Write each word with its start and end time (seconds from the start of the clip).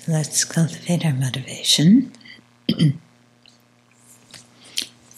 So 0.00 0.12
let's 0.12 0.44
cultivate 0.44 1.06
our 1.06 1.14
motivation 1.14 2.12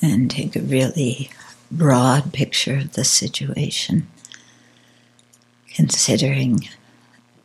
and 0.03 0.31
take 0.31 0.55
a 0.55 0.61
really 0.61 1.31
broad 1.73 2.33
picture 2.33 2.77
of 2.77 2.93
the 2.93 3.03
situation, 3.03 4.07
considering 5.75 6.69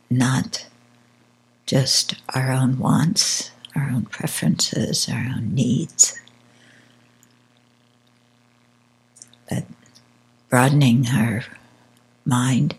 not 0.08 0.66
just 1.66 2.14
our 2.34 2.52
own 2.52 2.78
wants, 2.78 3.50
our 3.74 3.90
own 3.90 4.02
preferences, 4.04 5.08
our 5.08 5.26
own 5.34 5.54
needs, 5.54 6.20
but 9.48 9.64
broadening 10.48 11.08
our 11.08 11.44
mind 12.26 12.76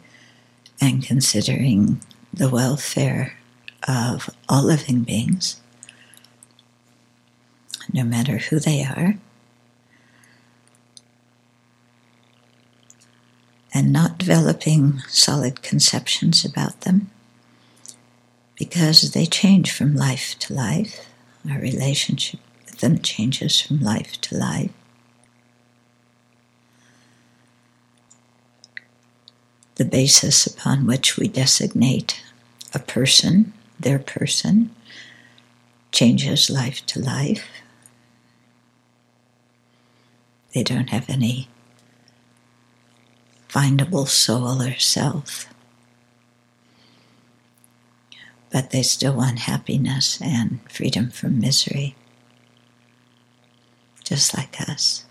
and 0.79 1.03
considering 1.03 1.99
the 2.31 2.49
welfare 2.49 3.33
of 3.87 4.29
all 4.47 4.63
living 4.63 5.03
beings, 5.03 5.59
no 7.91 8.03
matter 8.03 8.37
who 8.37 8.59
they 8.59 8.83
are. 8.83 9.15
And 13.75 13.91
not 13.91 14.19
developing 14.19 14.99
solid 15.07 15.63
conceptions 15.63 16.45
about 16.45 16.81
them 16.81 17.09
because 18.55 19.11
they 19.11 19.25
change 19.25 19.71
from 19.71 19.95
life 19.95 20.37
to 20.39 20.53
life. 20.53 21.07
Our 21.49 21.59
relationship 21.59 22.39
with 22.65 22.79
them 22.79 22.99
changes 22.99 23.59
from 23.59 23.81
life 23.81 24.21
to 24.21 24.37
life. 24.37 24.71
The 29.75 29.85
basis 29.85 30.45
upon 30.45 30.85
which 30.85 31.17
we 31.17 31.27
designate 31.27 32.23
a 32.73 32.79
person, 32.79 33.53
their 33.79 33.99
person, 33.99 34.73
changes 35.91 36.49
life 36.49 36.85
to 36.87 36.99
life. 36.99 37.45
They 40.53 40.63
don't 40.63 40.89
have 40.89 41.09
any 41.09 41.47
findable 43.49 44.07
soul 44.07 44.61
or 44.61 44.77
self 44.77 45.47
but 48.53 48.69
they 48.69 48.83
still 48.83 49.13
want 49.15 49.39
happiness 49.39 50.21
and 50.21 50.59
freedom 50.71 51.09
from 51.09 51.39
misery, 51.39 51.95
just 54.03 54.37
like 54.37 54.61
us. 54.61 55.02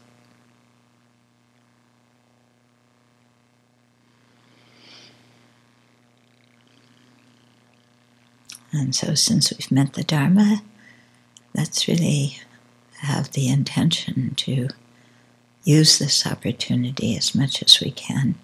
And 8.72 8.94
so, 8.94 9.14
since 9.14 9.52
we've 9.52 9.70
met 9.70 9.92
the 9.94 10.02
Dharma, 10.02 10.62
let's 11.54 11.86
really 11.86 12.38
have 13.00 13.32
the 13.32 13.48
intention 13.48 14.34
to 14.36 14.68
use 15.64 15.98
this 15.98 16.26
opportunity 16.26 17.16
as 17.16 17.34
much 17.34 17.62
as 17.62 17.80
we 17.80 17.90
can 17.90 18.36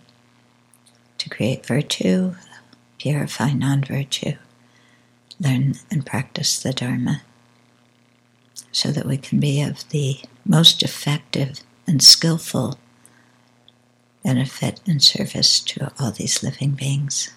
to 1.19 1.29
create 1.31 1.67
virtue, 1.67 2.35
purify 2.99 3.53
non 3.53 3.83
virtue 3.83 4.35
learn 5.41 5.75
and 5.91 6.05
practice 6.05 6.59
the 6.61 6.73
Dharma 6.73 7.23
so 8.73 8.91
that 8.91 9.07
we 9.07 9.17
can 9.17 9.41
be 9.41 9.63
of 9.63 9.89
the 9.91 10.19
most 10.45 10.83
effective 10.83 11.61
and 11.87 12.03
skillful 12.03 12.79
benefit 14.25 14.81
and 14.87 15.03
service 15.03 15.61
to 15.61 15.93
all 15.99 16.11
these 16.11 16.43
living 16.43 16.73
beings. 16.73 17.31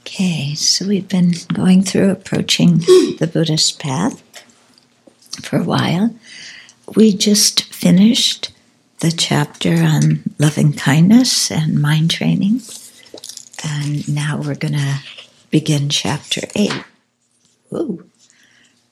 Okay, 0.00 0.54
so 0.78 0.86
we've 0.86 1.08
been 1.08 1.32
going 1.52 1.82
through 1.82 2.08
approaching 2.08 2.78
the 3.18 3.28
Buddhist 3.32 3.80
path 3.80 4.22
for 5.42 5.56
a 5.56 5.64
while. 5.64 6.14
We 6.94 7.16
just 7.16 7.64
finished 7.74 8.52
the 9.00 9.10
chapter 9.10 9.74
on 9.74 10.22
loving 10.38 10.72
kindness 10.72 11.50
and 11.50 11.82
mind 11.82 12.12
training, 12.12 12.60
and 13.64 14.08
now 14.08 14.40
we're 14.40 14.54
going 14.54 14.74
to 14.74 15.00
begin 15.50 15.88
chapter 15.88 16.42
8, 16.54 16.72
Ooh, 17.72 18.08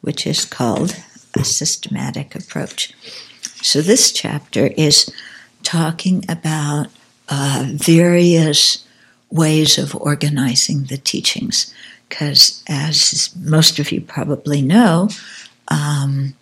which 0.00 0.26
is 0.26 0.44
called 0.44 0.96
A 1.38 1.44
Systematic 1.44 2.34
Approach. 2.34 2.94
So, 3.62 3.80
this 3.80 4.10
chapter 4.10 4.72
is 4.76 5.08
talking 5.62 6.24
about 6.28 6.88
uh, 7.28 7.64
various 7.68 8.85
ways 9.30 9.78
of 9.78 9.94
organizing 9.96 10.84
the 10.84 10.98
teachings. 10.98 11.72
Because, 12.08 12.62
as 12.68 13.34
most 13.36 13.78
of 13.78 13.90
you 13.90 14.00
probably 14.00 14.62
know, 14.62 15.08
um, 15.68 16.34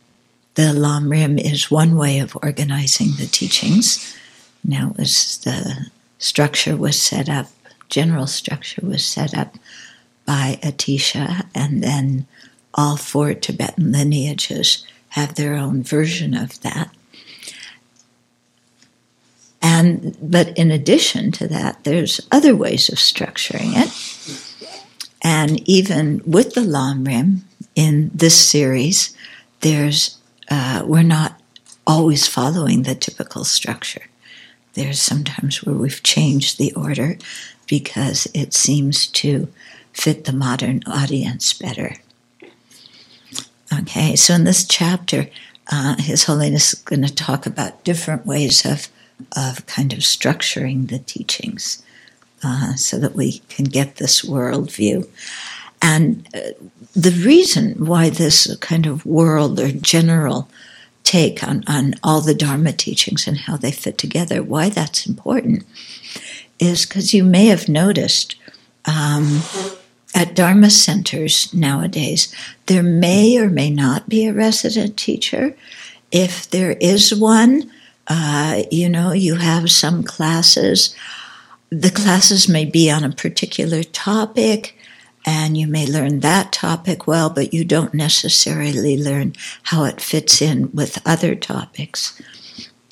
the 0.54 0.72
Lamrim 0.74 1.40
is 1.40 1.70
one 1.70 1.96
way 1.96 2.18
of 2.18 2.36
organizing 2.42 3.12
the 3.18 3.26
teachings. 3.26 4.14
Now, 4.62 4.94
as 4.98 5.38
the 5.38 5.86
structure 6.18 6.76
was 6.76 7.00
set 7.00 7.28
up, 7.28 7.46
general 7.88 8.26
structure 8.26 8.84
was 8.84 9.04
set 9.04 9.36
up 9.36 9.56
by 10.26 10.58
Atisha, 10.62 11.46
and 11.54 11.82
then 11.82 12.26
all 12.74 12.96
four 12.96 13.34
Tibetan 13.34 13.92
lineages 13.92 14.86
have 15.10 15.34
their 15.34 15.54
own 15.54 15.82
version 15.82 16.34
of 16.34 16.60
that. 16.62 16.90
And 19.64 20.14
but 20.20 20.56
in 20.58 20.70
addition 20.70 21.32
to 21.32 21.48
that, 21.48 21.84
there's 21.84 22.20
other 22.30 22.54
ways 22.54 22.90
of 22.90 22.98
structuring 22.98 23.72
it. 23.74 23.90
And 25.22 25.66
even 25.66 26.20
with 26.26 26.52
the 26.52 26.60
Lamrim 26.60 27.40
in 27.74 28.10
this 28.14 28.38
series, 28.38 29.16
there's 29.62 30.18
uh, 30.50 30.82
we're 30.84 31.02
not 31.02 31.40
always 31.86 32.28
following 32.28 32.82
the 32.82 32.94
typical 32.94 33.42
structure. 33.42 34.02
There's 34.74 35.00
sometimes 35.00 35.64
where 35.64 35.74
we've 35.74 36.02
changed 36.02 36.58
the 36.58 36.74
order 36.74 37.16
because 37.66 38.28
it 38.34 38.52
seems 38.52 39.06
to 39.06 39.48
fit 39.94 40.24
the 40.24 40.32
modern 40.34 40.82
audience 40.86 41.54
better. 41.54 41.96
Okay, 43.72 44.14
so 44.14 44.34
in 44.34 44.44
this 44.44 44.66
chapter, 44.66 45.30
uh, 45.72 45.96
His 45.98 46.24
Holiness 46.24 46.74
is 46.74 46.80
going 46.80 47.02
to 47.02 47.14
talk 47.14 47.46
about 47.46 47.82
different 47.82 48.26
ways 48.26 48.66
of 48.66 48.88
of 49.36 49.66
kind 49.66 49.92
of 49.92 50.00
structuring 50.00 50.88
the 50.88 50.98
teachings 50.98 51.82
uh, 52.42 52.74
so 52.74 52.98
that 52.98 53.14
we 53.14 53.38
can 53.48 53.64
get 53.64 53.96
this 53.96 54.22
worldview. 54.22 55.08
And 55.80 56.26
uh, 56.34 56.52
the 56.94 57.10
reason 57.24 57.86
why 57.86 58.10
this 58.10 58.54
kind 58.56 58.86
of 58.86 59.04
world 59.04 59.60
or 59.60 59.70
general 59.70 60.48
take 61.02 61.46
on, 61.46 61.62
on 61.66 61.94
all 62.02 62.20
the 62.20 62.34
Dharma 62.34 62.72
teachings 62.72 63.26
and 63.26 63.36
how 63.36 63.56
they 63.56 63.70
fit 63.70 63.98
together, 63.98 64.42
why 64.42 64.70
that's 64.70 65.06
important, 65.06 65.64
is 66.58 66.86
because 66.86 67.12
you 67.12 67.22
may 67.22 67.46
have 67.46 67.68
noticed 67.68 68.36
um, 68.86 69.40
at 70.14 70.34
Dharma 70.34 70.70
centers 70.70 71.52
nowadays, 71.52 72.34
there 72.66 72.82
may 72.82 73.36
or 73.38 73.50
may 73.50 73.70
not 73.70 74.08
be 74.08 74.26
a 74.26 74.32
resident 74.32 74.96
teacher. 74.96 75.54
If 76.10 76.48
there 76.50 76.72
is 76.80 77.14
one, 77.14 77.70
uh, 78.06 78.62
you 78.70 78.88
know, 78.88 79.12
you 79.12 79.36
have 79.36 79.70
some 79.70 80.02
classes. 80.02 80.94
The 81.70 81.90
classes 81.90 82.48
may 82.48 82.64
be 82.64 82.90
on 82.90 83.04
a 83.04 83.10
particular 83.10 83.82
topic, 83.82 84.76
and 85.24 85.56
you 85.56 85.66
may 85.66 85.86
learn 85.86 86.20
that 86.20 86.52
topic 86.52 87.06
well, 87.06 87.30
but 87.30 87.54
you 87.54 87.64
don't 87.64 87.94
necessarily 87.94 89.02
learn 89.02 89.34
how 89.64 89.84
it 89.84 90.00
fits 90.00 90.42
in 90.42 90.70
with 90.72 91.00
other 91.06 91.34
topics. 91.34 92.20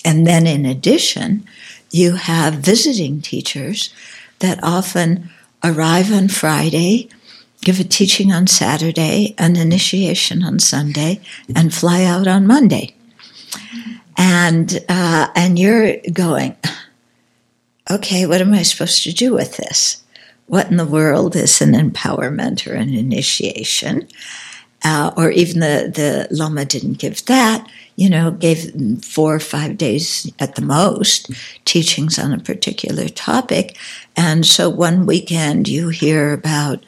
And 0.05 0.27
then, 0.27 0.47
in 0.47 0.65
addition, 0.65 1.47
you 1.91 2.15
have 2.15 2.55
visiting 2.55 3.21
teachers 3.21 3.95
that 4.39 4.59
often 4.63 5.31
arrive 5.63 6.11
on 6.11 6.29
Friday, 6.29 7.09
give 7.61 7.79
a 7.79 7.85
teaching 7.85 8.33
on 8.33 8.47
Saturday, 8.47 9.35
an 9.39 9.57
initiation 9.57 10.43
on 10.43 10.59
Sunday, 10.59 11.21
and 11.55 11.73
fly 11.73 12.03
out 12.03 12.27
on 12.27 12.47
Monday 12.47 12.97
and 14.17 14.85
uh, 14.89 15.29
and 15.35 15.59
you're 15.59 15.97
going 16.13 16.57
okay, 17.91 18.27
what 18.27 18.41
am 18.41 18.55
I 18.55 18.63
supposed 18.63 19.03
to 19.05 19.13
do 19.13 19.35
with 19.35 19.57
this? 19.57 20.03
What 20.47 20.71
in 20.71 20.77
the 20.77 20.87
world 20.87 21.37
is 21.37 21.61
an 21.61 21.73
empowerment 21.73 22.67
or 22.67 22.75
an 22.75 22.95
initiation? 22.95 24.09
Uh, 24.85 25.13
or 25.17 25.31
even 25.31 25.61
the, 25.61 25.93
the 25.95 26.27
Lama 26.35 26.65
didn't 26.65 26.99
give 26.99 27.25
that, 27.27 27.69
you 27.95 28.11
know, 28.11 28.33
gave 28.33 29.05
four 29.05 29.33
or 29.33 29.41
five 29.41 29.79
days 29.79 30.31
at 30.41 30.57
the 30.57 30.63
most 30.63 31.31
teachings 31.65 32.19
on 32.19 32.33
a 32.33 32.39
particular 32.39 33.09
topic. 33.09 33.79
And 34.17 34.45
so 34.45 34.69
one 34.69 35.07
weekend 35.07 35.69
you 35.69 35.91
hear 35.91 36.33
about 36.33 36.83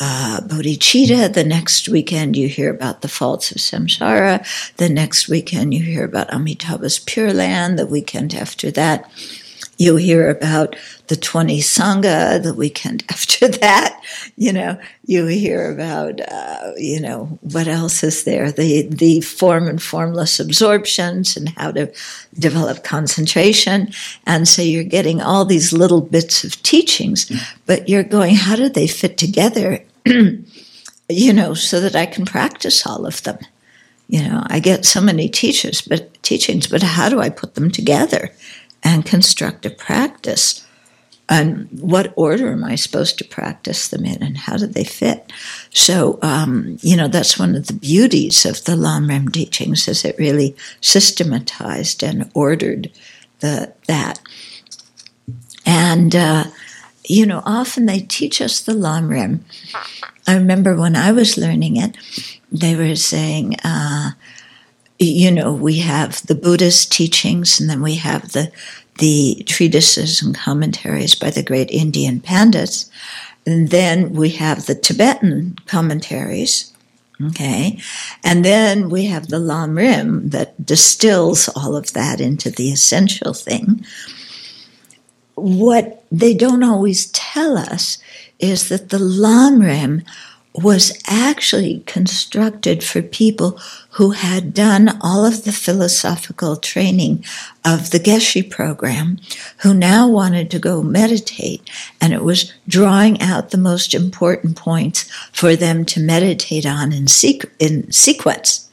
uh, 0.00 0.40
bodhicitta. 0.40 1.32
The 1.32 1.44
next 1.44 1.88
weekend, 1.88 2.36
you 2.36 2.48
hear 2.48 2.70
about 2.70 3.02
the 3.02 3.08
faults 3.08 3.50
of 3.50 3.58
samsara. 3.58 4.44
The 4.76 4.88
next 4.88 5.28
weekend, 5.28 5.74
you 5.74 5.82
hear 5.82 6.04
about 6.04 6.28
Amitabha's 6.30 6.98
Pure 6.98 7.34
Land. 7.34 7.78
The 7.78 7.86
weekend 7.86 8.34
after 8.34 8.70
that, 8.72 9.10
you 9.78 9.96
hear 9.96 10.30
about 10.30 10.76
the 11.08 11.16
20 11.16 11.58
Sangha 11.60 12.42
the 12.42 12.54
weekend 12.54 13.04
after 13.10 13.48
that. 13.48 14.00
You 14.36 14.52
know, 14.52 14.78
you 15.04 15.26
hear 15.26 15.72
about, 15.72 16.20
uh, 16.20 16.72
you 16.76 17.00
know, 17.00 17.38
what 17.42 17.66
else 17.66 18.02
is 18.02 18.24
there? 18.24 18.50
The, 18.52 18.88
the 18.88 19.20
form 19.20 19.68
and 19.68 19.82
formless 19.82 20.40
absorptions 20.40 21.36
and 21.36 21.48
how 21.50 21.72
to 21.72 21.92
develop 22.38 22.84
concentration. 22.84 23.92
And 24.26 24.46
so 24.46 24.62
you're 24.62 24.84
getting 24.84 25.20
all 25.20 25.44
these 25.44 25.72
little 25.72 26.00
bits 26.00 26.44
of 26.44 26.62
teachings, 26.62 27.30
but 27.66 27.88
you're 27.88 28.02
going, 28.02 28.34
how 28.34 28.56
do 28.56 28.68
they 28.68 28.86
fit 28.86 29.18
together? 29.18 29.80
you 30.06 31.32
know, 31.32 31.54
so 31.54 31.80
that 31.80 31.96
I 31.96 32.06
can 32.06 32.24
practice 32.24 32.86
all 32.86 33.06
of 33.06 33.22
them. 33.22 33.38
You 34.06 34.22
know, 34.22 34.42
I 34.46 34.60
get 34.60 34.84
so 34.84 35.00
many 35.00 35.28
teachers, 35.28 35.80
but 35.80 36.22
teachings, 36.22 36.66
but 36.66 36.82
how 36.82 37.08
do 37.08 37.20
I 37.20 37.30
put 37.30 37.54
them 37.54 37.70
together? 37.70 38.30
And 38.84 39.06
construct 39.06 39.66
a 39.66 39.70
practice. 39.70 40.66
And 41.26 41.68
what 41.80 42.12
order 42.16 42.52
am 42.52 42.64
I 42.64 42.74
supposed 42.74 43.16
to 43.18 43.24
practice 43.24 43.88
them 43.88 44.04
in, 44.04 44.22
and 44.22 44.36
how 44.36 44.58
do 44.58 44.66
they 44.66 44.84
fit? 44.84 45.32
So, 45.70 46.18
um, 46.20 46.76
you 46.82 46.96
know, 46.96 47.08
that's 47.08 47.38
one 47.38 47.54
of 47.54 47.66
the 47.66 47.72
beauties 47.72 48.44
of 48.44 48.62
the 48.64 48.76
Lamrim 48.76 49.32
teachings, 49.32 49.88
is 49.88 50.04
it 50.04 50.18
really 50.18 50.54
systematized 50.82 52.02
and 52.02 52.30
ordered 52.34 52.90
the 53.40 53.72
that. 53.88 54.20
And 55.64 56.14
uh, 56.14 56.44
you 57.08 57.24
know, 57.24 57.42
often 57.46 57.86
they 57.86 58.00
teach 58.00 58.42
us 58.42 58.60
the 58.60 58.72
Lamrim. 58.72 59.40
I 60.26 60.34
remember 60.34 60.76
when 60.76 60.94
I 60.94 61.12
was 61.12 61.38
learning 61.38 61.76
it, 61.76 61.96
they 62.52 62.76
were 62.76 62.96
saying. 62.96 63.56
Uh, 63.64 64.10
you 65.04 65.30
know, 65.30 65.52
we 65.52 65.78
have 65.78 66.26
the 66.26 66.34
Buddhist 66.34 66.92
teachings, 66.92 67.60
and 67.60 67.68
then 67.68 67.82
we 67.82 67.96
have 67.96 68.32
the 68.32 68.52
the 68.98 69.42
treatises 69.46 70.22
and 70.22 70.34
commentaries 70.34 71.14
by 71.14 71.30
the 71.30 71.42
great 71.42 71.70
Indian 71.70 72.20
pandits. 72.20 72.88
And 73.46 73.70
then 73.70 74.12
we 74.12 74.30
have 74.30 74.66
the 74.66 74.74
Tibetan 74.74 75.56
commentaries, 75.66 76.72
okay? 77.26 77.78
And 78.22 78.44
then 78.44 78.88
we 78.88 79.06
have 79.06 79.28
the 79.28 79.38
Lam 79.38 79.76
Rim 79.76 80.30
that 80.30 80.64
distills 80.64 81.48
all 81.56 81.76
of 81.76 81.92
that 81.92 82.20
into 82.20 82.50
the 82.50 82.70
essential 82.70 83.34
thing. 83.34 83.84
What 85.34 86.04
they 86.12 86.32
don't 86.32 86.62
always 86.62 87.06
tell 87.06 87.58
us 87.58 87.98
is 88.38 88.68
that 88.68 88.90
the 88.90 88.98
Lamrim 88.98 90.04
was 90.54 90.96
actually 91.08 91.82
constructed 91.84 92.84
for 92.84 93.02
people 93.02 93.58
who 93.90 94.12
had 94.12 94.54
done 94.54 94.98
all 95.00 95.24
of 95.24 95.44
the 95.44 95.52
philosophical 95.52 96.56
training 96.56 97.24
of 97.64 97.90
the 97.90 97.98
Geshe 97.98 98.48
program, 98.48 99.18
who 99.58 99.74
now 99.74 100.08
wanted 100.08 100.50
to 100.52 100.60
go 100.60 100.82
meditate. 100.82 101.68
And 102.00 102.12
it 102.12 102.22
was 102.22 102.52
drawing 102.68 103.20
out 103.20 103.50
the 103.50 103.58
most 103.58 103.94
important 103.94 104.56
points 104.56 105.10
for 105.32 105.56
them 105.56 105.84
to 105.86 106.00
meditate 106.00 106.66
on 106.66 106.92
in, 106.92 107.06
sequ- 107.06 107.50
in 107.58 107.90
sequence. 107.90 108.70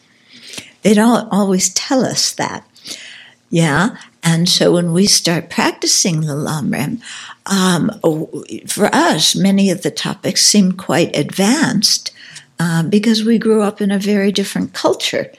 They 0.84 0.94
don't 0.94 1.27
always 1.31 1.74
tell 1.74 2.06
us 2.06 2.31
that. 2.34 2.68
Yeah. 3.50 3.98
And 4.24 4.48
so 4.48 4.74
when 4.74 4.94
we 4.94 5.08
start 5.08 5.50
practicing 5.50 6.22
the 6.22 6.34
Lamrim, 6.34 7.02
um, 7.48 7.90
for 8.68 8.94
us, 8.94 9.36
many 9.36 9.72
of 9.72 9.82
the 9.82 9.92
topics 9.92 10.46
seem 10.46 10.74
quite 10.74 11.16
advanced 11.16 12.12
uh, 12.60 12.84
because 12.84 13.24
we 13.24 13.40
grew 13.40 13.62
up 13.62 13.82
in 13.82 13.92
a 13.92 13.98
very 13.98 14.32
different 14.32 14.74
culture. 14.74 15.32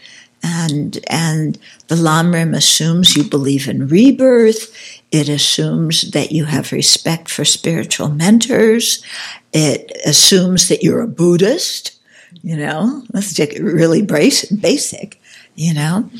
And, 0.42 0.98
and 1.08 1.56
the 1.86 1.94
Lamrim 1.94 2.56
assumes 2.56 3.16
you 3.16 3.22
believe 3.22 3.68
in 3.68 3.86
rebirth. 3.86 5.00
It 5.12 5.28
assumes 5.28 6.10
that 6.10 6.32
you 6.32 6.46
have 6.46 6.72
respect 6.72 7.30
for 7.30 7.44
spiritual 7.44 8.08
mentors. 8.08 9.04
It 9.52 9.92
assumes 10.04 10.66
that 10.68 10.82
you're 10.82 11.02
a 11.02 11.06
Buddhist. 11.06 11.96
You 12.42 12.56
know, 12.56 13.02
that's 13.10 13.38
really 13.60 14.02
basic, 14.02 15.20
you 15.54 15.74
know. 15.74 16.10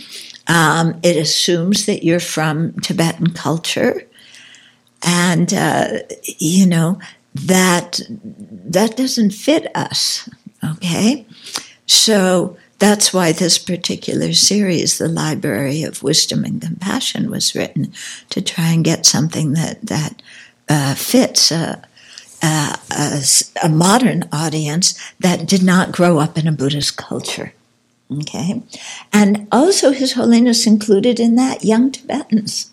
Um, 0.49 0.99
it 1.03 1.17
assumes 1.17 1.87
that 1.87 2.05
you're 2.05 2.21
from 2.21 2.73
Tibetan 2.81 3.33
culture, 3.33 4.07
and 5.03 5.53
uh, 5.55 5.99
you 6.39 6.67
know 6.67 6.99
that 7.35 8.01
that 8.11 8.97
doesn't 8.97 9.31
fit 9.31 9.75
us. 9.77 10.29
Okay, 10.65 11.27
so 11.87 12.57
that's 12.79 13.13
why 13.13 13.33
this 13.33 13.59
particular 13.59 14.33
series, 14.33 14.99
the 14.99 15.09
Library 15.09 15.85
of 15.85 16.03
Wisdom 16.03 16.45
and 16.45 16.61
Compassion, 16.61 17.31
was 17.31 17.55
written 17.55 17.93
to 18.31 18.43
try 18.43 18.71
and 18.73 18.85
get 18.85 19.07
something 19.07 19.53
that 19.53 19.81
that 19.83 20.23
uh, 20.69 20.95
fits. 20.95 21.51
a, 21.53 21.83
a 23.63 23.69
modern 23.69 24.29
audience 24.33 24.99
that 25.21 25.47
did 25.47 25.63
not 25.63 25.93
grow 25.93 26.19
up 26.19 26.37
in 26.37 26.49
a 26.49 26.53
Buddhist 26.53 26.97
culture. 26.97 27.53
Okay. 28.21 28.63
And 29.13 29.47
also, 29.51 29.93
His 29.93 30.13
Holiness 30.15 30.67
included 30.67 31.19
in 31.19 31.37
that 31.37 31.65
young 31.65 31.91
Tibetans. 31.91 32.71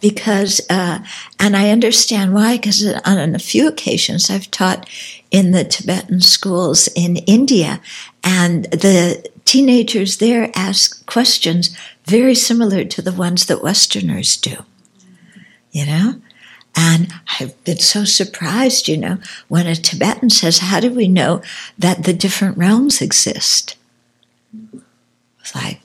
Because, 0.00 0.60
uh, 0.68 0.98
and 1.40 1.56
I 1.56 1.70
understand 1.70 2.34
why, 2.34 2.56
because 2.56 2.86
on 3.04 3.34
a 3.34 3.38
few 3.38 3.66
occasions 3.66 4.28
I've 4.28 4.50
taught 4.50 4.88
in 5.30 5.52
the 5.52 5.64
Tibetan 5.64 6.20
schools 6.20 6.88
in 6.94 7.16
India, 7.18 7.80
and 8.22 8.64
the 8.66 9.26
teenagers 9.44 10.18
there 10.18 10.50
ask 10.54 11.04
questions 11.06 11.76
very 12.04 12.34
similar 12.34 12.84
to 12.84 13.00
the 13.00 13.12
ones 13.12 13.46
that 13.46 13.62
Westerners 13.62 14.36
do. 14.36 14.64
You 15.72 15.86
know? 15.86 16.14
And 16.76 17.10
I've 17.40 17.62
been 17.64 17.78
so 17.78 18.04
surprised, 18.04 18.86
you 18.86 18.98
know, 18.98 19.18
when 19.48 19.66
a 19.66 19.74
Tibetan 19.74 20.28
says, 20.28 20.58
How 20.58 20.78
do 20.78 20.92
we 20.92 21.08
know 21.08 21.40
that 21.78 22.04
the 22.04 22.12
different 22.12 22.58
realms 22.58 23.00
exist? 23.00 23.76
It's 25.40 25.54
like, 25.54 25.80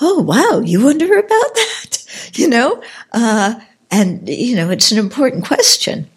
oh, 0.00 0.20
wow, 0.20 0.60
you 0.64 0.84
wonder 0.84 1.18
about 1.18 1.54
that? 1.54 2.04
You 2.34 2.48
know? 2.48 2.82
Uh, 3.12 3.58
and, 3.90 4.28
you 4.28 4.54
know, 4.54 4.70
it's 4.70 4.92
an 4.92 4.98
important 4.98 5.44
question. 5.44 6.08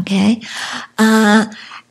Okay. 0.00 0.42
Uh, 0.98 1.46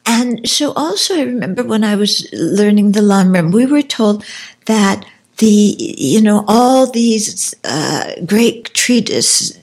and 0.06 0.48
so 0.48 0.74
also, 0.74 1.16
I 1.16 1.22
remember 1.22 1.64
when 1.64 1.84
I 1.84 1.96
was 1.96 2.28
learning 2.34 2.92
the 2.92 3.00
Lamrim, 3.00 3.54
we 3.54 3.66
were 3.66 3.82
told 3.82 4.26
that 4.66 5.06
the, 5.38 5.76
you 5.78 6.22
know, 6.22 6.44
all 6.48 6.92
these 6.92 7.56
uh, 7.64 8.12
great 8.26 8.74
treatises, 8.74 9.58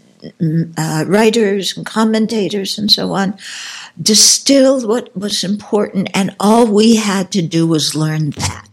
uh, 0.76 1.04
writers 1.06 1.76
and 1.76 1.86
commentators 1.86 2.78
and 2.78 2.90
so 2.90 3.12
on, 3.12 3.38
distilled 4.00 4.86
what 4.88 5.14
was 5.16 5.44
important, 5.44 6.08
and 6.14 6.34
all 6.40 6.66
we 6.66 6.96
had 6.96 7.30
to 7.32 7.42
do 7.42 7.66
was 7.66 7.94
learn 7.94 8.30
that 8.30 8.69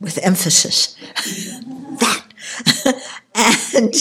with 0.00 0.18
emphasis. 0.24 0.96
that. 1.98 2.24
and, 3.74 3.94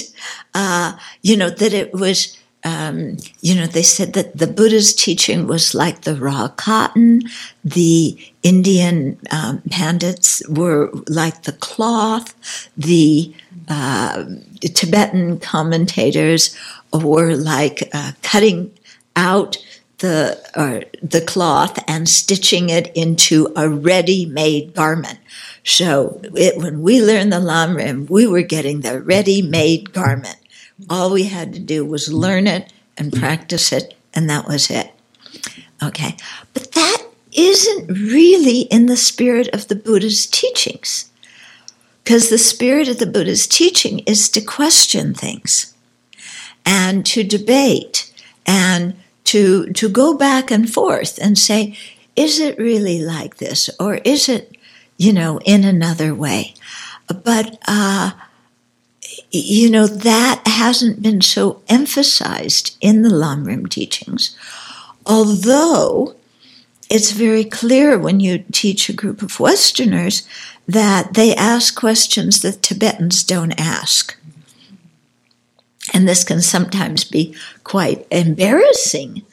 uh, 0.54 0.98
you 1.22 1.38
know, 1.38 1.50
that 1.50 1.74
it 1.74 1.94
was, 1.94 2.38
um, 2.64 3.18
you 3.42 3.56
know, 3.56 3.68
they 3.68 3.84
said 3.84 4.14
that 4.14 4.38
the 4.38 4.48
Buddha's 4.48 4.94
teaching 4.94 5.48
was 5.48 5.76
like 5.76 6.02
the 6.02 6.16
raw 6.16 6.48
cotton, 6.48 7.22
the 7.64 8.18
Indian 8.44 9.20
um, 9.32 9.62
pandits 9.70 10.48
were 10.50 10.92
like 11.08 11.44
the 11.44 11.54
cloth, 11.54 12.34
the 12.76 13.34
uh, 13.68 14.26
Tibetan 14.62 15.40
commentators 15.40 16.58
were 16.94 17.36
like 17.36 17.90
uh, 17.94 18.14
cutting 18.22 18.72
out 19.16 19.58
the 20.00 20.38
uh, 20.56 20.82
the 21.02 21.22
cloth 21.22 21.78
and 21.88 22.10
stitching 22.10 22.70
it 22.70 22.92
into 22.96 23.52
a 23.56 23.70
ready-made 23.70 24.74
garment. 24.74 25.20
So 25.64 26.20
it, 26.36 26.58
when 26.58 26.82
we 26.82 27.02
learned 27.02 27.32
the 27.32 27.40
lamrim, 27.40 28.10
we 28.10 28.28
were 28.28 28.42
getting 28.42 28.82
the 28.82 29.02
ready-made 29.02 29.94
garment. 29.94 30.38
All 30.90 31.14
we 31.14 31.24
had 31.24 31.54
to 31.54 31.60
do 31.60 31.86
was 31.86 32.12
learn 32.12 32.48
it 32.48 32.74
and 32.98 33.14
practice 33.14 33.72
it, 33.72 33.94
and 34.14 34.30
that 34.30 34.48
was 34.48 34.70
it. 34.70 34.92
Okay, 35.82 36.18
but 36.54 36.72
that 36.74 37.04
isn't 37.32 37.88
really 37.88 38.62
in 38.72 38.86
the 38.86 38.98
spirit 38.98 39.48
of 39.54 39.68
the 39.68 39.76
Buddha's 39.76 40.26
teachings, 40.26 41.10
because 42.04 42.30
the 42.30 42.38
spirit 42.38 42.88
of 42.88 42.98
the 43.00 43.06
Buddha's 43.06 43.48
teaching 43.48 44.00
is 44.00 44.30
to 44.30 44.42
question 44.42 45.14
things. 45.14 45.74
and 46.66 47.06
to 47.06 47.24
debate 47.24 48.12
and 48.46 48.96
to 49.36 49.68
to 49.74 49.90
go 49.90 50.14
back 50.16 50.50
and 50.50 50.72
forth 50.72 51.20
and 51.22 51.38
say, 51.38 51.76
is 52.16 52.40
it 52.40 52.58
really 52.58 53.02
like 53.02 53.36
this 53.36 53.70
or 53.82 53.96
is 54.06 54.30
it, 54.30 54.56
you 54.98 55.12
know, 55.12 55.42
in 55.44 55.66
another 55.66 56.16
way? 56.16 56.54
But 57.08 57.60
uh, 57.68 58.12
you 59.32 59.70
know 59.70 59.88
that 59.88 60.42
hasn't 60.46 61.02
been 61.02 61.22
so 61.22 61.62
emphasized 61.68 62.78
in 62.80 63.02
the 63.02 63.10
Lamrim 63.10 63.70
teachings, 63.70 64.38
although 65.06 66.16
it's 66.90 67.12
very 67.12 67.44
clear 67.44 68.00
when 68.00 68.22
you 68.22 68.46
teach 68.54 68.88
a 68.88 68.94
group 69.02 69.22
of 69.22 69.40
Westerners 69.40 70.26
that 70.66 71.14
they 71.14 71.36
ask 71.36 71.76
questions 71.76 72.42
that 72.42 72.62
Tibetans 72.62 73.22
don't 73.24 73.60
ask. 73.60 74.16
And 75.94 76.08
this 76.08 76.24
can 76.24 76.42
sometimes 76.42 77.04
be 77.04 77.36
quite 77.64 78.08
embarrassing 78.12 79.24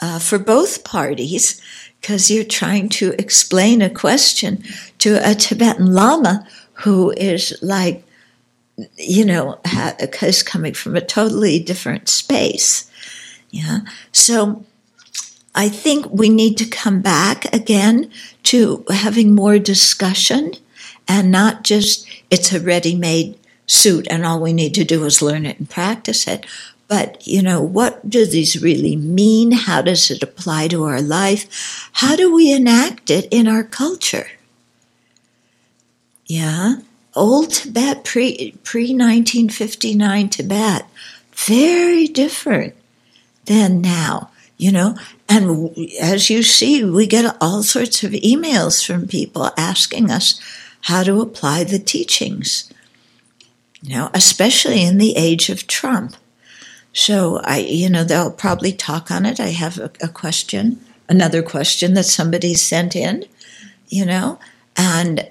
uh, 0.00 0.18
for 0.18 0.38
both 0.38 0.84
parties 0.84 1.60
because 2.00 2.30
you're 2.30 2.44
trying 2.44 2.88
to 2.88 3.14
explain 3.18 3.82
a 3.82 3.90
question 3.90 4.64
to 4.98 5.18
a 5.22 5.34
Tibetan 5.34 5.92
Lama 5.92 6.46
who 6.74 7.10
is 7.12 7.56
like, 7.62 8.02
you 8.96 9.24
know, 9.24 9.60
is 10.22 10.42
coming 10.42 10.72
from 10.72 10.96
a 10.96 11.00
totally 11.00 11.58
different 11.58 12.08
space. 12.08 12.90
Yeah. 13.50 13.80
So 14.12 14.64
I 15.54 15.68
think 15.68 16.06
we 16.10 16.28
need 16.28 16.56
to 16.58 16.64
come 16.64 17.02
back 17.02 17.52
again 17.54 18.10
to 18.44 18.84
having 18.88 19.34
more 19.34 19.58
discussion 19.58 20.52
and 21.06 21.30
not 21.30 21.64
just 21.64 22.06
it's 22.30 22.52
a 22.52 22.60
ready 22.60 22.94
made 22.94 23.36
suit 23.70 24.06
and 24.10 24.26
all 24.26 24.40
we 24.40 24.52
need 24.52 24.74
to 24.74 24.84
do 24.84 25.04
is 25.04 25.22
learn 25.22 25.46
it 25.46 25.58
and 25.58 25.70
practice 25.70 26.26
it. 26.26 26.44
But, 26.88 27.24
you 27.26 27.40
know, 27.40 27.62
what 27.62 28.10
do 28.10 28.26
these 28.26 28.60
really 28.60 28.96
mean? 28.96 29.52
How 29.52 29.80
does 29.80 30.10
it 30.10 30.24
apply 30.24 30.68
to 30.68 30.82
our 30.82 31.00
life? 31.00 31.88
How 31.92 32.16
do 32.16 32.34
we 32.34 32.52
enact 32.52 33.10
it 33.10 33.28
in 33.30 33.46
our 33.46 33.62
culture? 33.62 34.26
Yeah. 36.26 36.76
Old 37.14 37.50
Tibet, 37.50 38.04
pre 38.04 38.54
pre 38.64 38.82
1959 38.94 40.28
Tibet, 40.30 40.86
very 41.32 42.06
different 42.08 42.74
than 43.46 43.80
now, 43.80 44.30
you 44.56 44.72
know. 44.72 44.96
And 45.28 45.76
as 46.00 46.28
you 46.28 46.42
see, 46.42 46.84
we 46.84 47.06
get 47.06 47.36
all 47.40 47.62
sorts 47.62 48.02
of 48.02 48.12
emails 48.12 48.84
from 48.84 49.06
people 49.06 49.50
asking 49.56 50.10
us 50.10 50.40
how 50.82 51.02
to 51.04 51.20
apply 51.20 51.64
the 51.64 51.78
teachings, 51.78 52.72
you 53.82 53.96
know, 53.96 54.10
especially 54.14 54.82
in 54.82 54.98
the 54.98 55.16
age 55.16 55.48
of 55.48 55.66
Trump. 55.66 56.16
So 56.92 57.40
I, 57.44 57.58
you 57.58 57.88
know, 57.88 58.04
they'll 58.04 58.32
probably 58.32 58.72
talk 58.72 59.10
on 59.10 59.24
it. 59.24 59.40
I 59.40 59.48
have 59.48 59.78
a, 59.78 59.90
a 60.02 60.08
question, 60.08 60.80
another 61.08 61.42
question 61.42 61.94
that 61.94 62.04
somebody 62.04 62.54
sent 62.54 62.96
in, 62.96 63.24
you 63.88 64.04
know, 64.04 64.38
and 64.76 65.26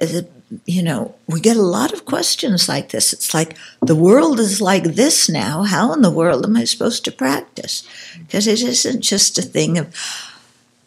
you 0.65 0.81
know, 0.81 1.15
we 1.27 1.39
get 1.39 1.57
a 1.57 1.61
lot 1.61 1.93
of 1.93 2.05
questions 2.05 2.67
like 2.67 2.89
this. 2.89 3.13
It's 3.13 3.33
like 3.33 3.55
the 3.81 3.95
world 3.95 4.39
is 4.39 4.59
like 4.59 4.83
this 4.83 5.29
now. 5.29 5.63
How 5.63 5.93
in 5.93 6.01
the 6.01 6.09
world 6.09 6.43
am 6.43 6.55
I 6.55 6.63
supposed 6.63 7.05
to 7.05 7.11
practice? 7.11 7.87
Because 8.17 8.47
it 8.47 8.61
isn't 8.63 9.01
just 9.01 9.37
a 9.37 9.43
thing 9.43 9.77
of, 9.77 9.93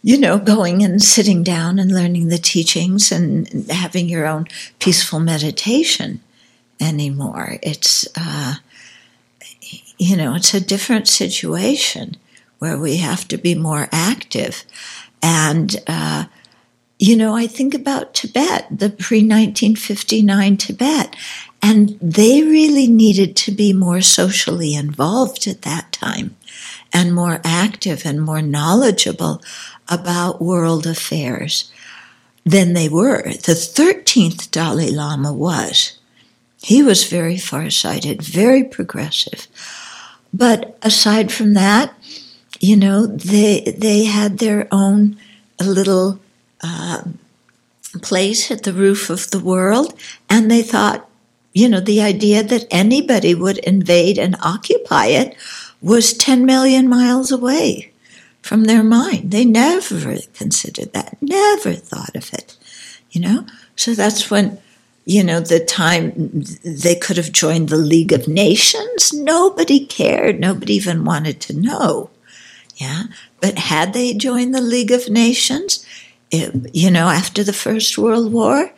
you 0.02 0.18
know, 0.18 0.38
going 0.38 0.82
and 0.82 1.00
sitting 1.00 1.44
down 1.44 1.78
and 1.78 1.94
learning 1.94 2.26
the 2.26 2.38
teachings 2.38 3.12
and 3.12 3.48
having 3.70 4.08
your 4.08 4.26
own 4.26 4.48
peaceful 4.80 5.20
meditation 5.20 6.20
anymore. 6.82 7.58
It's, 7.62 8.06
uh, 8.16 8.56
you 9.98 10.16
know, 10.16 10.34
it's 10.34 10.52
a 10.52 10.60
different 10.60 11.08
situation 11.08 12.16
where 12.58 12.78
we 12.78 12.96
have 12.98 13.26
to 13.28 13.36
be 13.36 13.54
more 13.54 13.88
active. 13.92 14.64
And, 15.22 15.76
uh, 15.86 16.24
you 16.98 17.16
know, 17.16 17.34
I 17.34 17.46
think 17.46 17.74
about 17.74 18.14
Tibet, 18.14 18.66
the 18.70 18.90
pre 18.90 19.18
1959 19.18 20.56
Tibet, 20.56 21.16
and 21.62 21.98
they 22.00 22.42
really 22.42 22.86
needed 22.86 23.36
to 23.36 23.52
be 23.52 23.72
more 23.72 24.00
socially 24.00 24.74
involved 24.74 25.46
at 25.46 25.62
that 25.62 25.92
time 25.92 26.36
and 26.92 27.14
more 27.14 27.40
active 27.44 28.04
and 28.04 28.22
more 28.22 28.42
knowledgeable 28.42 29.42
about 29.88 30.42
world 30.42 30.86
affairs 30.86 31.70
than 32.44 32.72
they 32.72 32.88
were. 32.88 33.22
The 33.22 33.54
13th 33.54 34.50
Dalai 34.50 34.90
Lama 34.90 35.32
was. 35.32 35.98
He 36.62 36.82
was 36.82 37.04
very 37.04 37.38
farsighted, 37.38 38.22
very 38.22 38.64
progressive. 38.64 39.48
But 40.32 40.78
aside 40.82 41.32
from 41.32 41.54
that, 41.54 41.94
you 42.60 42.76
know, 42.76 43.06
they 43.06 43.74
they 43.76 44.04
had 44.04 44.38
their 44.38 44.68
own 44.70 45.16
little 45.60 46.20
uh, 46.62 47.02
place 48.00 48.50
at 48.50 48.62
the 48.62 48.72
roof 48.72 49.10
of 49.10 49.30
the 49.30 49.40
world, 49.40 49.94
and 50.30 50.50
they 50.50 50.62
thought, 50.62 51.08
you 51.52 51.68
know, 51.68 51.80
the 51.80 52.00
idea 52.00 52.42
that 52.42 52.66
anybody 52.70 53.34
would 53.34 53.58
invade 53.58 54.18
and 54.18 54.36
occupy 54.42 55.06
it 55.06 55.36
was 55.80 56.14
10 56.14 56.46
million 56.46 56.88
miles 56.88 57.32
away 57.32 57.92
from 58.40 58.64
their 58.64 58.84
mind. 58.84 59.30
They 59.32 59.44
never 59.44 60.18
considered 60.32 60.92
that, 60.92 61.16
never 61.20 61.74
thought 61.74 62.14
of 62.14 62.32
it, 62.32 62.56
you 63.10 63.20
know? 63.20 63.46
So 63.76 63.94
that's 63.94 64.30
when 64.30 64.58
you 65.04 65.24
know, 65.24 65.40
the 65.40 65.60
time 65.60 66.12
they 66.64 66.94
could 66.94 67.16
have 67.16 67.32
joined 67.32 67.68
the 67.68 67.76
League 67.76 68.12
of 68.12 68.28
Nations. 68.28 69.12
Nobody 69.12 69.84
cared. 69.84 70.38
Nobody 70.38 70.74
even 70.74 71.04
wanted 71.04 71.40
to 71.42 71.58
know. 71.58 72.10
Yeah. 72.76 73.04
But 73.40 73.58
had 73.58 73.92
they 73.92 74.14
joined 74.14 74.54
the 74.54 74.60
League 74.60 74.92
of 74.92 75.08
Nations, 75.08 75.84
it, 76.30 76.74
you 76.74 76.90
know, 76.90 77.08
after 77.08 77.42
the 77.42 77.52
First 77.52 77.98
World 77.98 78.32
War, 78.32 78.72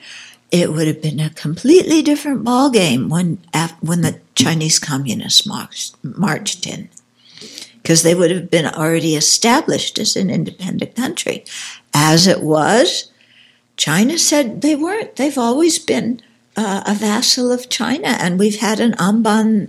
it 0.51 0.73
would 0.73 0.87
have 0.87 1.03
been 1.03 1.21
a 1.21 1.31
completely 1.31 2.01
different 2.01 2.45
ballgame 2.45 3.09
when, 3.09 3.39
when 3.81 4.01
the 4.01 4.21
Chinese 4.35 4.79
communists 4.79 5.47
marched, 5.47 5.97
marched 6.03 6.67
in. 6.67 6.89
Because 7.83 8.03
they 8.03 8.15
would 8.15 8.31
have 8.31 8.51
been 8.51 8.67
already 8.67 9.15
established 9.15 9.99
as 9.99 10.17
an 10.17 10.31
independent 10.31 10.97
country. 10.97 11.45
As 11.93 12.27
it 12.27 12.43
was, 12.43 13.13
China 13.77 14.19
said 14.19 14.63
they 14.63 14.77
weren't. 14.77 15.17
They've 15.17 15.39
always 15.39 15.79
been 15.79 16.21
uh, 16.57 16.83
a 16.87 16.95
vassal 16.95 17.51
of 17.51 17.69
China, 17.69 18.09
and 18.21 18.39
we've 18.39 18.61
had 18.61 18.81
an 18.81 18.93
amban 18.93 19.69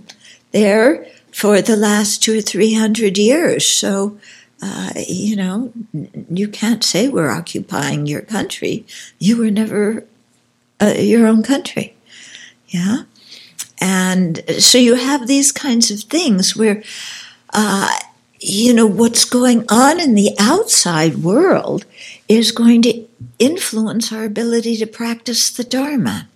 there 0.52 1.06
for 1.32 1.60
the 1.60 1.76
last 1.76 2.22
two 2.22 2.38
or 2.38 2.40
three 2.40 2.74
hundred 2.74 3.18
years. 3.18 3.66
So, 3.66 4.18
uh, 4.62 4.92
you 4.96 5.36
know, 5.36 5.72
you 6.30 6.48
can't 6.48 6.84
say 6.84 7.08
we're 7.08 7.30
occupying 7.30 8.06
your 8.06 8.22
country. 8.22 8.86
You 9.18 9.36
were 9.36 9.50
never 9.50 10.04
uh, 10.80 10.94
your 10.96 11.26
own 11.26 11.42
country. 11.42 11.94
Yeah. 12.68 13.02
And 13.78 14.42
so 14.58 14.78
you 14.78 14.94
have 14.94 15.26
these 15.26 15.52
kinds 15.52 15.90
of 15.90 16.00
things 16.00 16.56
where, 16.56 16.82
uh, 17.52 17.90
you 18.40 18.72
know, 18.72 18.86
what's 18.86 19.24
going 19.24 19.64
on 19.68 20.00
in 20.00 20.14
the 20.14 20.34
outside 20.38 21.18
world 21.18 21.84
is 22.28 22.52
going 22.52 22.82
to 22.82 23.06
influence 23.38 24.12
our 24.12 24.24
ability 24.24 24.76
to 24.76 24.86
practice 24.86 25.50
the 25.50 25.64
Dharma. 25.64 26.28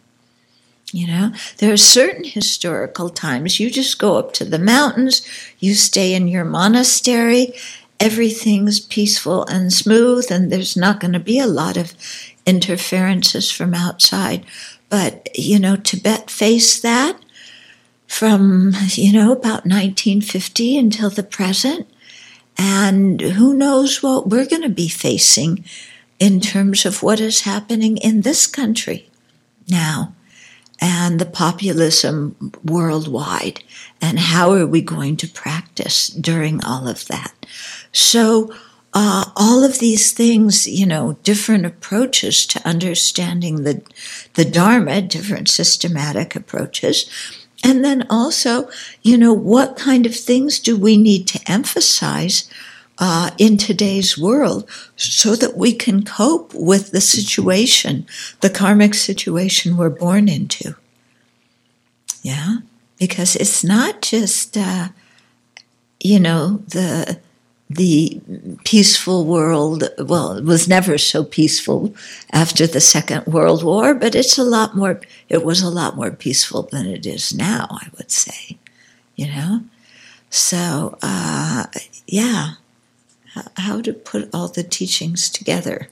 You 0.93 1.07
know, 1.07 1.33
there 1.59 1.73
are 1.73 1.77
certain 1.77 2.25
historical 2.25 3.11
times 3.11 3.61
you 3.61 3.71
just 3.71 3.99
go 3.99 4.17
up 4.17 4.33
to 4.35 4.45
the 4.45 4.59
mountains, 4.59 5.27
you 5.61 5.75
stay 5.75 6.15
in 6.15 6.27
your 6.27 6.45
monastery, 6.45 7.55
everything's 8.01 8.81
peaceful 8.81 9.45
and 9.47 9.73
smooth, 9.73 10.27
and 10.31 10.51
there's 10.51 10.77
not 10.77 10.99
going 10.99 11.13
to 11.13 11.21
be 11.21 11.39
a 11.39 11.47
lot 11.47 11.77
of 11.77 11.95
interferences 12.45 13.51
from 13.51 13.75
outside. 13.75 14.45
But, 14.89 15.29
you 15.37 15.61
know, 15.61 15.77
Tibet 15.77 16.31
faced 16.31 16.83
that 16.83 17.21
from, 18.09 18.73
you 18.95 19.13
know, 19.13 19.31
about 19.31 19.67
1950 19.67 20.77
until 20.77 21.11
the 21.11 21.23
present. 21.23 21.87
And 22.59 23.21
who 23.21 23.55
knows 23.55 24.03
what 24.03 24.29
we're 24.29 24.47
going 24.47 24.63
to 24.63 24.69
be 24.69 24.89
facing 24.89 25.65
in 26.19 26.41
terms 26.41 26.85
of 26.85 27.03
what 27.03 27.21
is 27.21 27.43
happening 27.43 27.97
in 27.97 28.21
this 28.21 28.47
country 28.47 29.09
now 29.69 30.15
and 30.81 31.19
the 31.19 31.27
populism 31.27 32.53
worldwide. 32.65 33.63
And 34.01 34.19
how 34.19 34.53
are 34.53 34.67
we 34.67 34.83
going 34.83 35.17
to 35.19 35.29
practice 35.29 36.09
during 36.09 36.63
all 36.65 36.89
of 36.89 37.07
that? 37.07 37.47
So 37.93 38.53
uh, 38.93 39.25
all 39.37 39.63
of 39.63 39.79
these 39.79 40.13
things 40.13 40.67
you 40.67 40.87
know 40.87 41.17
different 41.23 41.65
approaches 41.65 42.45
to 42.47 42.67
understanding 42.67 43.63
the 43.63 43.83
the 44.35 44.45
dharma 44.45 45.01
different 45.01 45.49
systematic 45.49 46.35
approaches 46.35 47.09
and 47.63 47.85
then 47.85 48.07
also 48.09 48.69
you 49.03 49.17
know 49.17 49.33
what 49.33 49.77
kind 49.77 50.07
of 50.07 50.15
things 50.15 50.59
do 50.59 50.77
we 50.77 50.97
need 50.97 51.27
to 51.27 51.41
emphasize 51.51 52.49
uh, 53.01 53.31
in 53.39 53.57
today's 53.57 54.19
world 54.19 54.69
so 54.95 55.35
that 55.35 55.57
we 55.57 55.73
can 55.73 56.05
cope 56.05 56.53
with 56.55 56.91
the 56.91 57.01
situation, 57.01 58.07
the 58.43 58.51
karmic 58.51 58.93
situation 58.95 59.77
we're 59.77 59.89
born 59.89 60.29
into. 60.29 60.77
Yeah? 62.23 62.59
Because 62.99 63.35
it's 63.37 63.65
not 63.65 64.03
just, 64.03 64.57
uh, 64.59 64.89
you 65.99 66.21
know, 66.21 66.63
the 66.69 67.19
the 67.71 68.21
peaceful 68.65 69.25
world, 69.25 69.85
well, 69.97 70.33
it 70.33 70.45
was 70.45 70.67
never 70.67 70.99
so 70.99 71.23
peaceful 71.23 71.95
after 72.33 72.67
the 72.67 72.81
Second 72.81 73.27
World 73.27 73.63
War, 73.63 73.95
but 73.95 74.17
it's 74.17 74.37
a 74.37 74.43
lot 74.43 74.77
more, 74.77 75.01
it 75.29 75.45
was 75.45 75.63
a 75.63 75.71
lot 75.71 75.95
more 75.95 76.11
peaceful 76.11 76.65
than 76.65 76.87
it 76.87 77.07
is 77.07 77.33
now, 77.33 77.69
I 77.71 77.87
would 77.97 78.11
say, 78.11 78.59
you 79.15 79.29
know? 79.29 79.63
So, 80.31 80.99
uh, 81.01 81.67
yeah, 82.09 82.55
how 83.57 83.81
to 83.83 83.93
put 83.93 84.29
all 84.35 84.49
the 84.49 84.65
teachings 84.65 85.31
together 85.31 85.89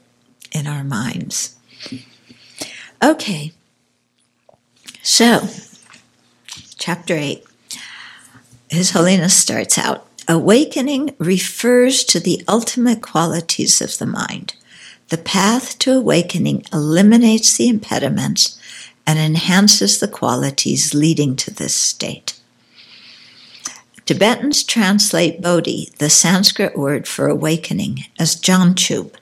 in 0.51 0.67
our 0.67 0.83
minds. 0.83 1.57
Okay, 3.01 3.53
so, 5.01 5.47
chapter 6.77 7.15
8. 7.15 7.45
His 8.69 8.91
Holiness 8.91 9.37
starts 9.37 9.79
out 9.79 10.08
Awakening 10.31 11.15
refers 11.19 12.05
to 12.05 12.21
the 12.21 12.45
ultimate 12.47 13.01
qualities 13.01 13.81
of 13.81 13.97
the 13.97 14.05
mind. 14.05 14.55
The 15.09 15.17
path 15.17 15.79
to 15.79 15.93
awakening 15.93 16.65
eliminates 16.71 17.57
the 17.57 17.71
impediments 17.71 18.61
and 19.07 19.19
enhances 19.19 20.01
the 20.01 20.09
qualities 20.09 20.93
leading 20.93 21.35
to 21.37 21.51
this 21.51 21.75
state. 21.75 22.39
Tibetans 24.05 24.63
translate 24.65 25.41
bodhi, 25.41 25.93
the 25.97 26.11
Sanskrit 26.11 26.77
word 26.77 27.09
for 27.09 27.27
awakening, 27.27 28.05
as 28.19 28.37
Janchub. 28.37 29.15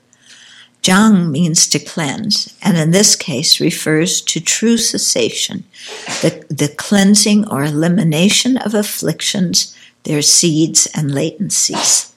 Jang 0.81 1.31
means 1.31 1.67
to 1.67 1.79
cleanse, 1.79 2.53
and 2.61 2.77
in 2.77 2.91
this 2.91 3.15
case 3.15 3.61
refers 3.61 4.21
to 4.21 4.41
true 4.41 4.77
cessation, 4.77 5.63
the, 6.21 6.45
the 6.49 6.67
cleansing 6.67 7.47
or 7.47 7.63
elimination 7.63 8.57
of 8.57 8.73
afflictions 8.73 9.73
their 10.07 10.21
seeds 10.21 10.87
and 10.95 11.11
latencies. 11.11 12.13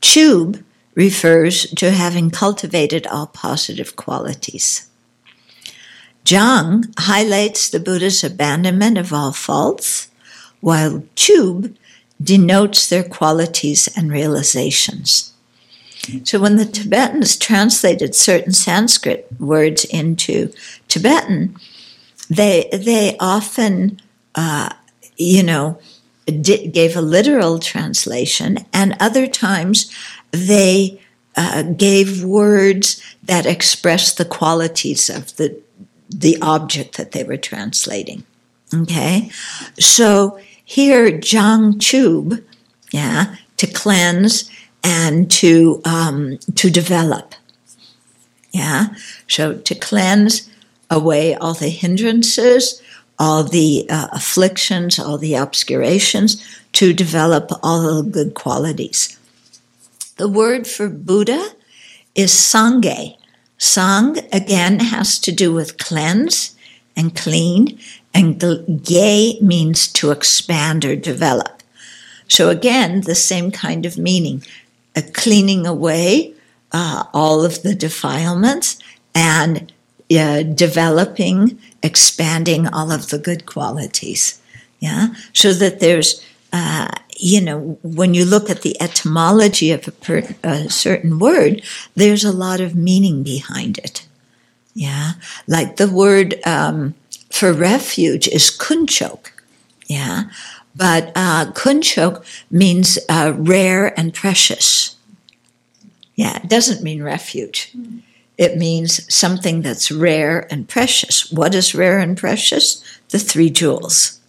Chub 0.00 0.62
refers 0.94 1.70
to 1.70 1.90
having 1.90 2.30
cultivated 2.30 3.06
all 3.06 3.26
positive 3.26 3.96
qualities. 3.96 4.88
Jang 6.24 6.84
highlights 6.98 7.70
the 7.70 7.80
Buddha's 7.80 8.22
abandonment 8.22 8.98
of 8.98 9.12
all 9.12 9.32
faults, 9.32 10.08
while 10.60 11.02
Chub 11.16 11.74
denotes 12.22 12.88
their 12.88 13.04
qualities 13.04 13.88
and 13.96 14.12
realizations. 14.12 15.32
So 16.24 16.38
when 16.38 16.56
the 16.56 16.66
Tibetans 16.66 17.36
translated 17.36 18.14
certain 18.14 18.52
Sanskrit 18.52 19.28
words 19.38 19.84
into 19.84 20.52
Tibetan, 20.88 21.56
they 22.28 22.68
they 22.72 23.16
often, 23.18 24.00
uh, 24.34 24.70
you 25.16 25.42
know, 25.42 25.78
did, 26.30 26.72
gave 26.72 26.96
a 26.96 27.00
literal 27.00 27.58
translation, 27.58 28.58
and 28.72 28.96
other 29.00 29.26
times 29.26 29.92
they 30.30 31.00
uh, 31.36 31.62
gave 31.62 32.24
words 32.24 33.02
that 33.22 33.46
expressed 33.46 34.18
the 34.18 34.24
qualities 34.24 35.08
of 35.08 35.36
the 35.36 35.60
the 36.10 36.38
object 36.40 36.96
that 36.96 37.12
they 37.12 37.22
were 37.22 37.36
translating. 37.36 38.24
Okay, 38.74 39.30
so 39.78 40.38
here 40.64 41.18
Jang 41.18 41.78
Chub, 41.78 42.40
yeah, 42.92 43.36
to 43.56 43.66
cleanse 43.66 44.50
and 44.82 45.30
to 45.30 45.80
um, 45.84 46.38
to 46.54 46.70
develop. 46.70 47.34
Yeah, 48.52 48.94
so 49.26 49.54
to 49.54 49.74
cleanse 49.74 50.48
away 50.90 51.34
all 51.34 51.54
the 51.54 51.68
hindrances 51.68 52.82
all 53.18 53.44
the 53.44 53.86
uh, 53.90 54.08
afflictions, 54.12 54.98
all 54.98 55.18
the 55.18 55.34
obscurations, 55.34 56.44
to 56.72 56.92
develop 56.92 57.50
all 57.62 58.02
the 58.02 58.10
good 58.10 58.34
qualities. 58.34 59.18
The 60.16 60.28
word 60.28 60.66
for 60.66 60.88
Buddha 60.88 61.50
is 62.14 62.32
Sangye. 62.32 63.16
Sang, 63.58 64.18
again, 64.32 64.78
has 64.78 65.18
to 65.20 65.32
do 65.32 65.52
with 65.52 65.78
cleanse 65.78 66.56
and 66.96 67.14
clean, 67.14 67.78
and 68.14 68.40
Ge 68.40 69.40
means 69.40 69.88
to 69.94 70.10
expand 70.10 70.84
or 70.84 70.96
develop. 70.96 71.62
So, 72.28 72.50
again, 72.50 73.02
the 73.02 73.14
same 73.14 73.50
kind 73.50 73.86
of 73.86 73.98
meaning 73.98 74.42
a 74.94 75.02
cleaning 75.02 75.66
away 75.66 76.34
uh, 76.72 77.04
all 77.14 77.44
of 77.44 77.62
the 77.62 77.74
defilements 77.74 78.78
and 79.14 79.72
uh, 80.10 80.42
developing 80.42 81.58
expanding 81.82 82.66
all 82.66 82.90
of 82.90 83.08
the 83.08 83.18
good 83.18 83.46
qualities. 83.46 84.40
Yeah. 84.80 85.08
So 85.32 85.52
that 85.52 85.80
there's, 85.80 86.24
uh, 86.52 86.88
you 87.16 87.40
know, 87.40 87.78
when 87.82 88.14
you 88.14 88.24
look 88.24 88.48
at 88.48 88.62
the 88.62 88.80
etymology 88.80 89.72
of 89.72 89.88
a, 89.88 89.92
per, 89.92 90.22
a 90.42 90.70
certain 90.70 91.18
word, 91.18 91.62
there's 91.94 92.24
a 92.24 92.32
lot 92.32 92.60
of 92.60 92.74
meaning 92.74 93.22
behind 93.22 93.78
it. 93.78 94.06
Yeah. 94.74 95.12
Like 95.46 95.76
the 95.76 95.90
word 95.90 96.36
um, 96.46 96.94
for 97.30 97.52
refuge 97.52 98.28
is 98.28 98.50
kunchok. 98.50 99.30
Yeah. 99.86 100.24
But 100.76 101.10
uh, 101.16 101.50
kunchok 101.52 102.24
means 102.50 102.98
uh, 103.08 103.32
rare 103.36 103.98
and 103.98 104.14
precious. 104.14 104.94
Yeah, 106.14 106.38
it 106.42 106.48
doesn't 106.48 106.82
mean 106.82 107.02
refuge. 107.02 107.72
Mm 107.76 108.02
it 108.38 108.56
means 108.56 109.12
something 109.12 109.62
that's 109.62 109.90
rare 109.90 110.46
and 110.50 110.68
precious. 110.68 111.30
What 111.32 111.56
is 111.56 111.74
rare 111.74 111.98
and 111.98 112.16
precious? 112.16 112.82
The 113.10 113.18
three 113.18 113.50
jewels. 113.50 114.20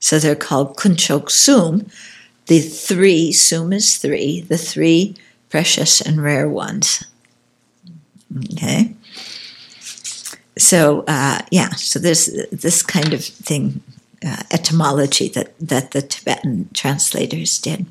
So 0.00 0.18
they're 0.18 0.34
called 0.34 0.76
kunchok 0.76 1.30
sum. 1.30 1.86
The 2.46 2.60
three, 2.60 3.30
sum 3.32 3.74
is 3.74 3.98
three, 3.98 4.40
the 4.40 4.56
three 4.56 5.14
precious 5.50 6.00
and 6.00 6.22
rare 6.22 6.48
ones. 6.48 7.04
Okay? 8.54 8.94
So, 10.56 11.04
uh, 11.06 11.40
yeah, 11.50 11.70
so 11.70 11.98
there's 11.98 12.26
this 12.50 12.82
kind 12.82 13.12
of 13.12 13.22
thing, 13.22 13.82
uh, 14.24 14.42
etymology 14.50 15.28
that, 15.28 15.52
that 15.60 15.90
the 15.90 16.00
Tibetan 16.00 16.70
translators 16.72 17.58
did. 17.58 17.86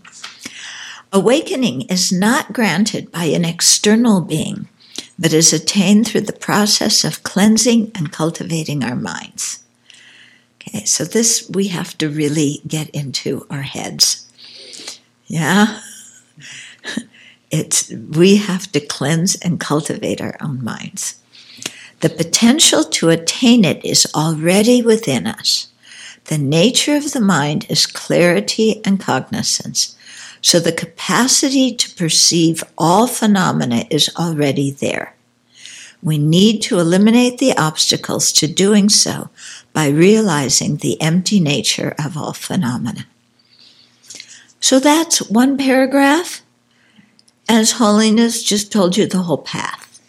Awakening 1.13 1.83
is 1.83 2.11
not 2.11 2.51
granted 2.51 3.11
by 3.11 3.25
an 3.25 3.45
external 3.45 4.21
being 4.21 4.67
but 5.19 5.33
is 5.33 5.53
attained 5.53 6.07
through 6.07 6.21
the 6.21 6.33
process 6.33 7.03
of 7.03 7.23
cleansing 7.23 7.91
and 7.95 8.11
cultivating 8.11 8.83
our 8.83 8.95
minds. 8.95 9.63
Okay, 10.55 10.85
so 10.85 11.05
this 11.05 11.49
we 11.49 11.69
have 11.69 11.97
to 11.97 12.09
really 12.09 12.61
get 12.67 12.89
into 12.89 13.45
our 13.49 13.63
heads. 13.63 14.27
Yeah? 15.27 15.81
It's, 17.49 17.89
we 17.89 18.35
have 18.37 18.71
to 18.73 18.81
cleanse 18.81 19.35
and 19.35 19.57
cultivate 19.57 20.19
our 20.19 20.35
own 20.41 20.61
minds. 20.63 21.15
The 22.01 22.09
potential 22.09 22.83
to 22.83 23.09
attain 23.09 23.63
it 23.63 23.83
is 23.85 24.05
already 24.13 24.81
within 24.81 25.25
us. 25.25 25.69
The 26.25 26.37
nature 26.37 26.97
of 26.97 27.13
the 27.13 27.21
mind 27.21 27.65
is 27.69 27.85
clarity 27.85 28.81
and 28.85 28.99
cognizance. 28.99 29.96
So 30.41 30.59
the 30.59 30.71
capacity 30.71 31.73
to 31.75 31.95
perceive 31.95 32.63
all 32.77 33.07
phenomena 33.07 33.85
is 33.89 34.09
already 34.17 34.71
there. 34.71 35.15
We 36.01 36.17
need 36.17 36.61
to 36.63 36.79
eliminate 36.79 37.39
the 37.39 37.57
obstacles 37.57 38.31
to 38.33 38.47
doing 38.47 38.89
so 38.89 39.29
by 39.73 39.87
realizing 39.87 40.77
the 40.77 41.01
empty 41.01 41.39
nature 41.39 41.95
of 42.03 42.15
all 42.15 42.33
phenomena. 42.33 43.07
So 44.59 44.79
that's 44.79 45.29
one 45.29 45.57
paragraph. 45.57 46.41
As 47.49 47.73
Holiness 47.73 48.43
just 48.43 48.71
told 48.71 48.97
you 48.97 49.07
the 49.07 49.23
whole 49.23 49.37
path. 49.37 50.01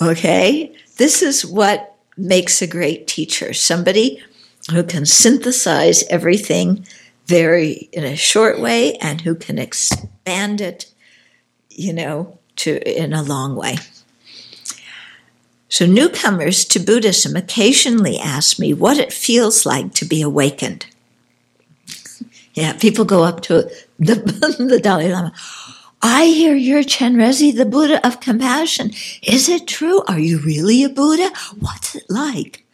Okay? 0.00 0.74
This 0.96 1.22
is 1.22 1.44
what 1.44 1.96
makes 2.16 2.62
a 2.62 2.66
great 2.66 3.06
teacher 3.06 3.52
somebody 3.52 4.22
who 4.70 4.82
can 4.82 5.04
synthesize 5.04 6.04
everything 6.04 6.86
very 7.26 7.88
in 7.92 8.04
a 8.04 8.16
short 8.16 8.60
way 8.60 8.94
and 8.96 9.20
who 9.20 9.34
can 9.34 9.58
expand 9.58 10.60
it, 10.60 10.92
you 11.70 11.92
know, 11.92 12.38
to 12.56 12.78
in 12.88 13.12
a 13.12 13.22
long 13.22 13.56
way. 13.56 13.76
So 15.68 15.86
newcomers 15.86 16.64
to 16.66 16.78
Buddhism 16.78 17.34
occasionally 17.34 18.18
ask 18.18 18.58
me 18.58 18.72
what 18.72 18.98
it 18.98 19.12
feels 19.12 19.66
like 19.66 19.92
to 19.94 20.04
be 20.04 20.22
awakened. 20.22 20.86
Yeah, 22.54 22.74
people 22.74 23.04
go 23.04 23.24
up 23.24 23.40
to 23.42 23.68
the, 23.98 24.14
the 24.68 24.80
Dalai 24.80 25.10
Lama. 25.10 25.32
I 26.00 26.26
hear 26.26 26.54
you're 26.54 26.82
Chenrezig, 26.82 27.56
the 27.56 27.64
Buddha 27.64 28.06
of 28.06 28.20
compassion. 28.20 28.92
Is 29.22 29.48
it 29.48 29.66
true? 29.66 30.02
Are 30.06 30.18
you 30.18 30.38
really 30.38 30.84
a 30.84 30.88
Buddha? 30.90 31.32
What's 31.58 31.94
it 31.94 32.04
like? 32.08 32.64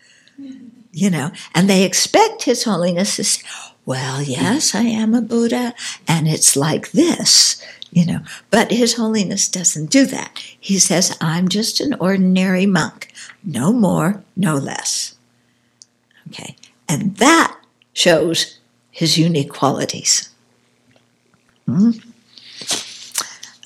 You 0.93 1.11
know, 1.11 1.31
and 1.55 1.71
they 1.71 1.85
expect 1.85 2.43
His 2.43 2.65
Holiness 2.65 3.17
to 3.17 3.25
say, 3.25 3.43
well, 3.91 4.23
yes, 4.23 4.73
I 4.73 4.83
am 4.83 5.15
a 5.15 5.21
Buddha, 5.21 5.75
and 6.07 6.29
it's 6.29 6.55
like 6.55 6.93
this, 6.93 7.61
you 7.91 8.07
know. 8.07 8.21
But 8.49 8.71
His 8.71 8.95
Holiness 8.95 9.49
doesn't 9.49 9.91
do 9.91 10.07
that. 10.07 10.39
He 10.39 10.79
says, 10.79 11.19
I'm 11.21 11.49
just 11.49 11.81
an 11.81 11.95
ordinary 11.95 12.67
monk, 12.67 13.13
no 13.43 13.73
more, 13.73 14.23
no 14.37 14.55
less. 14.55 15.17
Okay, 16.29 16.55
and 16.89 17.17
that 17.17 17.59
shows 17.93 18.61
his 18.93 19.19
unique 19.19 19.53
qualities. 19.53 20.31
Hmm? 21.67 21.91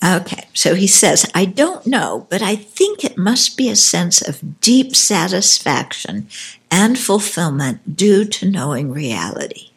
Okay, 0.03 0.49
so 0.55 0.75
he 0.75 0.87
says, 0.87 1.31
I 1.35 1.45
don't 1.45 1.87
know, 1.87 2.27
but 2.31 2.41
I 2.41 2.57
think 2.57 3.05
it 3.05 3.19
must 3.19 3.59
be 3.59 3.69
a 3.69 3.77
sense 3.77 4.27
of 4.27 4.63
deep 4.63 4.97
satisfaction 4.97 6.29
and 6.71 6.99
fulfillment 6.99 7.95
due 7.95 8.25
to 8.25 8.51
knowing 8.51 8.91
reality. 8.91 9.69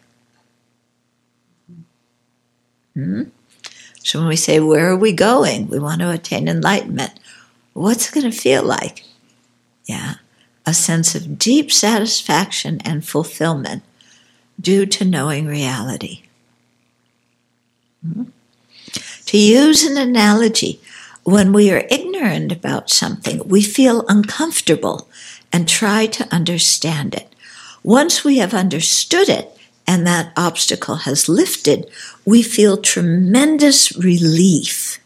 Hmm? 2.98 3.24
So 4.00 4.18
when 4.18 4.28
we 4.28 4.36
say, 4.36 4.60
Where 4.60 4.90
are 4.90 4.98
we 4.98 5.14
going? 5.14 5.68
We 5.68 5.78
want 5.78 6.02
to 6.02 6.10
attain 6.10 6.48
enlightenment. 6.48 7.20
What's 7.74 8.10
it 8.10 8.14
going 8.16 8.32
to 8.32 8.36
feel 8.36 8.64
like? 8.64 9.04
Yeah, 9.86 10.16
a 10.66 10.74
sense 10.74 11.14
of 11.14 11.38
deep 11.38 11.72
satisfaction 11.72 12.82
and 12.84 13.08
fulfillment 13.08 13.84
due 14.60 14.88
to 14.88 15.06
knowing 15.06 15.46
reality. 15.46 16.24
Hmm? 18.02 18.24
To 19.28 19.38
use 19.38 19.84
an 19.84 19.98
analogy, 19.98 20.82
when 21.24 21.54
we 21.54 21.70
are 21.70 21.86
ignorant 21.92 22.52
about 22.52 22.90
something, 22.90 23.48
we 23.48 23.62
feel 23.62 24.06
uncomfortable 24.08 25.08
and 25.54 25.68
try 25.68 26.08
to 26.08 26.34
understand 26.34 27.14
it. 27.14 27.32
Once 27.84 28.24
we 28.24 28.40
have 28.40 28.56
understood 28.56 29.30
it 29.30 29.56
and 29.86 30.08
that 30.08 30.34
obstacle 30.36 30.96
has 30.96 31.30
lifted, 31.30 31.90
we 32.28 32.44
feel 32.44 32.76
tremendous 32.76 33.96
relief. 33.96 35.00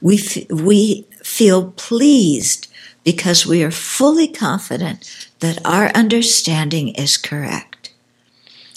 We, 0.00 0.16
f- 0.18 0.50
we 0.50 1.06
feel 1.22 1.70
pleased 1.76 2.66
because 3.04 3.46
we 3.46 3.62
are 3.62 3.70
fully 3.70 4.26
confident 4.26 5.28
that 5.38 5.64
our 5.64 5.90
understanding 5.90 6.88
is 6.88 7.16
correct. 7.16 7.94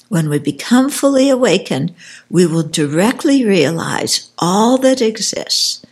When 0.07 0.29
we 0.29 0.37
become 0.37 0.91
fully 0.91 1.31
awakened, 1.31 1.95
we 2.29 2.45
will 2.45 2.61
directly 2.61 3.43
realize 3.43 4.29
all 4.37 4.77
that 4.77 5.01
exists. 5.01 5.83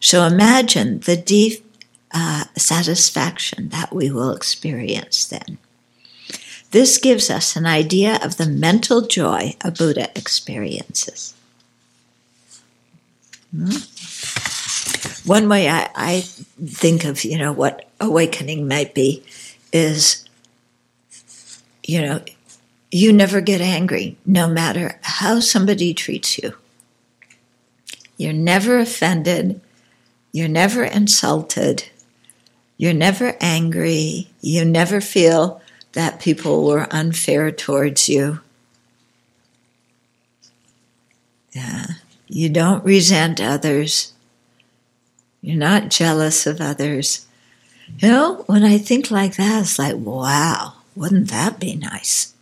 So 0.00 0.26
imagine 0.26 1.00
the 1.00 1.16
deep 1.16 1.64
uh, 2.12 2.44
satisfaction 2.54 3.70
that 3.70 3.94
we 3.94 4.10
will 4.10 4.32
experience 4.32 5.24
then. 5.24 5.56
This 6.70 6.98
gives 6.98 7.30
us 7.30 7.56
an 7.56 7.66
idea 7.66 8.18
of 8.22 8.36
the 8.36 8.46
mental 8.46 9.02
joy 9.06 9.56
a 9.62 9.70
Buddha 9.70 10.10
experiences. 10.16 11.34
Hmm? 13.54 13.70
One 15.26 15.48
way 15.48 15.68
I, 15.68 15.90
I 15.94 16.20
think 16.20 17.04
of, 17.04 17.24
you 17.24 17.38
know, 17.38 17.52
what 17.52 17.88
awakening 18.00 18.68
might 18.68 18.94
be 18.94 19.22
is, 19.72 20.28
you 21.82 22.02
know, 22.02 22.20
you 22.90 23.12
never 23.12 23.40
get 23.40 23.60
angry, 23.60 24.16
no 24.24 24.48
matter 24.48 24.98
how 25.02 25.40
somebody 25.40 25.92
treats 25.92 26.38
you. 26.38 26.54
You're 28.16 28.32
never 28.32 28.78
offended. 28.78 29.60
You're 30.32 30.48
never 30.48 30.84
insulted. 30.84 31.84
You're 32.76 32.94
never 32.94 33.36
angry. 33.40 34.28
You 34.40 34.64
never 34.64 35.00
feel 35.00 35.60
that 35.92 36.20
people 36.20 36.66
were 36.66 36.86
unfair 36.90 37.50
towards 37.50 38.08
you. 38.08 38.40
Yeah. 41.52 41.86
You 42.28 42.48
don't 42.50 42.84
resent 42.84 43.40
others. 43.40 44.12
You're 45.40 45.56
not 45.56 45.88
jealous 45.88 46.46
of 46.46 46.60
others. 46.60 47.26
You 47.98 48.08
know, 48.08 48.44
when 48.46 48.64
I 48.64 48.78
think 48.78 49.10
like 49.10 49.36
that, 49.36 49.62
it's 49.62 49.78
like, 49.78 49.96
wow, 49.96 50.74
wouldn't 50.94 51.30
that 51.30 51.58
be 51.58 51.74
nice? 51.74 52.34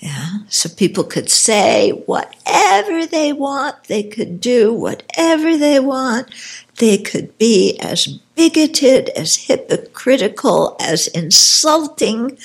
Yeah, 0.00 0.40
so 0.48 0.68
people 0.68 1.04
could 1.04 1.30
say 1.30 1.90
whatever 2.04 3.06
they 3.06 3.32
want, 3.32 3.84
they 3.84 4.02
could 4.02 4.38
do 4.38 4.70
whatever 4.70 5.56
they 5.56 5.80
want, 5.80 6.28
they 6.76 6.98
could 6.98 7.38
be 7.38 7.78
as 7.80 8.18
bigoted, 8.34 9.08
as 9.10 9.36
hypocritical, 9.36 10.76
as 10.80 11.06
insulting, 11.08 12.38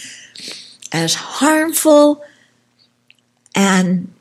as 0.91 1.15
harmful, 1.15 2.23
and 3.56 4.12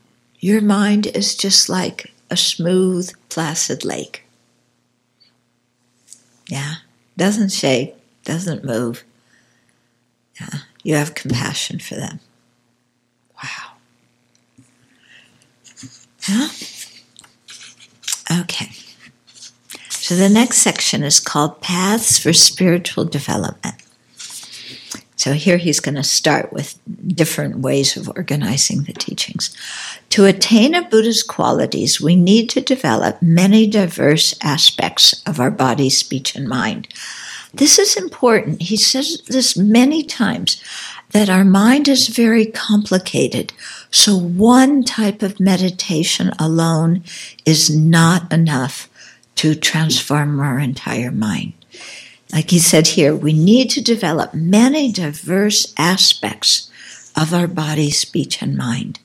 your 0.40 0.60
mind 0.60 1.06
is 1.06 1.36
just 1.36 1.68
like 1.68 2.12
a 2.30 2.36
smooth, 2.36 3.10
placid 3.28 3.84
lake. 3.84 4.24
Yeah, 6.48 6.76
doesn't 7.16 7.52
shake, 7.52 7.94
doesn't 8.24 8.64
move. 8.64 9.04
Yeah, 10.40 10.60
you 10.82 10.94
have 10.94 11.14
compassion 11.14 11.78
for 11.78 11.96
them. 11.96 12.20
Wow. 13.42 13.72
Huh? 16.22 16.48
Okay. 18.42 18.70
So 20.08 20.16
the 20.16 20.30
next 20.30 20.62
section 20.62 21.02
is 21.02 21.20
called 21.20 21.60
Paths 21.60 22.18
for 22.18 22.32
Spiritual 22.32 23.04
Development. 23.04 23.74
So 25.16 25.34
here 25.34 25.58
he's 25.58 25.80
going 25.80 25.96
to 25.96 26.02
start 26.02 26.50
with 26.50 26.78
different 27.06 27.58
ways 27.58 27.94
of 27.94 28.08
organizing 28.16 28.84
the 28.84 28.94
teachings. 28.94 29.54
To 30.08 30.24
attain 30.24 30.74
a 30.74 30.80
Buddha's 30.80 31.22
qualities, 31.22 32.00
we 32.00 32.16
need 32.16 32.48
to 32.48 32.62
develop 32.62 33.20
many 33.20 33.66
diverse 33.66 34.34
aspects 34.42 35.22
of 35.26 35.38
our 35.40 35.50
body, 35.50 35.90
speech, 35.90 36.34
and 36.34 36.48
mind. 36.48 36.88
This 37.52 37.78
is 37.78 37.94
important. 37.94 38.62
He 38.62 38.78
says 38.78 39.20
this 39.26 39.58
many 39.58 40.02
times 40.02 40.64
that 41.10 41.28
our 41.28 41.44
mind 41.44 41.86
is 41.86 42.08
very 42.08 42.46
complicated. 42.46 43.52
So 43.90 44.16
one 44.16 44.84
type 44.84 45.20
of 45.20 45.38
meditation 45.38 46.32
alone 46.38 47.04
is 47.44 47.68
not 47.68 48.32
enough 48.32 48.87
to 49.38 49.54
transform 49.54 50.40
our 50.40 50.58
entire 50.58 51.12
mind. 51.12 51.52
Like 52.32 52.50
he 52.50 52.58
said 52.58 52.88
here, 52.88 53.14
we 53.14 53.32
need 53.32 53.70
to 53.70 53.80
develop 53.80 54.34
many 54.34 54.90
diverse 54.90 55.72
aspects 55.78 56.68
of 57.16 57.32
our 57.32 57.46
body, 57.46 57.90
speech, 57.90 58.42
and 58.42 58.56
mind. 58.56 58.98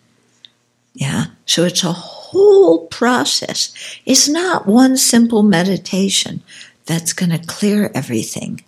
Yeah. 0.95 1.25
So 1.45 1.65
it's 1.65 1.83
a 1.83 1.93
whole 1.93 2.87
process. 2.87 3.73
It's 4.07 4.27
not 4.27 4.65
one 4.65 4.97
simple 4.97 5.43
meditation 5.43 6.41
that's 6.87 7.13
going 7.13 7.29
to 7.31 7.47
clear 7.47 7.91
everything. 7.93 8.63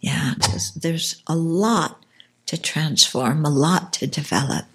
Yeah. 0.00 0.34
There's 0.76 1.22
a 1.26 1.34
lot 1.34 2.04
to 2.46 2.60
transform, 2.60 3.46
a 3.46 3.50
lot 3.50 3.94
to 3.94 4.06
develop. 4.06 4.66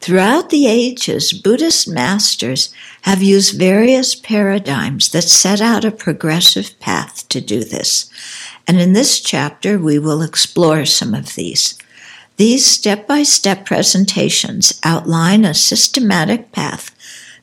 Throughout 0.00 0.48
the 0.48 0.66
ages, 0.66 1.34
Buddhist 1.34 1.86
masters 1.86 2.72
have 3.02 3.22
used 3.22 3.58
various 3.58 4.14
paradigms 4.14 5.10
that 5.10 5.24
set 5.24 5.60
out 5.60 5.84
a 5.84 5.90
progressive 5.90 6.78
path 6.80 7.28
to 7.28 7.40
do 7.42 7.62
this. 7.62 8.10
And 8.66 8.80
in 8.80 8.94
this 8.94 9.20
chapter, 9.20 9.78
we 9.78 9.98
will 9.98 10.22
explore 10.22 10.86
some 10.86 11.14
of 11.14 11.34
these. 11.34 11.76
These 12.38 12.64
step 12.64 13.06
by 13.06 13.24
step 13.24 13.66
presentations 13.66 14.80
outline 14.82 15.44
a 15.44 15.52
systematic 15.52 16.50
path 16.50 16.90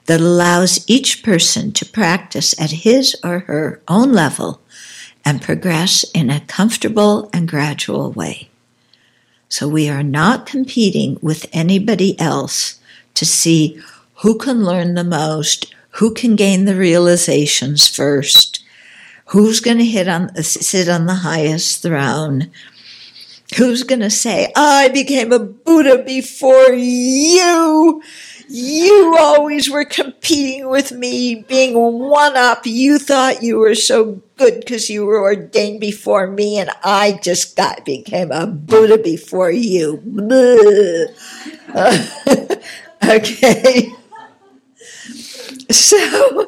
that 0.08 0.20
allows 0.20 0.84
each 0.88 1.22
person 1.22 1.72
to 1.74 1.86
practice 1.86 2.60
at 2.60 2.72
his 2.72 3.16
or 3.24 3.40
her 3.40 3.84
own 3.88 4.14
level 4.14 4.62
and 5.24 5.44
progress 5.44 6.04
in 6.16 6.32
a 6.32 6.40
comfortable 6.40 7.30
and 7.32 7.48
gradual 7.48 8.12
way. 8.12 8.50
So 9.50 9.68
we 9.68 9.90
are 9.90 10.04
not 10.04 10.46
competing 10.46 11.18
with 11.22 11.48
anybody 11.54 12.20
else 12.20 12.80
to 13.14 13.26
see 13.26 13.82
who 14.16 14.38
can 14.38 14.64
learn 14.64 14.94
the 14.96 15.04
most, 15.04 15.74
who 15.92 16.14
can 16.14 16.36
gain 16.36 16.66
the 16.66 16.76
realizations 16.76 17.88
first, 17.88 18.64
who's 19.28 19.60
going 19.60 19.78
to 19.78 19.86
hit 19.86 20.08
on 20.08 20.30
uh, 20.38 20.42
sit 20.42 20.90
on 20.90 21.06
the 21.06 21.16
highest 21.16 21.82
throne, 21.82 22.52
who's 23.58 23.84
going 23.84 24.02
to 24.02 24.10
say, 24.10 24.52
"I 24.56 24.90
became 24.90 25.32
a 25.32 25.40
Buddha 25.40 26.04
before 26.04 26.74
you." 26.74 28.02
You 28.50 29.16
always 29.20 29.70
were 29.70 29.84
competing 29.86 30.70
with 30.70 30.92
me, 30.94 31.44
being 31.48 31.74
one 31.76 32.38
up. 32.38 32.66
You 32.66 32.98
thought 32.98 33.44
you 33.44 33.58
were 33.58 33.76
so 33.76 34.22
good 34.38 34.60
because 34.62 34.90
you 34.90 35.06
were 35.06 35.20
ordained 35.22 35.82
before 35.82 36.28
me, 36.28 36.58
and 36.60 36.70
I 36.84 37.20
just 37.22 37.58
got 37.58 37.84
became 37.86 38.32
a 38.32 38.48
Buddha 38.48 38.98
before 38.98 39.52
you. 39.52 40.02
okay. 43.04 43.94
So, 45.70 46.48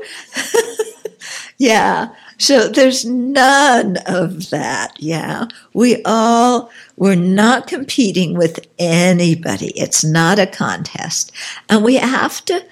yeah. 1.58 2.10
So 2.40 2.70
there's 2.70 3.06
none 3.06 3.98
of 4.06 4.50
that. 4.50 4.96
Yeah. 4.98 5.48
We 5.74 6.02
all, 6.04 6.72
we're 6.96 7.16
not 7.16 7.68
competing 7.68 8.38
with 8.38 8.66
anybody. 8.80 9.78
It's 9.78 10.04
not 10.04 10.40
a 10.40 10.48
contest. 10.48 11.34
And 11.68 11.84
we 11.84 11.96
have 11.96 12.44
to 12.46 12.66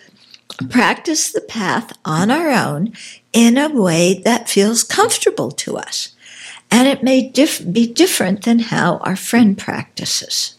practice 0.70 1.32
the 1.32 1.42
path 1.42 1.92
on 2.06 2.32
our 2.32 2.50
own 2.50 2.94
in 3.34 3.58
a 3.58 3.70
way 3.70 4.22
that 4.24 4.50
feels 4.50 4.84
comfortable 4.84 5.52
to 5.52 5.78
us. 5.78 6.16
And 6.72 6.88
it 6.88 7.04
may 7.04 7.32
be 7.72 7.88
different 7.88 8.44
than 8.44 8.60
how 8.60 8.98
our 8.98 9.18
friend 9.18 9.58
practices. 9.58 10.56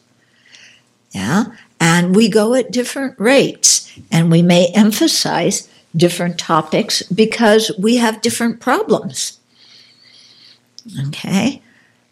Yeah. 1.12 1.46
And 1.80 2.14
we 2.14 2.28
go 2.28 2.54
at 2.54 2.72
different 2.72 3.18
rates, 3.18 3.92
and 4.10 4.30
we 4.30 4.42
may 4.42 4.68
emphasize 4.74 5.68
different 5.96 6.38
topics 6.38 7.02
because 7.02 7.70
we 7.78 7.96
have 7.96 8.20
different 8.20 8.60
problems. 8.60 9.38
Okay? 11.08 11.62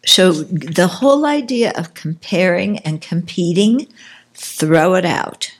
So 0.05 0.31
the 0.31 0.87
whole 0.87 1.25
idea 1.25 1.73
of 1.75 1.93
comparing 1.93 2.79
and 2.79 3.01
competing, 3.01 3.87
throw 4.33 4.95
it 4.95 5.05
out. 5.05 5.51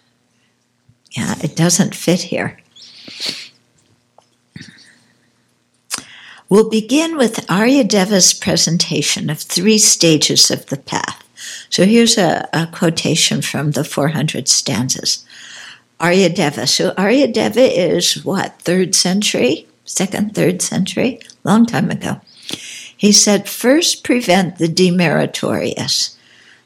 Yeah, 1.11 1.35
it 1.41 1.55
doesn't 1.55 1.95
fit 1.95 2.21
here. 2.23 2.59
We'll 6.49 6.69
begin 6.69 7.17
with 7.17 7.45
Aryadeva's 7.47 8.33
presentation 8.33 9.29
of 9.29 9.39
three 9.39 9.77
stages 9.77 10.49
of 10.49 10.67
the 10.67 10.77
path. 10.77 11.23
So 11.69 11.85
here's 11.85 12.17
a, 12.17 12.47
a 12.53 12.67
quotation 12.67 13.41
from 13.41 13.71
the 13.71 13.83
400 13.83 14.47
stanzas. 14.47 15.25
Aryadeva. 15.99 16.67
So 16.67 16.91
Aryadeva 16.91 17.57
is 17.57 18.23
what, 18.23 18.61
third 18.61 18.95
century? 18.95 19.67
Second, 19.85 20.35
third 20.35 20.61
century? 20.61 21.19
Long 21.43 21.65
time 21.65 21.89
ago. 21.89 22.21
He 22.95 23.11
said, 23.11 23.47
first 23.47 24.03
prevent 24.03 24.57
the 24.57 24.67
demeritorious. 24.67 26.15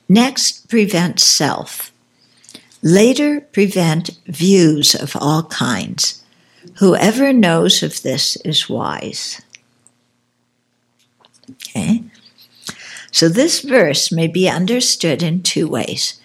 Next, 0.09 0.67
prevent 0.69 1.19
self. 1.19 1.91
Later, 2.81 3.41
prevent 3.41 4.11
views 4.25 4.95
of 4.95 5.15
all 5.15 5.43
kinds. 5.43 6.23
Whoever 6.79 7.31
knows 7.31 7.83
of 7.83 8.01
this 8.01 8.37
is 8.37 8.69
wise. 8.69 9.41
Okay? 11.51 12.03
So 13.11 13.29
this 13.29 13.61
verse 13.61 14.11
may 14.11 14.27
be 14.27 14.49
understood 14.49 15.21
in 15.21 15.43
two 15.43 15.67
ways. 15.67 16.19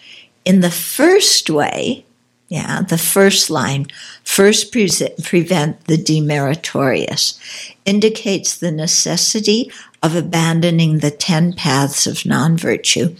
In 0.44 0.60
the 0.60 0.70
first 0.70 1.50
way, 1.50 2.05
yeah, 2.48 2.82
the 2.82 2.98
first 2.98 3.50
line, 3.50 3.86
first 4.22 4.70
pre- 4.70 4.88
prevent 5.22 5.84
the 5.86 5.96
demeritorious, 5.96 7.38
indicates 7.84 8.56
the 8.56 8.70
necessity 8.70 9.72
of 10.02 10.14
abandoning 10.14 10.98
the 10.98 11.10
ten 11.10 11.52
paths 11.52 12.06
of 12.06 12.24
non 12.24 12.56
virtue 12.56 13.16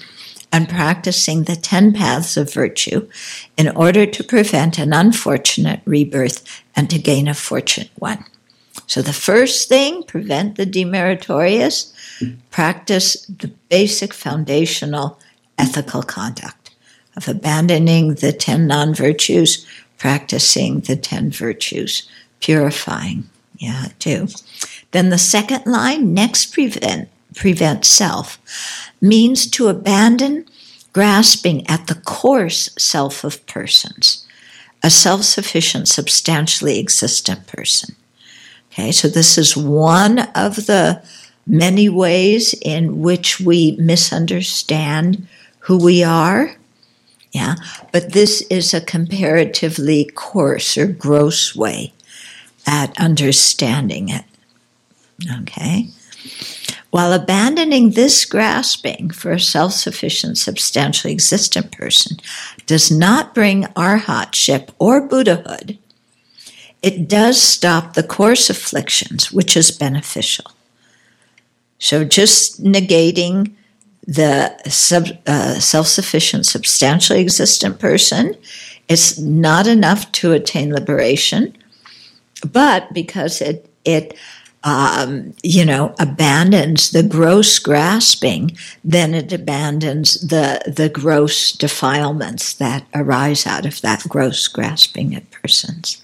and 0.53 0.69
practicing 0.69 1.45
the 1.45 1.57
ten 1.57 1.93
paths 1.93 2.37
of 2.37 2.53
virtue 2.53 3.09
in 3.57 3.69
order 3.71 4.07
to 4.07 4.23
prevent 4.23 4.79
an 4.79 4.93
unfortunate 4.93 5.81
rebirth 5.85 6.63
and 6.77 6.89
to 6.89 6.99
gain 6.99 7.27
a 7.27 7.35
fortunate 7.35 7.91
one. 7.97 8.25
So 8.87 9.03
the 9.03 9.13
first 9.13 9.69
thing, 9.69 10.05
prevent 10.05 10.55
the 10.55 10.67
demeritorious, 10.67 11.93
practice 12.51 13.27
the 13.27 13.49
basic 13.69 14.15
foundational 14.15 15.19
ethical 15.59 16.03
conduct 16.03 16.56
of 17.17 17.29
abandoning 17.29 18.15
the 18.15 18.33
10 18.33 18.67
non 18.67 18.95
virtues, 18.95 19.67
practicing 19.99 20.81
the 20.81 20.97
10 20.97 21.31
virtues, 21.31 22.09
purifying. 22.41 23.29
Yeah, 23.59 23.87
too. 23.99 24.29
Then 24.93 25.11
the 25.11 25.19
second 25.19 25.67
line, 25.67 26.13
next 26.13 26.47
prevent, 26.53 27.09
prevent 27.35 27.85
self, 27.85 28.39
means 29.01 29.47
to 29.53 29.69
abandon 29.69 30.47
grasping 30.93 31.67
at 31.69 31.87
the 31.89 31.95
coarse 31.95 32.71
self 32.79 33.25
of 33.25 33.47
persons, 33.47 34.27
a 34.83 34.91
self 34.91 35.23
sufficient, 35.23 35.89
substantially 35.89 36.79
existent 36.79 37.47
person. 37.47 37.97
Okay, 38.73 38.93
so 38.93 39.09
this 39.09 39.39
is 39.39 39.57
one 39.57 40.21
of 40.35 40.67
the 40.67 41.03
many 41.47 41.89
ways 41.89 42.55
in 42.63 43.01
which 43.01 43.41
we 43.41 43.77
misunderstand 43.79 45.27
who 45.61 45.79
we 45.79 46.03
are. 46.03 46.55
Yeah, 47.37 47.57
but 47.93 48.15
this 48.15 48.41
is 48.49 48.73
a 48.73 48.81
comparatively 48.81 50.11
coarse 50.15 50.79
or 50.79 50.87
gross 50.87 51.55
way 51.55 51.93
at 52.67 52.99
understanding 52.99 54.09
it. 54.09 54.25
Okay? 55.43 55.89
While 56.89 57.13
abandoning 57.13 57.91
this 57.91 58.25
grasping 58.25 59.11
for 59.11 59.33
a 59.33 59.39
self 59.39 59.75
sufficient, 59.75 60.39
substantially 60.39 61.13
existent 61.13 61.73
person 61.73 62.17
does 62.65 62.91
not 62.91 63.35
bring 63.35 63.65
arhatship 63.77 64.71
or 64.79 65.07
Buddhahood, 65.07 65.77
it 66.81 67.07
does 67.07 67.39
stop 67.39 67.93
the 67.93 68.03
coarse 68.03 68.49
afflictions, 68.49 69.31
which 69.31 69.59
is 69.59 69.71
beneficial. 69.71 70.53
So 71.79 72.03
just 72.03 72.65
negating 72.65 73.53
the 74.07 74.57
sub, 74.69 75.09
uh, 75.27 75.55
self-sufficient, 75.55 76.47
substantially 76.47 77.21
existent 77.21 77.79
person 77.79 78.37
is 78.89 79.19
not 79.19 79.67
enough 79.67 80.11
to 80.13 80.33
attain 80.33 80.73
liberation. 80.73 81.57
But 82.45 82.93
because 82.93 83.41
it 83.41 83.69
it 83.85 84.15
um, 84.63 85.35
you 85.43 85.65
know 85.65 85.95
abandons 85.99 86.91
the 86.91 87.03
gross 87.03 87.59
grasping, 87.59 88.57
then 88.85 89.15
it 89.15 89.33
abandons 89.33 90.21
the 90.21 90.61
the 90.67 90.89
gross 90.89 91.53
defilements 91.53 92.53
that 92.55 92.87
arise 92.95 93.47
out 93.47 93.67
of 93.67 93.81
that 93.81 94.05
gross 94.09 94.47
grasping 94.49 95.15
at 95.15 95.31
persons. 95.31 96.03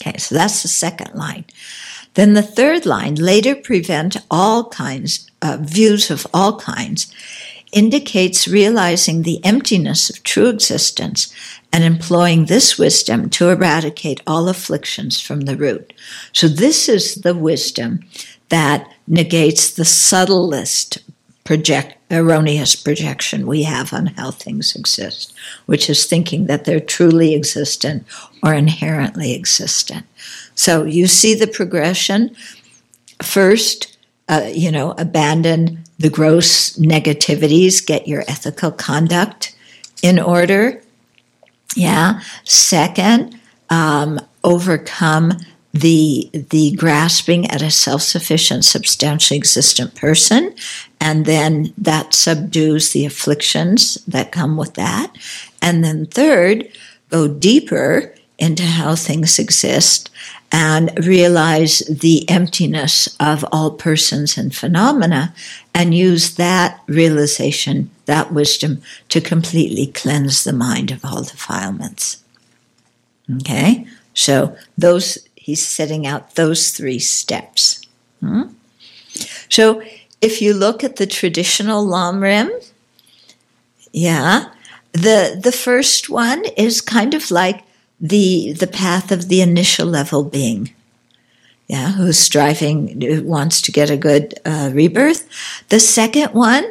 Okay, 0.00 0.16
so 0.18 0.34
that's 0.34 0.62
the 0.62 0.68
second 0.68 1.14
line. 1.14 1.44
Then 2.16 2.32
the 2.32 2.42
third 2.42 2.86
line, 2.86 3.14
later 3.14 3.54
prevent 3.54 4.16
all 4.30 4.70
kinds, 4.70 5.30
uh, 5.42 5.58
views 5.60 6.10
of 6.10 6.26
all 6.32 6.58
kinds, 6.58 7.12
indicates 7.72 8.48
realizing 8.48 9.22
the 9.22 9.44
emptiness 9.44 10.08
of 10.08 10.22
true 10.22 10.48
existence 10.48 11.32
and 11.72 11.84
employing 11.84 12.46
this 12.46 12.78
wisdom 12.78 13.28
to 13.28 13.50
eradicate 13.50 14.22
all 14.26 14.48
afflictions 14.48 15.20
from 15.20 15.42
the 15.42 15.56
root. 15.56 15.92
So 16.32 16.48
this 16.48 16.88
is 16.88 17.16
the 17.16 17.34
wisdom 17.34 18.00
that 18.48 18.90
negates 19.06 19.70
the 19.70 19.84
subtlest 19.84 20.98
project 21.44 21.96
erroneous 22.10 22.76
projection 22.76 23.46
we 23.46 23.64
have 23.64 23.92
on 23.92 24.06
how 24.06 24.30
things 24.30 24.74
exist, 24.74 25.34
which 25.66 25.90
is 25.90 26.06
thinking 26.06 26.46
that 26.46 26.64
they're 26.64 26.80
truly 26.80 27.34
existent 27.34 28.06
or 28.42 28.54
inherently 28.54 29.34
existent. 29.34 30.06
So 30.56 30.84
you 30.84 31.06
see 31.06 31.34
the 31.34 31.46
progression. 31.46 32.34
First, 33.22 33.96
uh, 34.28 34.50
you 34.52 34.72
know, 34.72 34.92
abandon 34.98 35.84
the 35.98 36.10
gross 36.10 36.76
negativities, 36.76 37.86
get 37.86 38.08
your 38.08 38.24
ethical 38.28 38.72
conduct 38.72 39.54
in 40.02 40.18
order. 40.18 40.82
Yeah. 41.76 42.20
Second, 42.44 43.38
um, 43.70 44.20
overcome 44.44 45.34
the 45.72 46.30
the 46.32 46.72
grasping 46.76 47.50
at 47.50 47.60
a 47.60 47.70
self-sufficient 47.70 48.64
substantially 48.64 49.36
existent 49.36 49.94
person 49.94 50.54
and 51.00 51.26
then 51.26 51.74
that 51.76 52.14
subdues 52.14 52.92
the 52.92 53.04
afflictions 53.04 53.96
that 54.06 54.32
come 54.32 54.56
with 54.56 54.72
that 54.74 55.12
and 55.60 55.84
then 55.84 56.06
third 56.06 56.66
go 57.10 57.28
deeper 57.28 58.14
into 58.38 58.62
how 58.62 58.94
things 58.94 59.38
exist 59.38 60.08
and 60.52 60.90
realize 61.06 61.80
the 61.80 62.28
emptiness 62.30 63.14
of 63.18 63.44
all 63.52 63.70
persons 63.70 64.38
and 64.38 64.54
phenomena 64.54 65.34
and 65.74 65.94
use 65.94 66.36
that 66.36 66.80
realization 66.86 67.90
that 68.06 68.32
wisdom 68.32 68.80
to 69.08 69.20
completely 69.20 69.86
cleanse 69.88 70.44
the 70.44 70.52
mind 70.52 70.90
of 70.90 71.04
all 71.04 71.22
defilements 71.22 72.22
okay 73.36 73.86
so 74.14 74.56
those 74.78 75.18
he's 75.46 75.64
setting 75.64 76.06
out 76.08 76.34
those 76.34 76.70
three 76.70 76.98
steps. 76.98 77.80
Hmm? 78.20 78.48
So 79.48 79.80
if 80.20 80.42
you 80.42 80.52
look 80.52 80.82
at 80.82 80.96
the 80.96 81.06
traditional 81.06 81.86
Lamrim, 81.86 82.50
yeah, 83.92 84.50
the 84.92 85.38
the 85.40 85.52
first 85.52 86.10
one 86.10 86.44
is 86.56 86.80
kind 86.80 87.14
of 87.14 87.30
like 87.30 87.62
the 88.00 88.52
the 88.52 88.66
path 88.66 89.10
of 89.10 89.28
the 89.28 89.40
initial 89.40 89.86
level 89.86 90.24
being. 90.24 90.72
Yeah, 91.68 91.92
who's 91.92 92.18
striving, 92.18 93.00
who 93.00 93.24
wants 93.24 93.60
to 93.62 93.72
get 93.72 93.90
a 93.90 93.96
good 93.96 94.34
uh, 94.44 94.70
rebirth. 94.72 95.28
The 95.68 95.80
second 95.80 96.32
one 96.32 96.70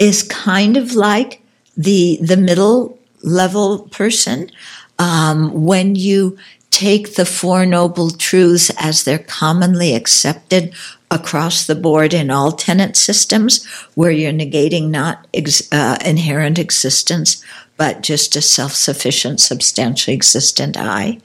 is 0.00 0.24
kind 0.24 0.76
of 0.76 0.94
like 0.94 1.40
the 1.76 2.18
the 2.20 2.36
middle 2.36 2.98
level 3.22 3.88
person. 3.90 4.50
Um, 4.98 5.64
when 5.64 5.96
you 5.96 6.36
take 6.70 7.14
the 7.14 7.24
Four 7.24 7.66
Noble 7.66 8.10
Truths 8.10 8.70
as 8.78 9.04
they're 9.04 9.18
commonly 9.18 9.94
accepted 9.94 10.74
across 11.10 11.66
the 11.66 11.76
board 11.76 12.12
in 12.12 12.30
all 12.30 12.50
tenet 12.50 12.96
systems, 12.96 13.64
where 13.94 14.10
you're 14.10 14.32
negating 14.32 14.90
not 14.90 15.26
ex- 15.32 15.72
uh, 15.72 15.96
inherent 16.04 16.58
existence, 16.58 17.44
but 17.76 18.02
just 18.02 18.36
a 18.36 18.42
self 18.42 18.72
sufficient, 18.72 19.40
substantially 19.40 20.14
existent 20.14 20.76
I. 20.76 21.20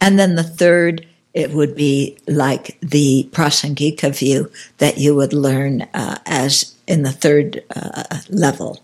And 0.00 0.18
then 0.18 0.34
the 0.34 0.42
third, 0.42 1.06
it 1.34 1.50
would 1.52 1.74
be 1.74 2.18
like 2.26 2.78
the 2.80 3.28
Prasangika 3.32 4.16
view 4.16 4.50
that 4.78 4.98
you 4.98 5.14
would 5.14 5.32
learn 5.32 5.82
uh, 5.94 6.18
as 6.26 6.74
in 6.86 7.02
the 7.02 7.12
third 7.12 7.62
uh, 7.74 8.20
level. 8.28 8.80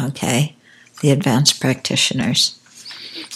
Okay? 0.00 0.56
the 1.04 1.10
advanced 1.10 1.60
practitioners. 1.60 2.58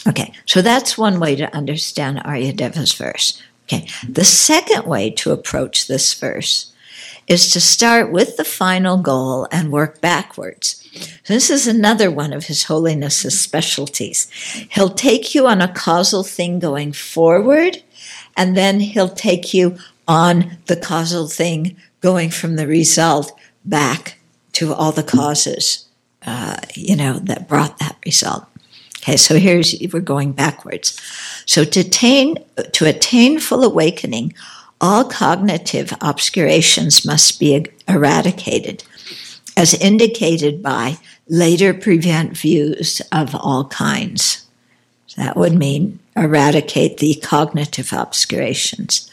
Okay, 0.07 0.33
so 0.47 0.63
that's 0.63 0.97
one 0.97 1.21
way 1.21 1.37
to 1.37 1.55
understand 1.55 2.19
Aryadeva's 2.19 2.95
verse. 2.95 3.43
Okay, 3.65 3.87
the 4.09 4.25
second 4.25 4.87
way 4.87 5.11
to 5.11 5.33
approach 5.33 5.87
this 5.87 6.15
verse 6.15 6.73
is 7.27 7.53
to 7.53 7.61
start 7.61 8.11
with 8.11 8.39
the 8.39 8.45
final 8.45 8.97
goal 8.97 9.47
and 9.53 9.71
work 9.71 10.01
backwards. 10.01 10.78
This 11.27 11.51
is 11.51 11.67
another 11.67 12.11
one 12.11 12.33
of 12.33 12.47
His 12.47 12.65
Holiness's 12.65 13.41
specialties. 13.41 14.29
He'll 14.71 14.91
take 14.91 15.35
you 15.35 15.47
on 15.47 15.61
a 15.61 15.73
causal 15.73 16.23
thing 16.23 16.59
going 16.59 16.93
forward, 16.93 17.83
and 18.37 18.57
then 18.57 18.81
he'll 18.81 19.09
take 19.09 19.53
you 19.53 19.77
on 20.07 20.59
the 20.67 20.77
causal 20.77 21.29
thing 21.29 21.77
going 22.01 22.31
from 22.31 22.57
the 22.57 22.67
result 22.67 23.33
back 23.65 24.19
to 24.53 24.73
all 24.73 24.93
the 24.93 25.03
causes, 25.03 25.87
uh, 26.27 26.57
you 26.75 26.97
know, 26.97 27.19
that 27.21 27.49
brought 27.49 27.79
that 27.79 27.97
result. 28.05 28.45
Okay, 28.99 29.17
so 29.17 29.39
here's 29.39 29.75
we're 29.93 30.01
going 30.01 30.33
backwards. 30.33 31.01
So 31.47 31.65
to 31.65 31.81
attain 31.81 32.39
to 32.73 32.85
attain 32.85 33.39
full 33.39 33.65
awakening, 33.65 34.35
all 34.81 35.05
cognitive 35.05 35.93
obscurations 36.01 37.05
must 37.05 37.41
be 37.41 37.67
eradicated, 37.87 38.85
as 39.59 39.75
indicated 39.75 40.63
by 40.63 40.97
later 41.29 41.75
prevent 41.75 42.39
views 42.39 43.03
of 43.11 43.35
all 43.35 43.65
kinds. 43.65 44.47
that 45.17 45.37
would 45.37 45.53
mean 45.53 45.99
eradicate 46.17 46.99
the 46.99 47.17
cognitive 47.17 47.93
obscurations. 47.93 49.11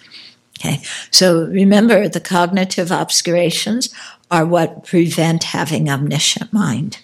Okay, 0.60 0.84
so 1.10 1.46
remember 1.48 2.08
the 2.08 2.20
cognitive 2.20 2.92
obscurations 2.92 3.90
are 4.30 4.46
what 4.46 4.86
prevent 4.86 5.46
having 5.46 5.90
omniscient 5.90 6.54
mind. 6.54 7.00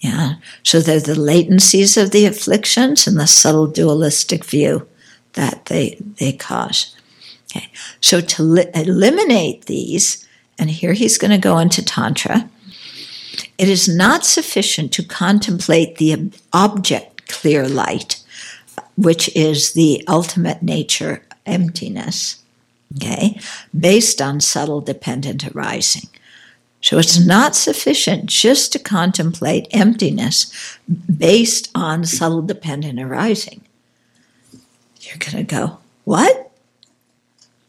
Yeah, 0.00 0.36
so 0.62 0.80
they're 0.80 0.98
the 0.98 1.12
latencies 1.12 2.02
of 2.02 2.12
the 2.12 2.24
afflictions 2.24 3.06
and 3.06 3.18
the 3.20 3.26
subtle 3.26 3.66
dualistic 3.66 4.42
view 4.42 4.88
that 5.34 5.66
they 5.66 5.98
they 6.18 6.32
cause. 6.32 6.96
Okay, 7.50 7.70
so 8.00 8.22
to 8.22 8.42
li- 8.42 8.70
eliminate 8.74 9.66
these, 9.66 10.26
and 10.58 10.70
here 10.70 10.94
he's 10.94 11.18
going 11.18 11.30
to 11.30 11.48
go 11.48 11.58
into 11.58 11.84
tantra. 11.84 12.48
It 13.58 13.68
is 13.68 13.88
not 13.88 14.24
sufficient 14.24 14.92
to 14.92 15.04
contemplate 15.04 15.96
the 15.96 16.30
object 16.52 17.28
clear 17.28 17.68
light, 17.68 18.22
which 18.96 19.34
is 19.36 19.72
the 19.72 20.04
ultimate 20.08 20.62
nature 20.62 21.22
emptiness. 21.44 22.42
Okay, 22.96 23.38
based 23.78 24.22
on 24.22 24.40
subtle 24.40 24.80
dependent 24.80 25.46
arising. 25.48 26.08
So 26.80 26.98
it's 26.98 27.18
not 27.18 27.56
sufficient 27.56 28.26
just 28.26 28.72
to 28.72 28.78
contemplate 28.78 29.66
emptiness 29.72 30.78
based 31.18 31.68
on 31.74 32.04
subtle 32.04 32.42
dependent 32.42 33.00
arising. 33.00 33.62
You're 35.00 35.18
going 35.18 35.44
to 35.44 35.54
go, 35.54 35.78
what? 36.04 36.52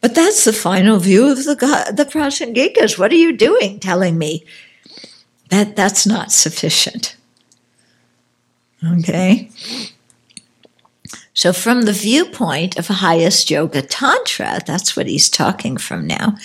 But 0.02 0.14
that's 0.14 0.46
the 0.46 0.54
final 0.54 1.00
view 1.00 1.32
of 1.32 1.44
the 1.46 1.56
the 1.92 2.06
Prasangikas. 2.06 3.00
What 3.00 3.12
are 3.12 3.16
you 3.16 3.36
doing 3.36 3.80
telling 3.80 4.18
me 4.18 4.46
that 5.50 5.76
that's 5.76 6.06
not 6.06 6.32
sufficient? 6.32 7.16
Okay. 8.86 9.50
So, 11.38 11.54
from 11.54 11.84
the 11.84 11.94
viewpoint 11.94 12.80
of 12.80 12.88
highest 12.88 13.52
yoga 13.52 13.84
tantra, 13.84 14.60
that's 14.66 14.98
what 14.98 15.06
he's 15.06 15.30
talking 15.30 15.78
from 15.78 16.08
now, 16.08 16.36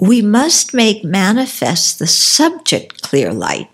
we 0.00 0.20
must 0.20 0.74
make 0.74 1.04
manifest 1.04 2.00
the 2.00 2.08
subject 2.08 3.02
clear 3.02 3.32
light, 3.32 3.70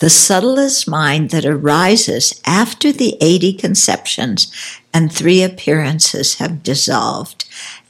the 0.00 0.10
subtlest 0.10 0.88
mind 0.88 1.30
that 1.30 1.46
arises 1.46 2.40
after 2.44 2.90
the 2.90 3.16
80 3.20 3.52
conceptions 3.52 4.52
and 4.92 5.12
three 5.12 5.40
appearances 5.40 6.34
have 6.34 6.64
dissolved, 6.64 7.44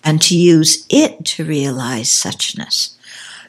and 0.05 0.21
to 0.21 0.37
use 0.37 0.87
it 0.91 1.25
to 1.25 1.47
realize 1.47 2.09
suchness. 2.09 2.95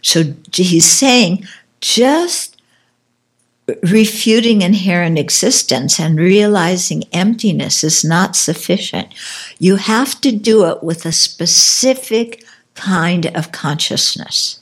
So, 0.02 0.36
he's 0.54 0.90
saying 0.90 1.46
just 1.82 2.53
refuting 3.82 4.62
inherent 4.62 5.18
existence 5.18 6.00
and 6.00 6.20
realizing 6.20 7.04
emptiness 7.14 7.84
is 7.84 8.04
not 8.04 8.36
sufficient. 8.36 9.14
You 9.58 9.78
have 9.78 10.20
to 10.22 10.32
do 10.32 10.66
it 10.66 10.84
with 10.84 11.06
a 11.06 11.12
specific 11.12 12.44
kind 12.76 13.28
of 13.28 13.52
consciousness. 13.52 14.60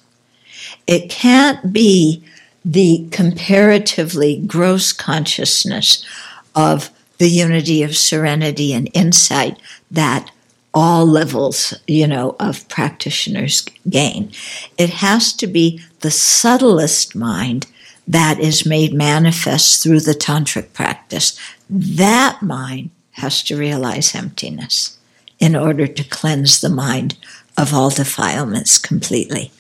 It 0.85 1.09
can't 1.09 1.73
be 1.73 2.23
the 2.63 3.07
comparatively 3.11 4.43
gross 4.45 4.93
consciousness 4.93 6.05
of 6.53 6.91
the 7.17 7.29
unity 7.29 7.81
of 7.81 7.97
serenity 7.97 8.73
and 8.73 8.89
insight 8.93 9.59
that 9.89 10.29
all 10.73 11.05
levels, 11.05 11.73
you 11.87 12.07
know, 12.07 12.35
of 12.39 12.67
practitioners 12.69 13.65
gain. 13.89 14.31
It 14.77 14.89
has 14.89 15.33
to 15.33 15.47
be 15.47 15.81
the 15.99 16.11
subtlest 16.11 17.15
mind 17.15 17.67
that 18.07 18.39
is 18.39 18.65
made 18.65 18.93
manifest 18.93 19.81
through 19.81 20.01
the 20.01 20.13
tantric 20.13 20.73
practice. 20.73 21.39
That 21.69 22.41
mind 22.41 22.89
has 23.13 23.43
to 23.43 23.57
realize 23.57 24.15
emptiness 24.15 24.97
in 25.39 25.55
order 25.55 25.87
to 25.87 26.03
cleanse 26.03 26.61
the 26.61 26.69
mind 26.69 27.17
of 27.57 27.73
all 27.73 27.89
defilements 27.89 28.77
completely. 28.77 29.51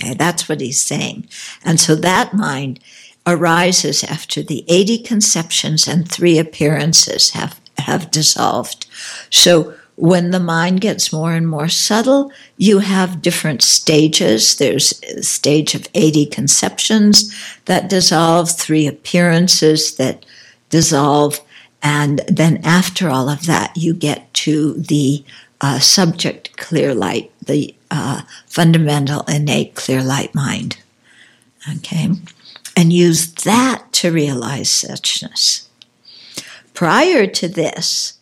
Okay, 0.00 0.14
that's 0.14 0.48
what 0.48 0.60
he's 0.60 0.80
saying. 0.80 1.28
And 1.64 1.78
so 1.78 1.94
that 1.96 2.34
mind 2.34 2.80
arises 3.26 4.04
after 4.04 4.42
the 4.42 4.64
80 4.68 4.98
conceptions 4.98 5.86
and 5.86 6.08
three 6.08 6.38
appearances 6.38 7.30
have, 7.30 7.60
have 7.78 8.10
dissolved. 8.10 8.86
So 9.30 9.74
when 9.96 10.30
the 10.30 10.40
mind 10.40 10.80
gets 10.80 11.12
more 11.12 11.32
and 11.32 11.48
more 11.48 11.68
subtle, 11.68 12.32
you 12.56 12.80
have 12.80 13.22
different 13.22 13.62
stages. 13.62 14.56
There's 14.56 15.00
a 15.04 15.22
stage 15.22 15.74
of 15.74 15.86
80 15.94 16.26
conceptions 16.26 17.34
that 17.66 17.88
dissolve, 17.88 18.50
three 18.50 18.86
appearances 18.86 19.96
that 19.96 20.26
dissolve, 20.70 21.40
and 21.82 22.22
then 22.26 22.60
after 22.64 23.10
all 23.10 23.28
of 23.28 23.44
that, 23.46 23.76
you 23.76 23.92
get 23.92 24.32
to 24.34 24.72
the 24.72 25.22
uh, 25.60 25.78
subject 25.78 26.56
clear 26.56 26.94
light, 26.94 27.30
the 27.44 27.74
uh, 27.90 28.22
fundamental 28.46 29.22
innate 29.28 29.74
clear 29.74 30.02
light 30.02 30.34
mind. 30.34 30.78
Okay? 31.76 32.08
And 32.76 32.92
use 32.92 33.32
that 33.44 33.84
to 33.92 34.10
realize 34.10 34.68
suchness. 34.68 35.68
Prior 36.72 37.26
to 37.26 37.48
this, 37.48 38.14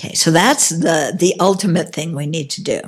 Okay, 0.00 0.14
so 0.14 0.30
that's 0.30 0.70
the, 0.70 1.14
the 1.14 1.34
ultimate 1.38 1.92
thing 1.92 2.14
we 2.14 2.26
need 2.26 2.48
to 2.50 2.62
do. 2.62 2.80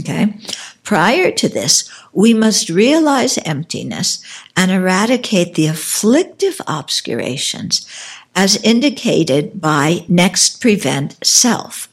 Okay. 0.00 0.34
Prior 0.82 1.30
to 1.32 1.48
this, 1.48 1.90
we 2.12 2.32
must 2.32 2.70
realize 2.70 3.38
emptiness 3.38 4.22
and 4.56 4.70
eradicate 4.70 5.54
the 5.54 5.66
afflictive 5.66 6.60
obscurations 6.66 7.86
as 8.34 8.62
indicated 8.62 9.60
by 9.60 10.04
next 10.08 10.60
prevent 10.60 11.24
self. 11.24 11.88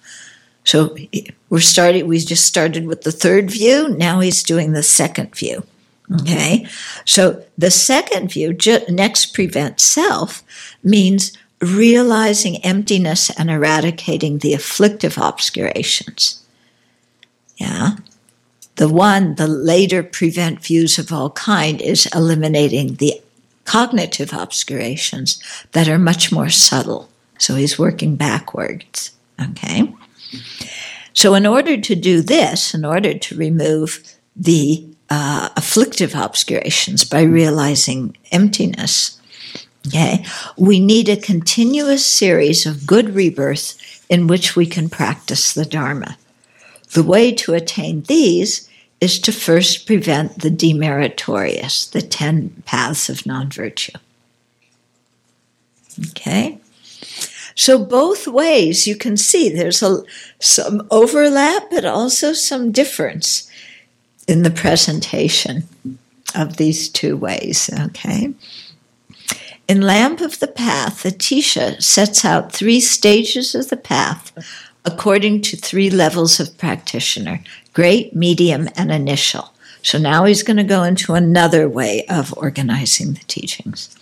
So 0.65 0.95
we're 1.49 1.59
starting, 1.59 2.07
we 2.07 2.19
just 2.19 2.45
started 2.45 2.85
with 2.85 3.01
the 3.01 3.11
third 3.11 3.51
view. 3.51 3.89
Now 3.89 4.19
he's 4.19 4.43
doing 4.43 4.73
the 4.73 4.83
second 4.83 5.35
view. 5.35 5.63
Okay. 6.21 6.67
So 7.05 7.43
the 7.57 7.71
second 7.71 8.31
view, 8.31 8.55
next 8.89 9.33
prevent 9.33 9.79
self 9.79 10.43
means 10.83 11.37
realizing 11.63 12.57
emptiness 12.65 13.29
and 13.29 13.49
eradicating 13.49 14.39
the 14.39 14.53
afflictive 14.53 15.17
obscurations. 15.17 16.43
Yeah. 17.57 17.97
The 18.75 18.89
one, 18.89 19.35
the 19.35 19.47
later 19.47 20.01
prevent 20.01 20.63
views 20.63 20.97
of 20.97 21.11
all 21.11 21.29
kind, 21.31 21.81
is 21.81 22.07
eliminating 22.13 22.95
the 22.95 23.21
cognitive 23.65 24.33
obscurations 24.33 25.41
that 25.71 25.87
are 25.87 25.99
much 25.99 26.31
more 26.31 26.49
subtle. 26.49 27.09
So 27.37 27.55
he's 27.55 27.79
working 27.79 28.15
backwards. 28.15 29.11
Okay. 29.39 29.93
So, 31.13 31.35
in 31.35 31.45
order 31.45 31.79
to 31.79 31.95
do 31.95 32.21
this, 32.21 32.73
in 32.73 32.85
order 32.85 33.13
to 33.13 33.35
remove 33.35 34.03
the 34.35 34.85
uh, 35.09 35.49
afflictive 35.55 36.15
obscurations 36.15 37.03
by 37.03 37.21
realizing 37.21 38.17
emptiness, 38.31 39.19
Okay. 39.87 40.25
We 40.57 40.79
need 40.79 41.09
a 41.09 41.17
continuous 41.17 42.05
series 42.05 42.65
of 42.65 42.87
good 42.87 43.15
rebirths 43.15 43.77
in 44.09 44.27
which 44.27 44.55
we 44.55 44.65
can 44.65 44.89
practice 44.89 45.53
the 45.53 45.65
Dharma. 45.65 46.17
The 46.93 47.03
way 47.03 47.33
to 47.35 47.53
attain 47.53 48.01
these 48.03 48.69
is 49.01 49.19
to 49.19 49.31
first 49.31 49.85
prevent 49.85 50.41
the 50.41 50.49
demeritorious, 50.49 51.91
the 51.91 52.01
10 52.01 52.63
paths 52.65 53.09
of 53.09 53.25
non 53.25 53.49
virtue. 53.49 53.97
Okay? 56.11 56.59
So, 57.55 57.83
both 57.83 58.27
ways 58.27 58.87
you 58.87 58.95
can 58.95 59.17
see 59.17 59.49
there's 59.49 59.83
a, 59.83 60.03
some 60.39 60.87
overlap, 60.89 61.69
but 61.69 61.85
also 61.85 62.33
some 62.33 62.71
difference 62.71 63.49
in 64.27 64.43
the 64.43 64.51
presentation 64.51 65.67
of 66.33 66.57
these 66.57 66.89
two 66.89 67.17
ways. 67.17 67.69
Okay? 67.87 68.33
In 69.65 69.79
Lamp 69.81 70.19
of 70.19 70.39
the 70.39 70.47
Path, 70.47 71.03
Atisha 71.03 71.81
sets 71.81 72.25
out 72.25 72.51
three 72.51 72.81
stages 72.81 73.55
of 73.55 73.69
the 73.69 73.77
path 73.77 74.33
according 74.83 75.41
to 75.41 75.55
three 75.55 75.89
levels 75.89 76.39
of 76.39 76.57
practitioner 76.57 77.41
great, 77.71 78.13
medium, 78.13 78.67
and 78.75 78.91
initial. 78.91 79.53
So 79.81 79.97
now 79.97 80.25
he's 80.25 80.43
going 80.43 80.57
to 80.57 80.63
go 80.63 80.83
into 80.83 81.13
another 81.13 81.67
way 81.67 82.05
of 82.07 82.33
organizing 82.37 83.13
the 83.13 83.23
teachings. 83.27 83.95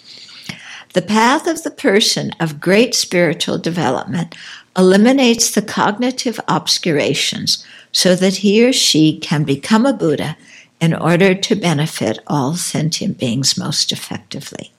The 0.94 1.02
path 1.02 1.48
of 1.48 1.64
the 1.64 1.72
person 1.72 2.32
of 2.40 2.60
great 2.60 2.96
spiritual 2.96 3.60
development 3.60 4.36
eliminates 4.76 5.52
the 5.52 5.62
cognitive 5.62 6.40
obscurations 6.48 7.64
so 7.92 8.16
that 8.16 8.38
he 8.38 8.66
or 8.66 8.74
she 8.74 9.20
can 9.20 9.44
become 9.44 9.86
a 9.86 9.94
Buddha 9.94 10.38
in 10.82 10.94
order 10.94 11.36
to 11.36 11.56
benefit 11.56 12.20
all 12.26 12.56
sentient 12.56 13.20
beings 13.20 13.58
most 13.58 13.92
effectively. 13.92 14.72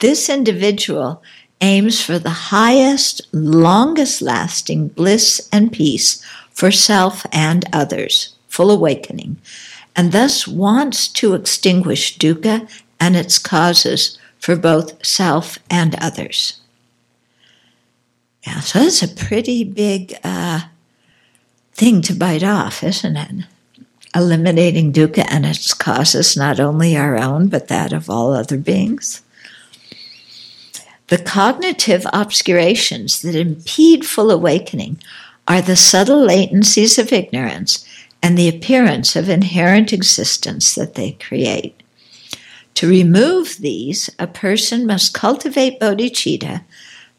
This 0.00 0.30
individual 0.30 1.22
aims 1.60 2.02
for 2.02 2.18
the 2.18 2.30
highest, 2.30 3.20
longest 3.32 4.22
lasting 4.22 4.88
bliss 4.88 5.46
and 5.52 5.70
peace 5.70 6.24
for 6.50 6.70
self 6.70 7.26
and 7.32 7.66
others, 7.70 8.34
full 8.48 8.70
awakening, 8.70 9.36
and 9.94 10.12
thus 10.12 10.48
wants 10.48 11.06
to 11.08 11.34
extinguish 11.34 12.16
dukkha 12.16 12.66
and 12.98 13.14
its 13.14 13.38
causes 13.38 14.18
for 14.38 14.56
both 14.56 15.04
self 15.04 15.58
and 15.68 15.94
others. 15.96 16.60
Yeah, 18.46 18.60
so 18.60 18.78
that's 18.78 19.02
a 19.02 19.08
pretty 19.08 19.64
big 19.64 20.14
uh, 20.24 20.60
thing 21.74 22.00
to 22.02 22.14
bite 22.14 22.42
off, 22.42 22.82
isn't 22.82 23.16
it? 23.18 23.44
Eliminating 24.14 24.94
dukkha 24.94 25.26
and 25.28 25.44
its 25.44 25.74
causes, 25.74 26.38
not 26.38 26.58
only 26.58 26.96
our 26.96 27.18
own, 27.18 27.48
but 27.48 27.68
that 27.68 27.92
of 27.92 28.08
all 28.08 28.32
other 28.32 28.56
beings. 28.56 29.20
The 31.10 31.18
cognitive 31.18 32.06
obscurations 32.12 33.20
that 33.22 33.34
impede 33.34 34.06
full 34.06 34.30
awakening 34.30 35.00
are 35.48 35.60
the 35.60 35.74
subtle 35.74 36.24
latencies 36.24 37.00
of 37.00 37.12
ignorance 37.12 37.84
and 38.22 38.38
the 38.38 38.48
appearance 38.48 39.16
of 39.16 39.28
inherent 39.28 39.92
existence 39.92 40.76
that 40.76 40.94
they 40.94 41.12
create. 41.12 41.82
To 42.74 42.88
remove 42.88 43.56
these, 43.56 44.08
a 44.20 44.28
person 44.28 44.86
must 44.86 45.12
cultivate 45.12 45.80
bodhicitta, 45.80 46.62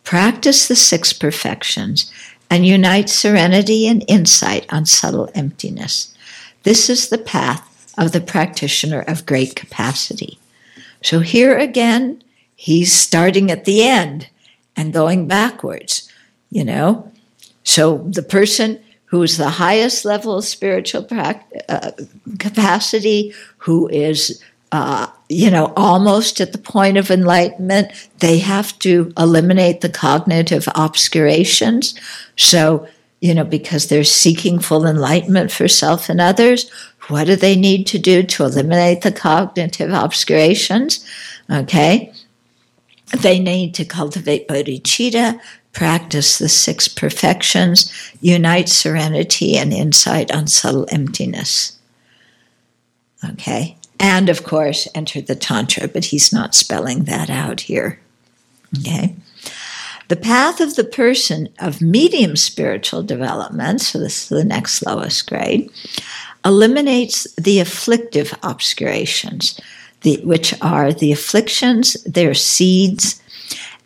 practice 0.05 0.69
the 0.69 0.75
six 0.77 1.11
perfections, 1.11 2.09
and 2.49 2.65
unite 2.65 3.09
serenity 3.09 3.87
and 3.87 4.05
insight 4.07 4.71
on 4.71 4.85
subtle 4.85 5.29
emptiness. 5.35 6.15
This 6.63 6.89
is 6.89 7.09
the 7.09 7.17
path 7.17 7.93
of 7.97 8.13
the 8.13 8.21
practitioner 8.21 9.01
of 9.01 9.25
great 9.25 9.53
capacity. 9.53 10.39
So 11.03 11.19
here 11.19 11.57
again, 11.57 12.23
he's 12.62 12.93
starting 12.93 13.49
at 13.49 13.66
the 13.66 13.82
end 13.84 14.30
and 14.76 14.93
going 14.93 15.28
backwards, 15.28 16.07
you 16.51 16.64
know. 16.64 17.12
So 17.64 17.97
the 18.07 18.22
person 18.22 18.80
who 19.05 19.24
is 19.24 19.38
the 19.38 19.49
highest 19.49 20.05
level 20.05 20.38
of 20.38 20.45
spiritual 20.45 21.07
uh, 21.09 21.91
capacity, 22.38 23.34
who 23.57 23.88
is, 23.88 24.39
uh, 24.72 25.07
you 25.28 25.49
know, 25.49 25.74
almost 25.76 26.39
at 26.39 26.51
the 26.51 26.59
point 26.59 26.97
of 26.97 27.09
enlightenment, 27.09 28.09
they 28.20 28.38
have 28.38 28.78
to 28.78 29.12
eliminate 29.18 29.82
the 29.82 29.89
cognitive 29.89 30.68
obscurations. 30.76 31.99
So, 32.38 32.88
you 33.22 33.34
know, 33.34 33.43
because 33.43 33.88
they're 33.88 34.03
seeking 34.03 34.59
full 34.59 34.86
enlightenment 34.86 35.51
for 35.51 35.68
self 35.68 36.09
and 36.09 36.22
others, 36.22 36.70
what 37.07 37.24
do 37.24 37.36
they 37.36 37.55
need 37.55 37.88
to 37.88 37.97
do 37.97 38.22
to 38.22 38.43
eliminate 38.43 39.01
the 39.01 39.12
cognitive 39.12 39.91
obscurations? 39.91 41.03
Okay. 41.49 42.14
They 43.18 43.39
need 43.39 43.74
to 43.76 43.86
cultivate 43.86 44.47
bodhicitta, 44.47 45.39
practice 45.74 46.38
the 46.38 46.49
six 46.49 46.88
perfections, 46.88 47.91
unite 48.22 48.70
serenity 48.70 49.57
and 49.57 49.74
insight 49.74 50.32
on 50.32 50.47
subtle 50.47 50.88
emptiness. 50.91 51.78
Okay? 53.30 53.78
And 53.99 54.30
of 54.30 54.43
course, 54.43 54.88
enter 54.95 55.22
the 55.22 55.36
Tantra, 55.36 55.88
but 55.88 56.05
he's 56.05 56.34
not 56.34 56.55
spelling 56.55 57.03
that 57.03 57.30
out 57.30 57.62
here. 57.62 57.99
Okay? 58.80 59.16
The 60.07 60.16
path 60.16 60.59
of 60.59 60.76
the 60.76 60.84
person 60.84 61.49
of 61.59 61.82
medium 61.82 62.36
spiritual 62.36 63.03
development, 63.03 63.80
so 63.82 63.99
this 63.99 64.24
is 64.24 64.30
the 64.30 64.43
next 64.43 64.86
lowest 64.86 65.30
grade, 65.30 65.72
eliminates 66.43 67.32
the 67.36 67.59
afflictive 67.59 68.34
obscurations 68.43 69.59
the, 70.02 70.20
which 70.24 70.54
are 70.62 70.93
the 70.93 71.12
afflictions, 71.12 71.93
their 72.04 72.34
seeds. 72.34 73.22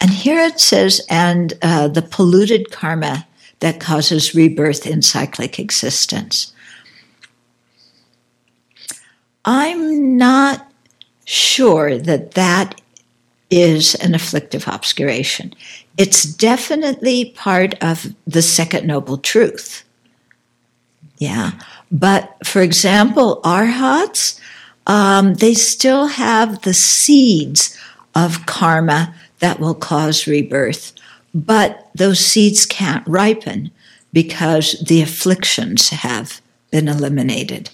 And 0.01 0.11
here 0.11 0.39
it 0.39 0.59
says, 0.59 1.01
and 1.09 1.53
uh, 1.61 1.87
the 1.87 2.01
polluted 2.01 2.71
karma 2.71 3.27
that 3.59 3.79
causes 3.79 4.35
rebirth 4.35 4.85
in 4.85 5.01
cyclic 5.01 5.59
existence. 5.59 6.53
I'm 9.45 10.17
not 10.17 10.71
sure 11.25 11.97
that 11.97 12.31
that 12.31 12.81
is 13.49 13.95
an 13.95 14.15
afflictive 14.15 14.67
obscuration. 14.67 15.53
It's 15.97 16.23
definitely 16.23 17.31
part 17.31 17.75
of 17.81 18.13
the 18.25 18.41
second 18.41 18.87
noble 18.87 19.17
truth. 19.17 19.83
Yeah. 21.19 21.51
But 21.91 22.35
for 22.45 22.61
example, 22.61 23.39
arhats, 23.43 24.39
um, 24.87 25.35
they 25.35 25.53
still 25.53 26.07
have 26.07 26.61
the 26.61 26.73
seeds 26.73 27.77
of 28.13 28.45
karma 28.45 29.13
that 29.39 29.59
will 29.59 29.75
cause 29.75 30.27
rebirth, 30.27 30.93
but 31.33 31.89
those 31.95 32.19
seeds 32.19 32.65
can't 32.65 33.05
ripen 33.07 33.71
because 34.13 34.73
the 34.87 35.01
afflictions 35.01 35.89
have 35.89 36.41
been 36.71 36.87
eliminated. 36.87 37.69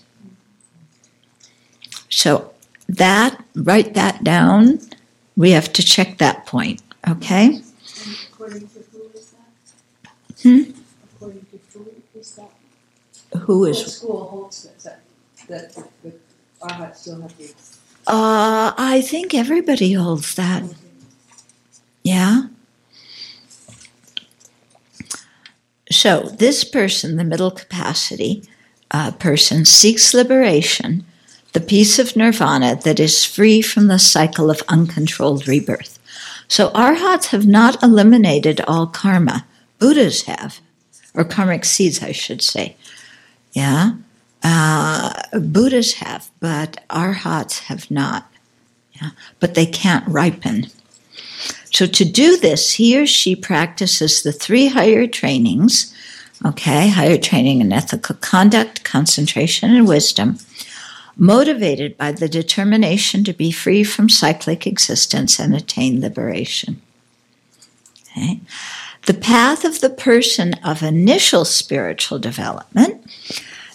So 2.10 2.52
that, 2.90 3.44
write 3.56 3.94
that 3.94 4.24
down. 4.24 4.80
We 5.38 5.52
have 5.52 5.72
to 5.74 5.84
check 5.84 6.18
that 6.18 6.46
point, 6.46 6.82
okay? 7.08 7.62
according 8.32 8.68
to 8.68 8.80
who 8.92 9.10
is 9.14 9.32
that? 9.32 10.12
Hmm? 10.42 10.72
According 11.16 11.46
to 11.52 11.60
who 11.78 11.92
is 12.20 12.36
that? 12.36 12.52
Who 13.42 13.60
What 13.62 13.70
is? 13.70 13.96
school 13.96 14.24
holds 14.26 14.64
that, 14.64 14.80
that, 14.84 15.74
that, 15.76 15.76
that 16.04 16.31
Arhat 16.62 16.96
still 16.96 17.22
have. 17.22 17.34
Uh, 18.08 18.74
I 18.78 19.02
think 19.06 19.34
everybody 19.34 19.94
holds 19.94 20.36
that. 20.36 20.64
Yeah. 22.04 22.48
So 25.92 26.22
this 26.38 26.64
person, 26.64 27.18
the 27.18 27.24
middle 27.24 27.52
capacity 27.52 28.44
uh, 28.92 29.12
person, 29.12 29.66
seeks 29.66 30.14
liberation, 30.14 31.06
the 31.54 31.60
peace 31.60 32.00
of 32.00 32.16
nirvana 32.16 32.78
that 32.84 33.00
is 33.00 33.26
free 33.26 33.62
from 33.62 33.88
the 33.88 34.00
cycle 34.00 34.50
of 34.50 34.64
uncontrolled 34.70 35.48
rebirth. 35.48 36.00
So 36.48 36.70
arhats 36.70 37.28
have 37.28 37.46
not 37.46 37.82
eliminated 37.84 38.62
all 38.62 38.88
karma. 38.88 39.46
Buddhas 39.80 40.24
have, 40.24 40.60
or 41.14 41.24
karmic 41.24 41.66
seeds, 41.66 42.02
I 42.02 42.14
should 42.14 42.42
say. 42.42 42.76
Yeah. 43.52 43.94
Uh, 44.44 45.14
Buddhas 45.40 45.94
have, 45.94 46.32
but 46.40 46.84
arhats 46.90 47.60
have 47.60 47.90
not. 47.92 48.32
Yeah. 48.94 49.12
But 49.40 49.56
they 49.56 49.66
can't 49.66 50.08
ripen. 50.08 50.68
So 51.74 51.86
to 51.88 52.06
do 52.06 52.38
this, 52.38 52.74
he 52.74 53.00
or 53.00 53.08
she 53.08 53.36
practices 53.36 54.22
the 54.22 54.32
three 54.32 54.68
higher 54.68 55.08
trainings, 55.08 55.96
okay, 56.46 56.90
higher 56.90 57.18
training 57.18 57.62
in 57.62 57.72
ethical 57.72 58.16
conduct, 58.16 58.84
concentration, 58.84 59.74
and 59.74 59.88
wisdom, 59.88 60.38
motivated 61.16 61.98
by 61.98 62.12
the 62.12 62.28
determination 62.28 63.24
to 63.24 63.34
be 63.34 63.52
free 63.52 63.84
from 63.84 64.10
cyclic 64.10 64.68
existence 64.68 65.40
and 65.40 65.56
attain 65.56 66.02
liberation. 66.02 66.82
Okay. 68.12 68.42
The 69.06 69.14
path 69.14 69.64
of 69.64 69.80
the 69.82 69.90
person 69.90 70.54
of 70.64 70.84
initial 70.84 71.46
spiritual 71.46 72.20
development 72.20 73.04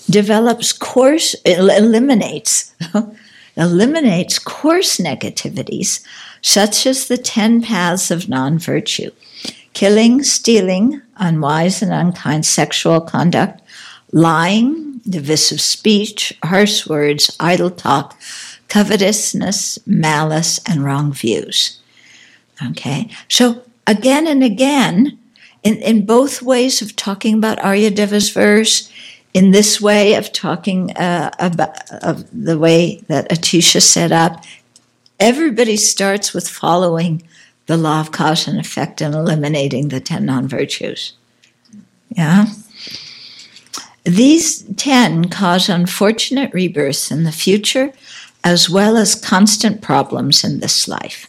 develops 0.08 0.72
coarse, 0.72 1.34
eliminates, 1.44 2.74
eliminates 3.56 4.38
coarse 4.38 4.98
negativities 4.98 6.04
such 6.42 6.86
as 6.86 7.08
the 7.08 7.16
10 7.18 7.62
paths 7.62 8.10
of 8.10 8.28
non 8.28 8.58
virtue 8.58 9.10
killing, 9.72 10.22
stealing, 10.22 11.02
unwise 11.18 11.82
and 11.82 11.92
unkind 11.92 12.46
sexual 12.46 12.98
conduct, 12.98 13.60
lying, 14.10 14.98
divisive 15.06 15.60
speech, 15.60 16.32
harsh 16.42 16.86
words, 16.86 17.36
idle 17.38 17.70
talk, 17.70 18.18
covetousness, 18.68 19.78
malice, 19.86 20.58
and 20.66 20.82
wrong 20.82 21.12
views. 21.12 21.78
Okay, 22.70 23.10
so 23.28 23.62
again 23.86 24.26
and 24.26 24.42
again, 24.42 25.18
in, 25.62 25.74
in 25.82 26.06
both 26.06 26.40
ways 26.40 26.80
of 26.80 26.96
talking 26.96 27.34
about 27.34 27.58
Aryadeva's 27.58 28.30
verse, 28.30 28.90
in 29.36 29.50
this 29.50 29.82
way 29.82 30.14
of 30.14 30.32
talking 30.32 30.96
uh, 30.96 31.30
about 31.38 31.76
of 32.02 32.24
the 32.32 32.58
way 32.58 33.02
that 33.08 33.28
Atisha 33.28 33.82
set 33.82 34.10
up, 34.10 34.42
everybody 35.20 35.76
starts 35.76 36.32
with 36.32 36.48
following 36.48 37.22
the 37.66 37.76
law 37.76 38.00
of 38.00 38.12
cause 38.12 38.48
and 38.48 38.58
effect 38.58 39.02
and 39.02 39.14
eliminating 39.14 39.88
the 39.88 40.00
10 40.00 40.24
non 40.24 40.48
virtues. 40.48 41.12
Yeah? 42.08 42.46
These 44.04 44.62
10 44.76 45.28
cause 45.28 45.68
unfortunate 45.68 46.54
rebirths 46.54 47.10
in 47.10 47.24
the 47.24 47.32
future 47.32 47.92
as 48.42 48.70
well 48.70 48.96
as 48.96 49.14
constant 49.14 49.82
problems 49.82 50.44
in 50.44 50.60
this 50.60 50.88
life. 50.88 51.28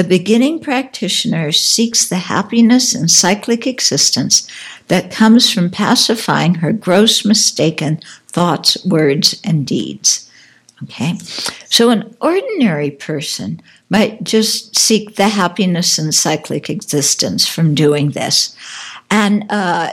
The 0.00 0.08
beginning 0.08 0.60
practitioner 0.60 1.52
seeks 1.52 2.08
the 2.08 2.16
happiness 2.16 2.94
and 2.94 3.10
cyclic 3.10 3.66
existence 3.66 4.48
that 4.88 5.10
comes 5.10 5.52
from 5.52 5.68
pacifying 5.68 6.54
her 6.54 6.72
gross 6.72 7.22
mistaken 7.22 8.00
thoughts, 8.26 8.82
words, 8.86 9.38
and 9.44 9.66
deeds. 9.66 10.30
Okay? 10.84 11.18
So 11.66 11.90
an 11.90 12.16
ordinary 12.18 12.90
person 12.90 13.60
might 13.90 14.24
just 14.24 14.74
seek 14.78 15.16
the 15.16 15.28
happiness 15.28 15.98
and 15.98 16.14
cyclic 16.14 16.70
existence 16.70 17.46
from 17.46 17.74
doing 17.74 18.12
this 18.12 18.56
and 19.10 19.44
uh, 19.50 19.92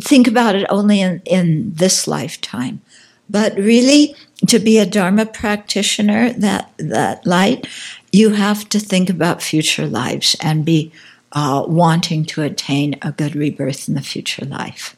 think 0.00 0.28
about 0.28 0.54
it 0.54 0.64
only 0.70 1.00
in, 1.00 1.20
in 1.24 1.72
this 1.74 2.06
lifetime. 2.06 2.82
But 3.28 3.56
really, 3.56 4.14
to 4.48 4.58
be 4.58 4.78
a 4.78 4.86
Dharma 4.86 5.26
practitioner, 5.26 6.32
that, 6.34 6.70
that 6.76 7.26
light, 7.26 7.66
you 8.14 8.30
have 8.30 8.68
to 8.68 8.78
think 8.78 9.10
about 9.10 9.42
future 9.42 9.88
lives 9.88 10.36
and 10.40 10.64
be 10.64 10.92
uh, 11.32 11.64
wanting 11.66 12.24
to 12.24 12.42
attain 12.42 12.94
a 13.02 13.10
good 13.10 13.34
rebirth 13.34 13.88
in 13.88 13.94
the 13.94 14.00
future 14.00 14.44
life. 14.44 14.96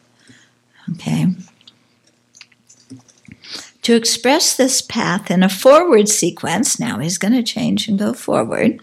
Okay? 0.92 1.28
To 3.80 3.94
express 3.94 4.54
this 4.54 4.82
path 4.82 5.30
in 5.30 5.42
a 5.42 5.48
forward 5.48 6.10
sequence, 6.10 6.78
now 6.78 6.98
he's 6.98 7.16
going 7.16 7.32
to 7.32 7.42
change 7.42 7.88
and 7.88 7.98
go 7.98 8.12
forward. 8.12 8.80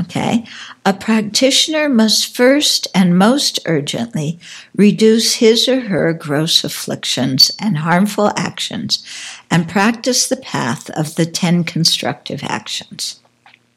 Okay. 0.00 0.44
A 0.84 0.92
practitioner 0.92 1.88
must 1.88 2.34
first 2.34 2.88
and 2.92 3.16
most 3.16 3.60
urgently 3.66 4.40
reduce 4.74 5.34
his 5.34 5.68
or 5.68 5.82
her 5.82 6.12
gross 6.12 6.64
afflictions 6.64 7.52
and 7.60 7.78
harmful 7.78 8.32
actions 8.36 9.04
and 9.48 9.68
practice 9.68 10.26
the 10.26 10.36
path 10.36 10.90
of 10.90 11.14
the 11.14 11.26
10 11.26 11.62
constructive 11.62 12.42
actions. 12.42 13.20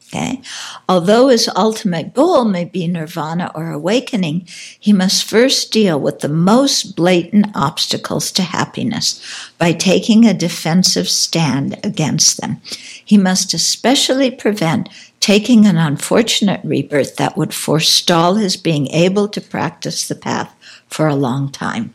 Okay. 0.08 0.40
Although 0.88 1.28
his 1.28 1.50
ultimate 1.54 2.14
goal 2.14 2.46
may 2.46 2.64
be 2.64 2.88
nirvana 2.88 3.52
or 3.54 3.70
awakening, 3.70 4.48
he 4.80 4.90
must 4.90 5.28
first 5.28 5.70
deal 5.70 6.00
with 6.00 6.20
the 6.20 6.30
most 6.30 6.96
blatant 6.96 7.48
obstacles 7.54 8.32
to 8.32 8.42
happiness 8.42 9.22
by 9.58 9.72
taking 9.72 10.24
a 10.24 10.32
defensive 10.32 11.10
stand 11.10 11.78
against 11.84 12.40
them. 12.40 12.62
He 13.04 13.18
must 13.18 13.52
especially 13.52 14.30
prevent 14.30 14.88
taking 15.20 15.66
an 15.66 15.76
unfortunate 15.76 16.60
rebirth 16.64 17.16
that 17.16 17.36
would 17.36 17.52
forestall 17.52 18.36
his 18.36 18.56
being 18.56 18.86
able 18.88 19.28
to 19.28 19.42
practice 19.42 20.08
the 20.08 20.14
path 20.14 20.54
for 20.88 21.06
a 21.06 21.14
long 21.14 21.52
time. 21.52 21.92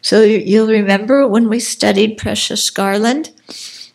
So 0.00 0.22
you'll 0.22 0.68
remember 0.68 1.28
when 1.28 1.50
we 1.50 1.60
studied 1.60 2.16
Precious 2.16 2.70
Garland, 2.70 3.30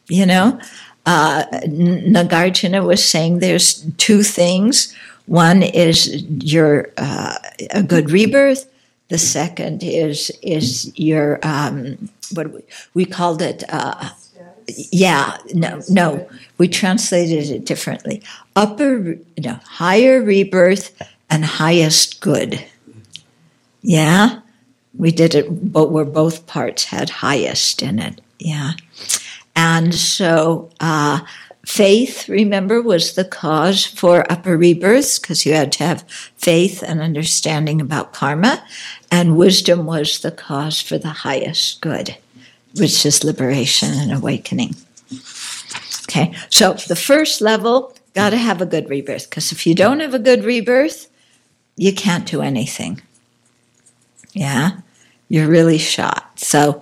you 0.08 0.28
know, 0.28 0.60
uh, 1.06 1.46
Nagarjuna 1.66 2.86
was 2.86 3.08
saying 3.08 3.40
there's 3.40 3.86
two 3.98 4.24
things. 4.24 4.94
One 5.28 5.64
is 5.64 6.24
your 6.24 6.92
uh, 6.98 7.36
a 7.72 7.84
good 7.84 8.12
rebirth. 8.12 8.70
The 9.10 9.18
second 9.18 9.84
is 9.84 10.32
is 10.42 10.92
your 10.98 11.40
um, 11.44 12.10
what 12.34 12.52
we, 12.52 12.62
we 12.94 13.06
called 13.06 13.42
it. 13.42 13.64
Uh, 13.70 14.10
yeah, 14.68 15.38
no, 15.54 15.82
no, 15.90 16.28
we 16.58 16.68
translated 16.68 17.50
it 17.52 17.66
differently. 17.66 18.24
Upper, 18.56 19.16
no, 19.38 19.60
higher 19.64 20.24
rebirth 20.24 21.00
and 21.30 21.46
highest 21.46 22.20
good. 22.20 22.66
Yeah, 23.84 24.40
we 24.98 25.12
did 25.12 25.36
it, 25.36 25.72
but 25.72 25.92
where 25.92 26.06
both 26.06 26.48
parts 26.48 26.86
had 26.86 27.10
highest 27.10 27.84
in 27.84 28.00
it. 28.00 28.22
Yeah. 28.40 28.72
And 29.56 29.94
so, 29.94 30.70
uh, 30.80 31.22
faith, 31.66 32.28
remember, 32.28 32.82
was 32.82 33.16
the 33.16 33.26
cause 33.26 33.86
for 33.86 34.30
upper 34.32 34.58
rebirths 34.58 35.18
because 35.18 35.46
you 35.46 35.54
had 35.54 35.72
to 35.74 35.84
have 35.84 36.04
faith 36.38 36.84
and 36.84 37.02
understanding 37.02 37.82
about 37.82 38.14
karma. 38.14 38.64
And 39.12 39.38
wisdom 39.38 39.86
was 39.86 40.20
the 40.20 40.32
cause 40.32 40.82
for 40.82 40.98
the 40.98 41.10
highest 41.10 41.82
good, 41.82 42.18
which 42.78 43.06
is 43.06 43.24
liberation 43.24 43.90
and 43.94 44.12
awakening. 44.12 44.76
Okay, 46.04 46.36
so 46.50 46.74
the 46.74 46.96
first 46.96 47.42
level, 47.42 47.96
got 48.16 48.30
to 48.32 48.38
have 48.38 48.62
a 48.62 48.66
good 48.66 48.90
rebirth 48.90 49.30
because 49.30 49.52
if 49.52 49.68
you 49.68 49.76
don't 49.76 50.00
have 50.00 50.14
a 50.14 50.20
good 50.20 50.44
rebirth, 50.44 51.08
you 51.76 51.94
can't 51.94 52.26
do 52.26 52.42
anything. 52.42 53.02
Yeah, 54.34 54.80
you're 55.30 55.48
really 55.48 55.78
shot. 55.78 56.40
So, 56.40 56.82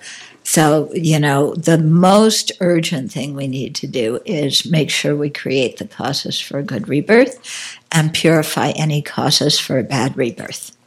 so, 0.54 0.94
you 0.94 1.20
know, 1.20 1.56
the 1.56 1.80
most 1.80 2.52
urgent 2.60 3.12
thing 3.12 3.34
we 3.34 3.48
need 3.48 3.74
to 3.74 3.88
do 3.88 4.20
is 4.24 4.70
make 4.70 4.92
sure 4.92 5.16
we 5.16 5.32
create 5.32 5.78
the 5.78 5.88
causes 5.88 6.40
for 6.40 6.60
a 6.60 6.64
good 6.64 6.88
rebirth 6.88 7.80
and 7.92 8.14
purify 8.14 8.70
any 8.76 9.02
causes 9.02 9.58
for 9.58 9.80
a 9.80 9.84
bad 9.84 10.16
rebirth. 10.16 10.78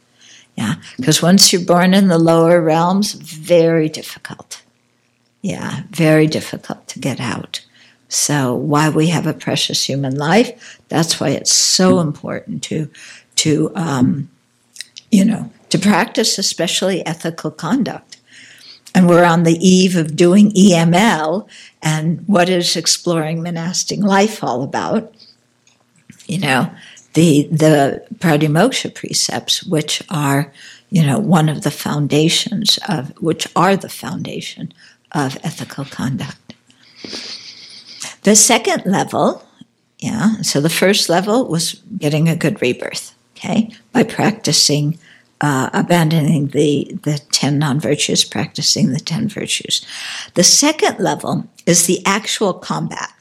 Yeah, 0.55 0.75
because 0.95 1.21
once 1.21 1.51
you're 1.51 1.65
born 1.65 1.93
in 1.93 2.07
the 2.07 2.17
lower 2.17 2.61
realms, 2.61 3.11
very 3.11 3.89
difficult. 3.89 4.63
Yeah, 5.41 5.81
very 5.89 6.27
difficult 6.27 6.87
to 6.87 6.99
get 6.99 7.19
out. 7.19 7.65
So, 8.07 8.55
why 8.55 8.87
we 8.87 9.07
have 9.07 9.27
a 9.27 9.33
precious 9.33 9.83
human 9.83 10.15
life, 10.15 10.79
that's 10.87 11.19
why 11.19 11.31
it's 11.31 11.51
so 11.51 11.99
important 11.99 12.63
to, 12.63 12.89
to 13.35 13.73
um, 13.75 14.29
you 15.11 15.25
know, 15.25 15.51
to 15.71 15.77
practice 15.77 16.37
especially 16.37 17.05
ethical 17.05 17.51
conduct 17.51 18.06
and 18.97 19.07
we're 19.07 19.23
on 19.23 19.43
the 19.43 19.59
eve 19.59 19.95
of 19.95 20.15
doing 20.15 20.49
EML. 20.53 21.47
And 21.83 22.27
what 22.27 22.49
is 22.49 22.75
exploring 22.75 23.43
monastic 23.43 23.99
life 23.99 24.43
all 24.43 24.63
about? 24.63 25.13
You 26.25 26.39
know, 26.39 26.71
the 27.13 27.47
the 27.51 28.03
Pratimoksha 28.15 28.95
precepts, 28.95 29.63
which 29.63 30.01
are, 30.09 30.51
you 30.89 31.05
know, 31.05 31.19
one 31.19 31.47
of 31.47 31.61
the 31.61 31.69
foundations 31.69 32.79
of 32.89 33.11
which 33.21 33.47
are 33.55 33.77
the 33.77 33.87
foundation 33.87 34.73
of 35.11 35.37
ethical 35.43 35.85
conduct. 35.85 36.55
The 38.23 38.35
second 38.35 38.83
level, 38.87 39.47
yeah, 39.99 40.41
so 40.41 40.59
the 40.59 40.69
first 40.69 41.07
level 41.07 41.47
was 41.47 41.83
getting 41.99 42.27
a 42.27 42.35
good 42.35 42.59
rebirth, 42.63 43.13
okay, 43.35 43.69
by 43.91 44.01
practicing 44.01 44.97
uh, 45.41 45.69
abandoning 45.73 46.47
the, 46.47 46.97
the 47.03 47.19
10 47.31 47.59
non 47.59 47.79
virtues, 47.79 48.23
practicing 48.23 48.91
the 48.91 48.99
10 48.99 49.29
virtues. 49.29 49.85
The 50.33 50.43
second 50.43 50.99
level 50.99 51.47
is 51.65 51.85
the 51.85 52.05
actual 52.05 52.53
combat, 52.53 53.13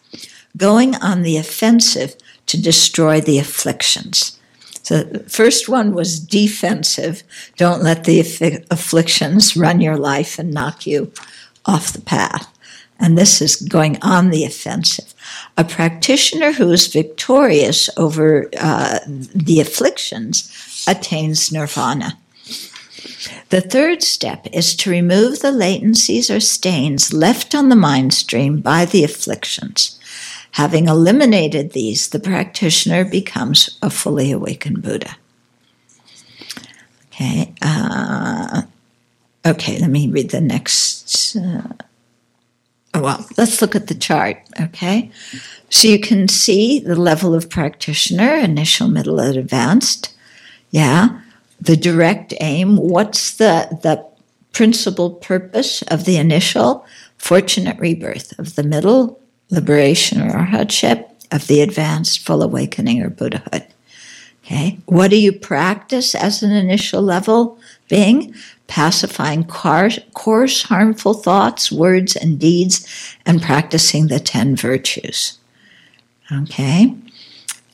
going 0.56 0.94
on 0.96 1.22
the 1.22 1.36
offensive 1.36 2.16
to 2.46 2.60
destroy 2.60 3.20
the 3.20 3.38
afflictions. 3.38 4.38
So 4.82 5.02
the 5.02 5.28
first 5.28 5.68
one 5.68 5.94
was 5.94 6.20
defensive. 6.20 7.24
Don't 7.56 7.82
let 7.82 8.04
the 8.04 8.20
afflictions 8.70 9.56
run 9.56 9.80
your 9.80 9.96
life 9.96 10.38
and 10.38 10.54
knock 10.54 10.86
you 10.86 11.12
off 11.64 11.92
the 11.92 12.00
path. 12.00 12.52
And 12.98 13.18
this 13.18 13.42
is 13.42 13.56
going 13.56 13.98
on 14.00 14.30
the 14.30 14.44
offensive. 14.44 15.12
A 15.56 15.64
practitioner 15.64 16.52
who 16.52 16.70
is 16.70 16.86
victorious 16.86 17.90
over 17.96 18.48
uh, 18.58 19.00
the 19.06 19.60
afflictions 19.60 20.50
attains 20.87 21.53
nirvana. 21.53 22.18
The 23.51 23.61
third 23.61 24.03
step 24.03 24.47
is 24.53 24.74
to 24.76 24.91
remove 24.91 25.41
the 25.41 25.53
latencies 25.53 26.34
or 26.34 26.41
stains 26.41 27.12
left 27.12 27.55
on 27.55 27.68
the 27.68 27.76
mind 27.76 28.12
stream 28.12 28.61
by 28.61 28.84
the 28.84 29.05
afflictions. 29.05 29.99
Having 30.53 30.89
eliminated 30.89 31.72
these, 31.72 32.09
the 32.09 32.18
practitioner 32.18 33.05
becomes 33.05 33.78
a 33.82 33.91
fully 33.91 34.32
awakened 34.32 34.82
Buddha. 34.82 35.16
Okay. 37.09 37.53
Uh, 37.62 38.62
okay, 39.45 39.78
let 39.78 39.91
me 39.91 40.09
read 40.09 40.30
the 40.30 40.41
next. 40.41 41.37
Uh, 41.37 41.72
oh, 42.95 43.03
well, 43.03 43.26
let's 43.37 43.61
look 43.61 43.76
at 43.76 43.87
the 43.87 43.95
chart. 43.95 44.39
Okay. 44.61 45.11
So 45.70 45.89
you 45.89 46.01
can 46.01 46.26
see 46.28 46.80
the 46.80 46.97
level 46.97 47.34
of 47.34 47.51
practitioner 47.51 48.34
initial, 48.34 48.89
middle, 48.89 49.20
and 49.20 49.37
advanced. 49.37 50.15
Yeah. 50.76 51.20
The 51.58 51.74
direct 51.74 52.34
aim. 52.38 52.76
What's 52.76 53.38
the, 53.38 53.78
the 53.82 54.06
principal 54.52 55.10
purpose 55.10 55.80
of 55.82 56.04
the 56.04 56.18
initial 56.18 56.84
fortunate 57.16 57.78
rebirth, 57.78 58.38
of 58.38 58.56
the 58.56 58.62
middle 58.62 59.18
liberation 59.48 60.20
or 60.20 60.32
arhatship, 60.32 61.08
of 61.32 61.46
the 61.46 61.62
advanced 61.62 62.18
full 62.20 62.42
awakening 62.42 63.02
or 63.02 63.08
Buddhahood? 63.08 63.66
Okay. 64.44 64.78
What 64.84 65.10
do 65.10 65.16
you 65.16 65.32
practice 65.32 66.14
as 66.14 66.42
an 66.42 66.52
initial 66.52 67.00
level 67.00 67.58
being? 67.88 68.34
Pacifying 68.66 69.44
coarse, 69.44 70.62
harmful 70.62 71.14
thoughts, 71.14 71.72
words, 71.72 72.16
and 72.16 72.38
deeds, 72.38 73.16
and 73.24 73.40
practicing 73.40 74.08
the 74.08 74.20
10 74.20 74.56
virtues. 74.56 75.38
Okay. 76.30 76.94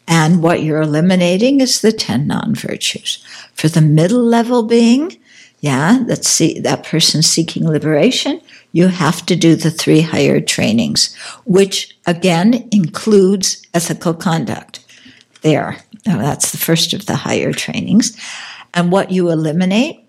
And 0.08 0.42
what 0.42 0.62
you're 0.62 0.82
eliminating 0.82 1.60
is 1.60 1.80
the 1.80 1.92
10 1.92 2.26
non 2.26 2.54
virtues. 2.54 3.24
For 3.54 3.68
the 3.68 3.80
middle 3.80 4.22
level 4.22 4.62
being, 4.64 5.16
yeah, 5.60 6.02
that's 6.06 6.28
see, 6.28 6.58
that 6.60 6.84
person 6.84 7.22
seeking 7.22 7.68
liberation, 7.68 8.40
you 8.72 8.88
have 8.88 9.24
to 9.26 9.36
do 9.36 9.54
the 9.54 9.70
three 9.70 10.00
higher 10.00 10.40
trainings, 10.40 11.14
which 11.44 11.96
again 12.06 12.68
includes 12.72 13.62
ethical 13.72 14.14
conduct. 14.14 14.80
There. 15.42 15.78
Now, 16.06 16.18
that's 16.18 16.52
the 16.52 16.58
first 16.58 16.92
of 16.92 17.06
the 17.06 17.16
higher 17.16 17.52
trainings. 17.52 18.16
And 18.74 18.90
what 18.90 19.10
you 19.10 19.30
eliminate 19.30 20.00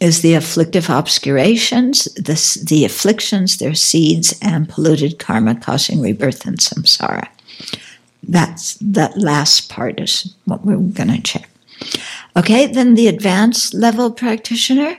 is 0.00 0.20
the 0.20 0.34
afflictive 0.34 0.90
obscurations, 0.90 2.04
the, 2.14 2.64
the 2.66 2.84
afflictions, 2.84 3.58
their 3.58 3.74
seeds, 3.74 4.38
and 4.42 4.68
polluted 4.68 5.18
karma 5.18 5.54
causing 5.54 6.00
rebirth 6.00 6.46
and 6.46 6.58
samsara. 6.58 7.28
That's 8.28 8.74
that 8.74 9.16
last 9.18 9.68
part 9.68 10.00
is 10.00 10.34
what 10.44 10.64
we're 10.64 10.76
going 10.76 11.08
to 11.08 11.22
check. 11.22 11.48
Okay, 12.36 12.66
then 12.66 12.94
the 12.94 13.08
advanced 13.08 13.74
level 13.74 14.10
practitioner, 14.10 14.96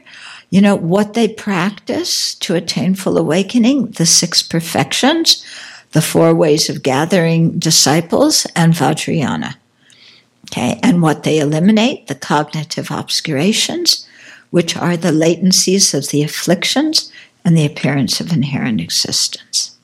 you 0.49 0.61
know, 0.61 0.76
what 0.76 1.13
they 1.13 1.28
practice 1.28 2.36
to 2.36 2.55
attain 2.55 2.95
full 2.95 3.17
awakening, 3.17 3.88
the 3.91 4.05
six 4.05 4.41
perfections, 4.41 5.43
the 5.91 6.01
four 6.01 6.34
ways 6.34 6.69
of 6.69 6.84
gathering 6.84 7.57
disciples, 7.57 8.45
and 8.55 8.73
Vajrayana. 8.73 9.55
Okay, 10.45 10.80
and 10.84 11.01
what 11.01 11.23
they 11.23 11.39
eliminate, 11.39 12.07
the 12.07 12.15
cognitive 12.15 12.91
obscurations, 12.91 14.07
which 14.51 14.78
are 14.78 14.95
the 14.95 15.11
latencies 15.11 15.93
of 15.93 16.09
the 16.09 16.23
afflictions 16.23 17.11
and 17.43 17.57
the 17.57 17.65
appearance 17.65 18.21
of 18.21 18.32
inherent 18.32 18.80
existence. 18.80 19.74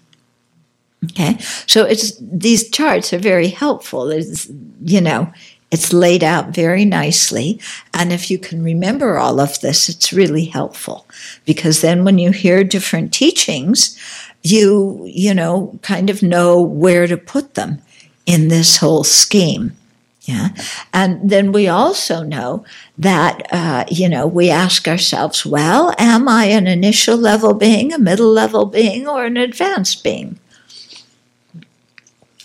Okay, 1.03 1.37
so 1.65 1.83
it's 1.83 2.15
these 2.19 2.69
charts 2.69 3.11
are 3.11 3.17
very 3.17 3.47
helpful. 3.47 4.11
It's, 4.11 4.51
you 4.83 5.01
know, 5.01 5.33
it's 5.71 5.93
laid 5.93 6.23
out 6.23 6.49
very 6.49 6.85
nicely. 6.85 7.59
And 7.93 8.13
if 8.13 8.29
you 8.29 8.37
can 8.37 8.63
remember 8.63 9.17
all 9.17 9.39
of 9.39 9.59
this, 9.61 9.89
it's 9.89 10.13
really 10.13 10.45
helpful 10.45 11.07
because 11.45 11.81
then 11.81 12.03
when 12.03 12.19
you 12.19 12.31
hear 12.31 12.63
different 12.63 13.13
teachings, 13.13 13.97
you, 14.43 15.03
you 15.07 15.33
know, 15.33 15.79
kind 15.81 16.09
of 16.09 16.21
know 16.21 16.61
where 16.61 17.07
to 17.07 17.17
put 17.17 17.55
them 17.55 17.81
in 18.25 18.49
this 18.49 18.77
whole 18.77 19.03
scheme. 19.03 19.75
Yeah. 20.23 20.49
And 20.93 21.31
then 21.31 21.51
we 21.51 21.67
also 21.67 22.21
know 22.21 22.63
that, 22.99 23.41
uh, 23.51 23.85
you 23.89 24.07
know, 24.07 24.27
we 24.27 24.51
ask 24.51 24.87
ourselves, 24.87 25.45
well, 25.47 25.95
am 25.97 26.29
I 26.29 26.45
an 26.45 26.67
initial 26.67 27.17
level 27.17 27.55
being, 27.55 27.91
a 27.91 27.97
middle 27.97 28.31
level 28.31 28.67
being, 28.67 29.07
or 29.07 29.25
an 29.25 29.35
advanced 29.35 30.03
being? 30.03 30.37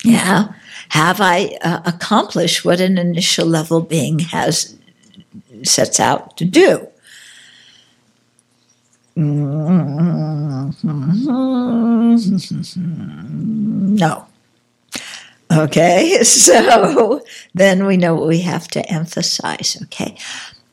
Yeah. 0.06 0.52
Have 0.90 1.20
I 1.20 1.58
uh, 1.62 1.80
accomplished 1.84 2.64
what 2.64 2.80
an 2.80 2.96
initial 2.96 3.46
level 3.46 3.80
being 3.80 4.20
has 4.20 4.76
sets 5.64 5.98
out 5.98 6.36
to 6.36 6.44
do? 6.44 6.86
No. 13.96 14.26
Okay, 15.50 16.18
so 16.22 17.22
then 17.54 17.86
we 17.86 17.96
know 17.96 18.14
what 18.14 18.28
we 18.28 18.40
have 18.42 18.68
to 18.68 18.88
emphasize. 18.92 19.76
Okay, 19.84 20.16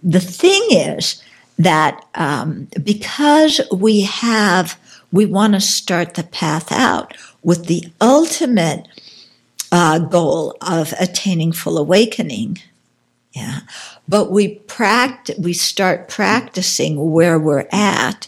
the 0.04 0.20
thing 0.20 0.62
is 0.72 1.24
that 1.58 2.06
um, 2.16 2.68
because 2.84 3.62
we 3.72 4.02
have, 4.02 4.80
we 5.12 5.26
want 5.26 5.54
to 5.54 5.62
start 5.62 6.14
the 6.16 6.24
path 6.24 6.72
out 6.72 7.16
with 7.44 7.66
the 7.68 7.86
ultimate 8.02 8.88
uh, 9.74 9.98
goal 9.98 10.56
of 10.62 10.94
attaining 11.00 11.52
full 11.52 11.80
awakening. 11.80 12.60
Yeah, 13.34 13.62
but 14.08 14.30
we 14.30 14.60
practice, 14.68 15.40
we 15.40 15.54
start 15.54 16.08
practicing 16.08 17.12
where 17.12 17.40
we're 17.40 17.68
at, 17.72 18.28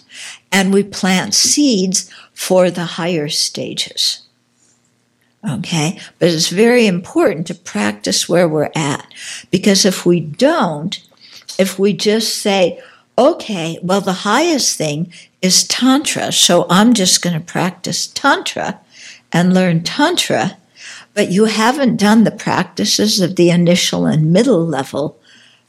and 0.51 0.73
we 0.73 0.81
plant 0.81 1.35
seeds 1.35 2.09
for 2.33 2.71
the 2.71 2.85
higher 2.85 3.29
stages. 3.29 4.23
Okay. 5.47 5.99
But 6.17 6.29
it's 6.29 6.49
very 6.49 6.87
important 6.87 7.45
to 7.47 7.53
practice 7.53 8.27
where 8.27 8.49
we're 8.49 8.71
at. 8.75 9.05
Because 9.51 9.85
if 9.85 10.03
we 10.03 10.19
don't, 10.19 10.99
if 11.59 11.77
we 11.77 11.93
just 11.93 12.37
say, 12.37 12.81
okay, 13.15 13.77
well, 13.83 14.01
the 14.01 14.13
highest 14.13 14.75
thing 14.77 15.13
is 15.43 15.67
Tantra, 15.67 16.31
so 16.31 16.65
I'm 16.69 16.93
just 16.93 17.21
going 17.21 17.39
to 17.39 17.45
practice 17.45 18.07
Tantra 18.07 18.79
and 19.31 19.53
learn 19.53 19.83
Tantra, 19.83 20.57
but 21.16 21.32
you 21.32 21.45
haven't 21.45 21.95
done 21.95 22.24
the 22.24 22.32
practices 22.32 23.20
of 23.20 23.38
the 23.38 23.49
initial 23.49 24.05
and 24.05 24.32
middle 24.32 24.63
level 24.63 25.18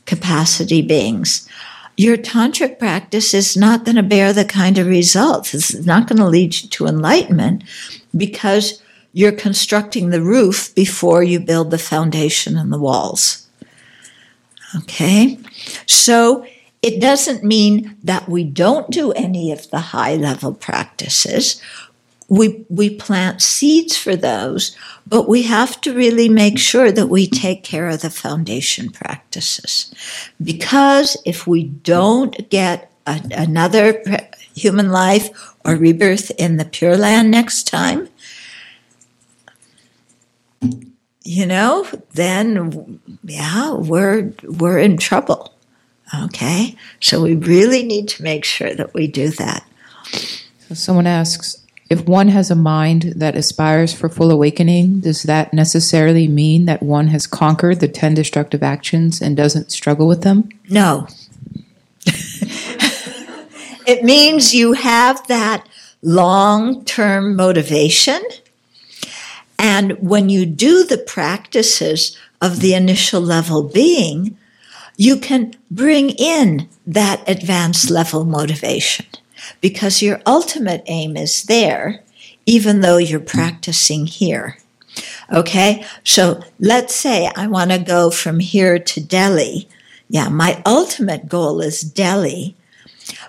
capacity 0.05 0.83
beings. 0.83 1.49
Your 1.97 2.19
tantric 2.19 2.79
practice 2.79 3.33
is 3.33 3.57
not 3.57 3.85
going 3.87 3.97
to 3.97 4.03
bear 4.03 4.35
the 4.35 4.45
kind 4.45 4.77
of 4.77 4.87
results. 4.87 5.55
It's 5.55 5.73
not 5.87 6.09
going 6.09 6.19
to 6.19 6.27
lead 6.27 6.61
you 6.61 6.69
to 6.69 6.87
enlightenment 6.87 7.65
because 8.15 8.83
you're 9.15 9.33
constructing 9.33 10.11
the 10.11 10.21
roof 10.21 10.75
before 10.75 11.23
you 11.23 11.41
build 11.41 11.71
the 11.71 11.79
foundation 11.79 12.59
and 12.59 12.71
the 12.71 12.79
walls. 12.79 13.49
Okay? 14.77 15.39
So 15.87 16.45
it 16.83 17.01
doesn't 17.01 17.43
mean 17.43 17.97
that 18.05 18.29
we 18.29 18.45
don't 18.45 18.91
do 18.91 19.13
any 19.13 19.51
of 19.51 19.71
the 19.71 19.79
high 19.79 20.17
level 20.17 20.53
practices. 20.53 21.63
We, 22.29 22.67
we 22.69 22.91
plant 22.91 23.41
seeds 23.41 23.97
for 23.97 24.17
those, 24.17 24.77
but 25.07 25.29
we 25.29 25.43
have 25.43 25.81
to 25.83 25.95
really 25.95 26.29
make 26.29 26.59
sure 26.59 26.91
that 26.91 27.07
we 27.07 27.29
take 27.29 27.63
care 27.63 27.89
of 27.89 28.03
the 28.03 28.11
foundation 28.11 28.91
practices. 28.91 29.95
Because 30.43 31.17
if 31.25 31.47
we 31.47 31.65
don't 31.65 32.49
get 32.51 32.91
a, 33.07 33.23
another 33.31 34.03
human 34.55 34.91
life 34.91 35.55
or 35.65 35.77
rebirth 35.77 36.33
in 36.33 36.57
the 36.57 36.65
Pure 36.65 36.97
Land 36.97 37.31
next 37.31 37.69
time, 37.69 38.09
you 41.23 41.47
know, 41.47 41.87
then 42.15 43.01
yeah, 43.25 43.73
we're 43.73 44.33
we're 44.45 44.79
in 44.79 44.97
trouble. 44.97 45.53
Okay? 46.23 46.77
So 47.01 47.23
we 47.23 47.35
really 47.35 47.83
need 47.83 48.09
to 48.09 48.23
make 48.23 48.45
sure 48.45 48.75
that 48.75 48.95
we 48.95 49.09
do 49.09 49.31
that. 49.31 49.67
So 50.69 50.75
someone 50.75 51.07
asks, 51.07 51.66
if 51.89 52.07
one 52.07 52.29
has 52.29 52.51
a 52.51 52.57
mind 52.57 53.15
that 53.17 53.37
aspires 53.37 53.93
for 53.93 54.09
full 54.09 54.31
awakening, 54.31 55.01
does 55.01 55.23
that 55.25 55.55
necessarily 55.55 56.27
mean 56.27 56.65
that 56.67 56.83
one 56.83 57.09
has 57.09 57.27
conquered 57.27 57.81
the 57.81 57.89
10 57.89 58.15
destructive 58.15 58.63
actions 58.63 59.21
and 59.21 59.37
doesn't 59.37 59.71
struggle 59.71 60.09
with 60.09 60.23
them? 60.23 60.49
No. 60.69 61.07
it 63.87 64.03
means 64.03 64.55
you 64.55 64.73
have 64.73 65.27
that 65.29 65.67
long 66.03 66.85
term 66.85 67.37
motivation 67.37 68.21
and 69.59 69.93
when 70.01 70.29
you 70.29 70.47
do 70.47 70.85
the 70.85 70.99
practices 70.99 72.17
of 72.41 72.61
the 72.61 72.75
initial 72.75 73.21
level 73.21 73.63
being, 73.63 74.37
you 74.97 75.17
can 75.19 75.55
bring 75.71 76.11
in 76.11 76.69
that 76.87 77.27
advanced 77.29 77.91
level 77.91 78.25
motivation 78.25 79.07
because 79.61 80.03
your 80.03 80.21
ultimate 80.27 80.83
aim 80.87 81.17
is 81.17 81.45
there, 81.45 82.03
even 82.47 82.81
though 82.81 82.99
you're 82.99 83.21
practicing 83.21 84.07
here. 84.07 84.59
Okay, 85.33 85.85
so 86.05 86.41
let's 86.59 86.95
say 86.95 87.31
I 87.37 87.47
want 87.47 87.71
to 87.71 87.79
go 87.79 88.11
from 88.11 88.41
here 88.41 88.79
to 88.79 89.01
Delhi. 89.01 89.69
Yeah, 90.09 90.29
my 90.29 90.63
ultimate 90.65 91.29
goal 91.29 91.61
is 91.61 91.81
Delhi. 91.81 92.55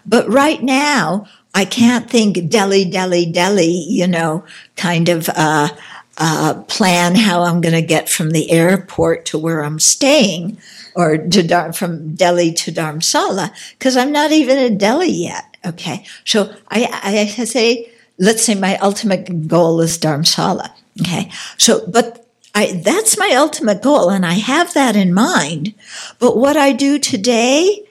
But 0.06 0.32
right 0.32 0.62
now, 0.62 1.28
I 1.54 1.66
can't 1.66 2.10
think 2.10 2.50
Delhi, 2.50 2.86
Delhi, 2.86 3.26
Delhi, 3.26 3.86
you 3.90 4.08
know, 4.08 4.46
kind 4.76 5.10
of 5.10 5.30
uh, 5.30 5.70
uh, 6.18 6.64
plan 6.68 7.16
how 7.16 7.44
I'm 7.44 7.62
going 7.62 7.76
to 7.76 7.82
get 7.82 8.10
from 8.10 8.32
the 8.32 8.52
airport 8.52 9.26
to 9.28 9.38
where 9.38 9.64
I'm 9.64 9.80
staying 9.80 10.58
or 10.96 11.18
to 11.18 11.74
from 11.74 12.16
Delhi 12.16 12.52
to 12.54 12.72
Dharamsala 12.72 13.52
because 13.78 13.96
I'm 13.96 14.12
not 14.12 14.32
even 14.32 14.58
in 14.58 14.78
Delhi 14.78 15.12
yet. 15.12 15.47
Okay. 15.68 16.06
So 16.26 16.54
I, 16.70 17.00
I 17.04 17.26
say, 17.28 17.92
let's 18.18 18.44
say 18.44 18.56
my 18.56 18.78
ultimate 18.78 19.48
goal 19.48 19.82
is 19.82 19.98
Dharamsala. 19.98 20.72
Okay. 21.02 21.30
So, 21.58 21.86
but 21.88 22.26
I, 22.56 22.82
that's 22.84 23.18
my 23.18 23.34
ultimate 23.36 23.84
goal 23.84 24.10
and 24.10 24.26
I 24.26 24.34
have 24.34 24.74
that 24.74 24.96
in 24.96 25.14
mind. 25.14 25.76
But 26.20 26.38
what 26.38 26.58
I 26.58 26.72
do 26.72 26.98
today 26.98 27.86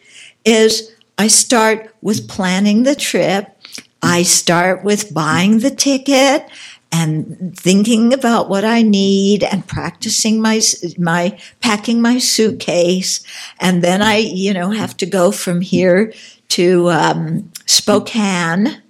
is 0.45 0.93
I 1.19 1.29
start 1.29 1.95
with 2.03 2.29
planning 2.29 2.83
the 2.83 2.97
trip. 2.97 3.57
I 4.03 4.23
start 4.23 4.85
with 4.85 5.15
buying 5.15 5.61
the 5.61 5.71
ticket 5.71 6.49
and 6.93 7.57
thinking 7.57 8.13
about 8.13 8.49
what 8.49 8.65
I 8.65 8.83
need 8.83 9.43
and 9.43 9.67
practicing 9.67 10.41
my 10.41 10.61
my 10.99 11.39
packing 11.61 12.01
my 12.01 12.19
suitcase, 12.19 13.25
and 13.59 13.83
then 13.83 14.03
I 14.03 14.17
you 14.17 14.55
know 14.55 14.71
have 14.71 14.97
to 14.99 15.07
go 15.07 15.33
from 15.33 15.61
here 15.61 16.13
to 16.51 16.91
um, 16.91 17.51
Spokane. 17.67 18.83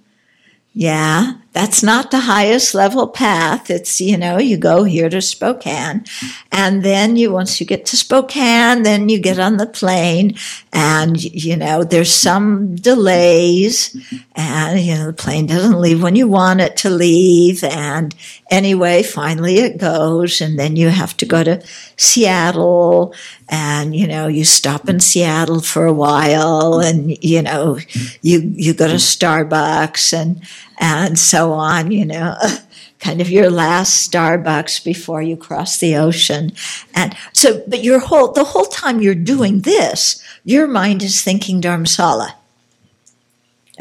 Yeah, 0.73 1.33
that's 1.57 1.81
not 1.81 2.11
the 2.11 2.19
highest 2.19 2.75
level 2.75 3.07
path. 3.07 3.71
It's, 3.71 3.99
you 3.99 4.15
know, 4.15 4.37
you 4.37 4.57
go 4.57 4.83
here 4.83 5.09
to 5.09 5.23
Spokane. 5.23 6.05
And 6.51 6.83
then 6.83 7.15
you, 7.15 7.31
once 7.31 7.59
you 7.59 7.65
get 7.65 7.83
to 7.87 7.97
Spokane, 7.97 8.83
then 8.83 9.09
you 9.09 9.19
get 9.19 9.39
on 9.39 9.57
the 9.57 9.65
plane 9.65 10.35
and, 10.71 11.19
you 11.19 11.55
know, 11.55 11.83
there's 11.83 12.13
some 12.13 12.75
delays 12.75 13.97
and, 14.35 14.79
you 14.79 14.93
know, 14.93 15.07
the 15.07 15.13
plane 15.13 15.47
doesn't 15.47 15.81
leave 15.81 16.03
when 16.03 16.15
you 16.15 16.27
want 16.27 16.61
it 16.61 16.77
to 16.77 16.91
leave. 16.91 17.63
And 17.63 18.13
anyway, 18.51 19.01
finally 19.01 19.57
it 19.57 19.79
goes. 19.79 20.41
And 20.41 20.59
then 20.59 20.75
you 20.75 20.89
have 20.89 21.17
to 21.17 21.25
go 21.25 21.43
to 21.43 21.63
Seattle 21.95 23.15
and, 23.49 23.95
you 23.95 24.05
know, 24.05 24.27
you 24.27 24.45
stop 24.45 24.87
in 24.87 24.99
Seattle 24.99 25.61
for 25.61 25.87
a 25.87 25.93
while 25.93 26.79
and, 26.79 27.17
you 27.23 27.41
know, 27.41 27.79
you, 28.21 28.41
you 28.53 28.75
go 28.75 28.87
to 28.87 28.95
Starbucks 28.95 30.13
and, 30.13 30.39
and 30.79 31.17
so 31.17 31.46
on, 31.53 31.91
you 31.91 32.05
know, 32.05 32.35
kind 32.99 33.21
of 33.21 33.29
your 33.29 33.49
last 33.49 34.11
Starbucks 34.11 34.83
before 34.83 35.21
you 35.21 35.37
cross 35.37 35.77
the 35.77 35.95
ocean. 35.95 36.51
And 36.93 37.15
so, 37.33 37.63
but 37.67 37.83
your 37.83 37.99
whole, 37.99 38.31
the 38.31 38.43
whole 38.43 38.65
time 38.65 39.01
you're 39.01 39.15
doing 39.15 39.61
this, 39.61 40.23
your 40.43 40.67
mind 40.67 41.03
is 41.03 41.21
thinking 41.21 41.61
Dharamsala. 41.61 42.33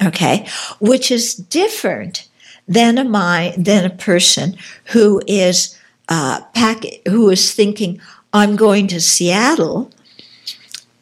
Okay. 0.05 0.47
Which 0.81 1.11
is 1.11 1.35
different 1.35 2.29
than 2.69 2.99
a 2.99 3.05
mind, 3.05 3.65
than 3.65 3.85
a 3.85 3.91
person 3.91 4.57
who 4.87 5.23
is, 5.27 5.79
uh, 6.09 6.43
pack, 6.55 6.85
who 7.09 7.31
is 7.31 7.55
thinking, 7.55 8.01
I'm 8.33 8.57
going 8.57 8.89
to 8.89 9.01
Seattle, 9.01 9.91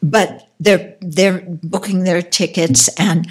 but 0.03 0.49
they're, 0.61 0.97
they're 1.01 1.41
booking 1.47 2.05
their 2.05 2.23
tickets 2.23 2.89
and, 2.99 3.27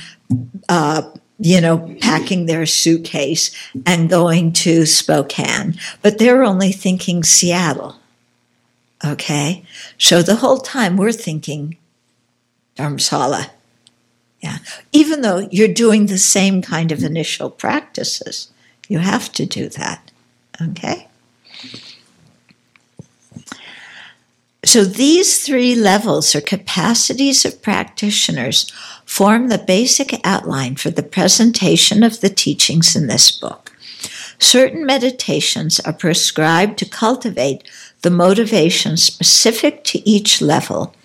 uh, 0.68 1.04
you 1.44 1.60
know, 1.60 1.94
packing 2.00 2.46
their 2.46 2.66
suitcase 2.66 3.52
and 3.86 4.10
going 4.10 4.54
to 4.54 4.86
Spokane, 4.86 5.78
but 6.02 6.18
they're 6.18 6.44
only 6.44 6.72
thinking 6.72 7.22
Seattle. 7.22 7.98
Okay? 9.06 9.66
So 9.98 10.22
the 10.22 10.38
whole 10.38 10.60
time 10.60 10.96
we're 10.96 11.12
thinking 11.12 11.76
Dharamsala. 12.78 13.50
Yeah. 14.41 14.60
Even 14.94 15.22
though 15.22 15.50
you're 15.52 15.68
doing 15.68 16.06
the 16.06 16.18
same 16.18 16.62
kind 16.62 16.94
of 16.94 17.04
initial 17.04 17.50
practices, 17.50 18.50
you 18.88 19.00
have 19.00 19.30
to 19.34 19.46
do 19.46 19.68
that. 19.68 20.12
Okay? 20.62 21.10
So 24.66 24.86
these 24.86 25.43
three 25.43 25.76
levels 25.76 26.34
or 26.34 26.41
capacities 26.41 27.43
of 27.43 27.61
practitioners 27.61 28.72
form 29.05 29.49
the 29.49 29.57
basic 29.57 30.20
outline 30.24 30.78
for 30.78 30.89
the 30.89 31.03
presentation 31.03 32.01
of 32.01 32.22
the 32.22 32.30
teachings 32.30 32.95
in 32.95 33.07
this 33.07 33.30
book. 33.30 33.72
Certain 34.39 34.86
meditations 34.86 35.80
are 35.82 35.93
prescribed 35.93 36.78
to 36.80 36.89
cultivate 36.89 37.64
the 38.01 38.09
motivation 38.09 38.97
specific 38.97 39.84
to 39.86 40.09
each 40.09 40.41
level, 40.41 40.95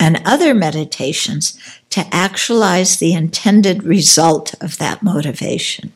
and 0.00 0.22
other 0.24 0.54
meditations 0.54 1.58
to 1.90 2.06
actualize 2.12 2.96
the 2.96 3.12
intended 3.12 3.82
result 3.84 4.54
of 4.60 4.78
that 4.78 5.02
motivation. 5.02 5.92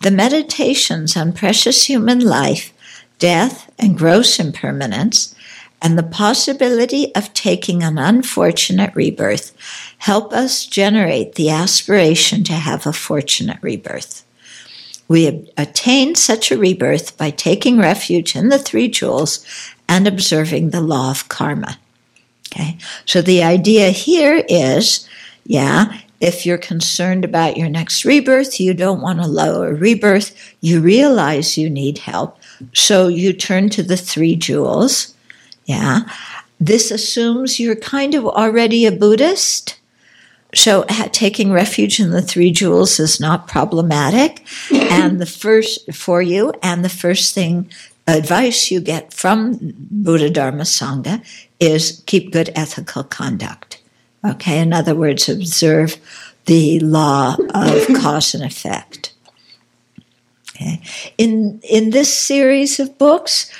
The 0.00 0.10
meditations 0.10 1.16
on 1.16 1.32
precious 1.32 1.86
human 1.86 2.20
life, 2.20 2.72
death, 3.18 3.70
and 3.78 3.96
gross 3.96 4.38
impermanence 4.38 5.34
and 5.82 5.98
the 5.98 6.04
possibility 6.04 7.12
of 7.16 7.34
taking 7.34 7.82
an 7.82 7.98
unfortunate 7.98 8.94
rebirth 8.94 9.52
help 9.98 10.32
us 10.32 10.64
generate 10.64 11.34
the 11.34 11.50
aspiration 11.50 12.44
to 12.44 12.52
have 12.52 12.86
a 12.86 12.92
fortunate 12.92 13.58
rebirth. 13.60 14.24
We 15.08 15.50
attain 15.58 16.14
such 16.14 16.52
a 16.52 16.56
rebirth 16.56 17.18
by 17.18 17.30
taking 17.30 17.78
refuge 17.78 18.36
in 18.36 18.48
the 18.48 18.60
three 18.60 18.88
jewels 18.88 19.44
and 19.88 20.06
observing 20.06 20.70
the 20.70 20.80
law 20.80 21.10
of 21.10 21.28
karma. 21.28 21.78
Okay, 22.50 22.78
so 23.04 23.20
the 23.20 23.42
idea 23.42 23.90
here 23.90 24.44
is 24.48 25.08
yeah, 25.44 25.98
if 26.20 26.46
you're 26.46 26.58
concerned 26.58 27.24
about 27.24 27.56
your 27.56 27.68
next 27.68 28.04
rebirth, 28.04 28.60
you 28.60 28.74
don't 28.74 29.00
want 29.00 29.18
a 29.18 29.26
lower 29.26 29.74
rebirth, 29.74 30.54
you 30.60 30.80
realize 30.80 31.58
you 31.58 31.68
need 31.68 31.98
help, 31.98 32.38
so 32.72 33.08
you 33.08 33.32
turn 33.32 33.68
to 33.70 33.82
the 33.82 33.96
three 33.96 34.36
jewels 34.36 35.11
yeah. 35.66 36.00
This 36.60 36.90
assumes 36.90 37.58
you're 37.58 37.76
kind 37.76 38.14
of 38.14 38.24
already 38.26 38.86
a 38.86 38.92
Buddhist. 38.92 39.78
So 40.54 40.84
taking 41.12 41.50
refuge 41.50 41.98
in 41.98 42.10
the 42.10 42.22
three 42.22 42.52
jewels 42.52 43.00
is 43.00 43.18
not 43.18 43.48
problematic. 43.48 44.44
and 44.70 45.20
the 45.20 45.26
first 45.26 45.92
for 45.92 46.20
you, 46.22 46.52
and 46.62 46.84
the 46.84 46.90
first 46.90 47.34
thing 47.34 47.70
advice 48.06 48.70
you 48.70 48.80
get 48.80 49.12
from 49.12 49.58
Buddha 49.90 50.28
Dharma 50.28 50.64
Sangha 50.64 51.24
is 51.60 52.02
keep 52.06 52.32
good 52.32 52.50
ethical 52.54 53.04
conduct. 53.04 53.80
Okay, 54.24 54.60
in 54.60 54.72
other 54.72 54.94
words, 54.94 55.28
observe 55.28 55.96
the 56.46 56.80
law 56.80 57.36
of 57.54 57.86
cause 58.00 58.34
and 58.34 58.44
effect. 58.44 59.12
Okay. 60.50 60.80
In 61.18 61.60
in 61.68 61.90
this 61.90 62.12
series 62.12 62.78
of 62.78 62.98
books, 62.98 63.50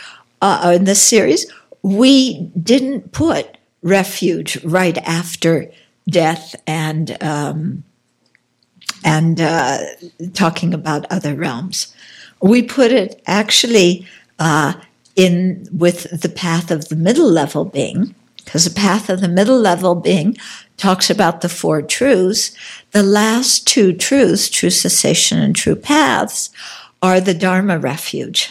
uh, 0.40 0.72
in 0.76 0.84
this 0.84 1.03
series, 1.03 1.46
we 1.82 2.40
didn't 2.60 3.12
put 3.12 3.58
refuge 3.82 4.62
right 4.64 4.98
after 4.98 5.70
death 6.08 6.54
and 6.66 7.16
um, 7.22 7.84
and 9.04 9.40
uh, 9.40 9.78
talking 10.32 10.72
about 10.72 11.10
other 11.10 11.34
realms. 11.34 11.94
We 12.40 12.62
put 12.62 12.92
it 12.92 13.20
actually 13.26 14.06
uh, 14.38 14.74
in 15.16 15.68
with 15.72 16.22
the 16.22 16.28
path 16.28 16.70
of 16.70 16.88
the 16.88 16.96
middle 16.96 17.30
level 17.30 17.64
being, 17.64 18.14
because 18.36 18.64
the 18.64 18.80
path 18.80 19.10
of 19.10 19.20
the 19.20 19.28
middle 19.28 19.58
level 19.58 19.94
being 19.94 20.36
talks 20.76 21.10
about 21.10 21.40
the 21.40 21.48
four 21.48 21.82
truths. 21.82 22.56
The 22.92 23.02
last 23.02 23.66
two 23.66 23.92
truths, 23.92 24.48
true 24.48 24.70
cessation 24.70 25.38
and 25.38 25.54
true 25.54 25.76
paths, 25.76 26.50
are 27.00 27.20
the 27.20 27.34
Dharma 27.34 27.78
refuge. 27.78 28.50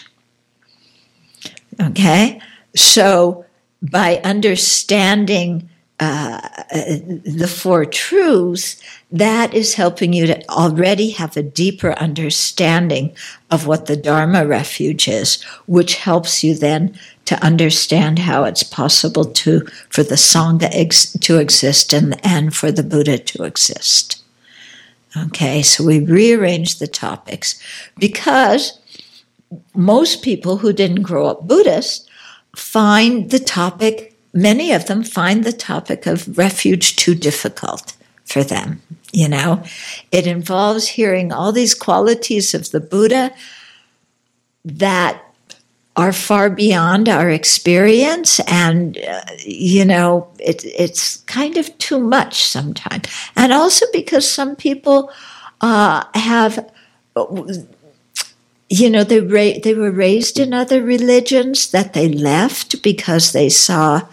Okay? 1.79 2.41
So, 2.76 3.45
by 3.82 4.22
understanding 4.24 5.69
uh, 5.99 6.41
the 6.72 7.47
four 7.47 7.86
truths, 7.86 8.82
that 9.11 9.53
is 9.53 9.76
helping 9.76 10.13
you 10.13 10.26
to 10.26 10.49
already 10.49 11.11
have 11.11 11.38
a 11.38 11.43
deeper 11.43 11.93
understanding 11.93 13.15
of 13.51 13.67
what 13.67 13.86
the 13.86 13.95
Dharma 13.95 14.47
refuge 14.47 15.07
is, 15.07 15.43
which 15.67 15.95
helps 15.95 16.43
you 16.43 16.55
then 16.55 16.97
to 17.26 17.43
understand 17.43 18.19
how 18.19 18.45
it's 18.45 18.63
possible 18.63 19.26
to 19.26 19.61
for 19.89 20.01
the 20.03 20.15
Sangha 20.15 20.69
ex- 20.72 21.13
to 21.13 21.38
exist 21.38 21.93
and, 21.93 22.19
and 22.26 22.55
for 22.55 22.72
the 22.72 22.84
Buddha 22.84 23.19
to 23.19 23.43
exist. 23.43 24.24
Okay, 25.15 25.61
so 25.61 25.84
we 25.84 25.99
rearranged 25.99 26.80
the 26.80 26.88
topics 26.88 27.61
because 27.99 28.80
most 29.76 30.24
people 30.24 30.57
who 30.57 30.74
didn't 30.74 31.03
grow 31.03 31.28
up 31.28 31.47
Buddhist 31.47 32.09
find 32.56 33.30
the 33.32 33.39
topic, 33.39 34.18
many 34.34 34.72
of 34.72 34.88
them 34.88 35.04
find 35.04 35.43
the 35.43 35.54
topic 35.54 36.06
of 36.06 36.38
refuge 36.38 36.95
too 36.95 37.16
difficult 37.16 37.95
for 38.26 38.43
them. 38.43 38.82
You 39.12 39.28
know, 39.28 39.64
it 40.12 40.26
involves 40.26 40.88
hearing 40.88 41.34
all 41.34 41.52
these 41.52 41.76
qualities 41.76 42.54
of 42.54 42.72
the 42.72 42.80
Buddha 42.80 43.34
that 44.64 45.22
are 45.95 46.14
far 46.14 46.49
beyond 46.49 47.10
our 47.10 47.30
experience 47.30 48.39
and 48.47 48.97
uh, 48.97 49.22
you 49.45 49.84
know 49.84 50.30
it, 50.39 50.64
it's 50.64 51.18
kind 51.18 51.58
of 51.58 51.78
too 51.80 51.99
much 51.99 52.43
sometimes 52.43 53.10
and 53.36 53.52
also 53.52 53.86
because 53.91 54.30
some 54.30 54.56
people 54.56 55.12
uh, 55.60 56.06
have 56.14 56.72
you 58.72 58.89
know, 58.89 59.03
they, 59.03 59.19
ra- 59.19 59.59
they 59.61 59.74
were 59.74 59.91
raised 59.91 60.39
in 60.39 60.53
other 60.53 60.82
religions 60.82 61.72
that 61.72 61.91
they 61.91 62.07
left 62.07 62.82
because 62.82 63.34
they 63.34 63.49
saw 63.49 64.07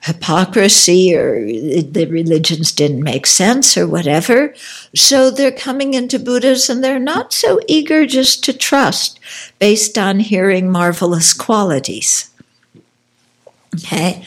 hypocrisy 0.00 1.16
or 1.16 1.46
the 1.46 2.06
religions 2.10 2.72
didn't 2.72 3.02
make 3.02 3.26
sense 3.26 3.74
or 3.74 3.88
whatever. 3.88 4.54
So 4.94 5.30
they're 5.30 5.50
coming 5.50 5.94
into 5.94 6.18
Buddhism. 6.18 6.76
And 6.76 6.84
they're 6.84 6.98
not 6.98 7.32
so 7.32 7.58
eager 7.66 8.04
just 8.04 8.44
to 8.44 8.52
trust 8.52 9.18
based 9.58 9.96
on 9.96 10.20
hearing 10.20 10.70
marvelous 10.70 11.32
qualities. 11.32 12.28
Okay. 13.76 14.26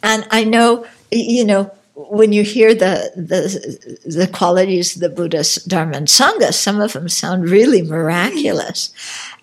And 0.00 0.28
I 0.30 0.44
know, 0.44 0.86
you 1.10 1.44
know, 1.44 1.72
when 1.94 2.32
you 2.32 2.42
hear 2.42 2.74
the, 2.74 3.12
the 3.14 4.00
the 4.04 4.26
qualities 4.26 4.94
of 4.94 5.00
the 5.00 5.08
Buddhist 5.08 5.68
Dharma 5.68 5.96
and 5.96 6.08
Sangha, 6.08 6.52
some 6.52 6.80
of 6.80 6.92
them 6.92 7.08
sound 7.08 7.48
really 7.48 7.82
miraculous. 7.82 8.92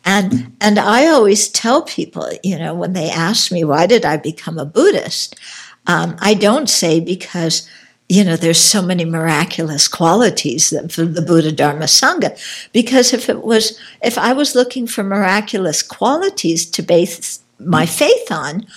And 0.03 0.55
and 0.59 0.77
I 0.77 1.07
always 1.07 1.47
tell 1.47 1.83
people, 1.83 2.29
you 2.43 2.59
know, 2.59 2.73
when 2.73 2.93
they 2.93 3.09
ask 3.09 3.51
me 3.51 3.63
why 3.63 3.87
did 3.87 4.05
I 4.05 4.17
become 4.17 4.57
a 4.57 4.65
Buddhist, 4.65 5.39
um, 5.87 6.17
I 6.19 6.33
don't 6.33 6.69
say 6.69 6.99
because 6.99 7.69
you 8.09 8.25
know, 8.25 8.35
there's 8.35 8.59
so 8.59 8.81
many 8.81 9.05
miraculous 9.05 9.87
qualities 9.87 10.73
for 10.93 11.05
the 11.05 11.21
Buddha 11.21 11.49
Dharma 11.53 11.85
Sangha. 11.85 12.37
Because 12.73 13.13
if 13.13 13.29
it 13.29 13.41
was, 13.41 13.79
if 14.03 14.17
I 14.17 14.33
was 14.33 14.53
looking 14.53 14.85
for 14.85 15.01
miraculous 15.01 15.81
qualities 15.81 16.65
to 16.71 16.83
base 16.83 17.39
my 17.57 17.85
faith 17.85 18.29
on, 18.29 18.67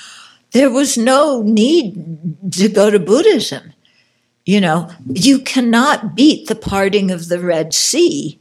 there 0.54 0.70
was 0.70 0.96
no 0.96 1.42
need 1.42 2.52
to 2.52 2.68
go 2.68 2.90
to 2.90 2.98
Buddhism. 2.98 3.74
You 4.46 4.60
know, 4.60 4.90
you 5.06 5.40
cannot 5.40 6.14
beat 6.14 6.48
the 6.48 6.54
parting 6.54 7.10
of 7.10 7.28
the 7.28 7.40
Red 7.40 7.74
Sea, 7.74 8.38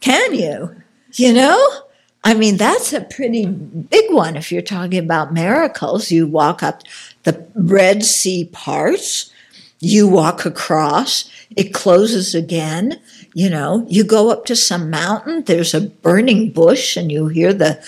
can 0.00 0.34
you? 0.34 0.76
You 1.14 1.32
know? 1.32 1.82
I 2.24 2.34
mean, 2.34 2.56
that's 2.56 2.92
a 2.92 3.02
pretty 3.02 3.46
big 3.46 4.12
one. 4.12 4.36
If 4.36 4.50
you're 4.50 4.62
talking 4.62 4.98
about 4.98 5.32
miracles, 5.32 6.10
you 6.10 6.26
walk 6.26 6.62
up 6.62 6.82
the 7.22 7.46
Red 7.54 8.04
Sea 8.04 8.46
parts 8.46 9.30
you 9.80 10.08
walk 10.08 10.46
across, 10.46 11.30
it 11.54 11.74
closes 11.74 12.34
again. 12.34 13.00
You 13.34 13.50
know, 13.50 13.84
you 13.88 14.04
go 14.04 14.30
up 14.30 14.46
to 14.46 14.56
some 14.56 14.90
mountain, 14.90 15.44
there's 15.44 15.74
a 15.74 15.82
burning 15.82 16.50
bush, 16.50 16.96
and 16.96 17.12
you 17.12 17.28
hear 17.28 17.52
the, 17.52 17.84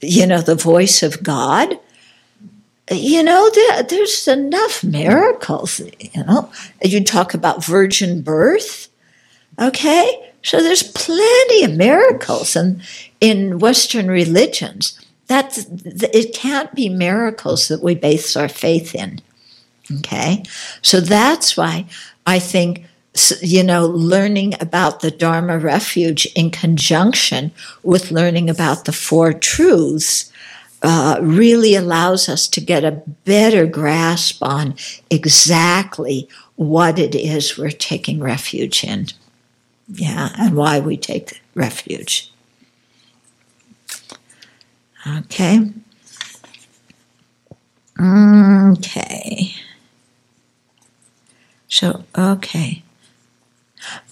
you 0.00 0.26
know, 0.26 0.40
the 0.40 0.56
voice 0.56 1.02
of 1.02 1.22
God. 1.22 1.78
You 2.90 3.22
know, 3.22 3.50
there, 3.54 3.82
there's 3.82 4.26
enough 4.28 4.82
miracles. 4.82 5.80
You 5.80 6.24
know, 6.24 6.50
you 6.82 7.04
talk 7.04 7.34
about 7.34 7.64
virgin 7.64 8.22
birth. 8.22 8.88
Okay, 9.60 10.32
so 10.42 10.62
there's 10.62 10.84
plenty 10.84 11.64
of 11.64 11.76
miracles, 11.76 12.54
and 12.54 12.80
in 13.20 13.58
Western 13.58 14.08
religions, 14.08 14.98
that 15.26 15.58
it 15.84 16.34
can't 16.34 16.74
be 16.74 16.88
miracles 16.88 17.68
that 17.68 17.82
we 17.82 17.94
base 17.94 18.36
our 18.36 18.48
faith 18.48 18.94
in. 18.94 19.20
Okay. 19.98 20.42
So 20.82 21.00
that's 21.00 21.56
why 21.56 21.86
I 22.26 22.38
think, 22.38 22.84
you 23.40 23.62
know, 23.62 23.86
learning 23.86 24.54
about 24.60 25.00
the 25.00 25.10
Dharma 25.10 25.58
refuge 25.58 26.26
in 26.34 26.50
conjunction 26.50 27.52
with 27.82 28.10
learning 28.10 28.50
about 28.50 28.84
the 28.84 28.92
Four 28.92 29.32
Truths 29.32 30.32
uh, 30.82 31.18
really 31.20 31.74
allows 31.74 32.28
us 32.28 32.46
to 32.48 32.60
get 32.60 32.84
a 32.84 33.02
better 33.24 33.66
grasp 33.66 34.42
on 34.42 34.74
exactly 35.10 36.28
what 36.56 36.98
it 36.98 37.14
is 37.14 37.56
we're 37.56 37.70
taking 37.70 38.20
refuge 38.20 38.84
in. 38.84 39.06
Yeah, 39.88 40.30
and 40.38 40.54
why 40.54 40.80
we 40.80 40.96
take 40.96 41.40
refuge. 41.54 42.30
Okay. 45.06 45.70
Okay. 48.00 49.54
So, 51.68 52.04
okay. 52.16 52.82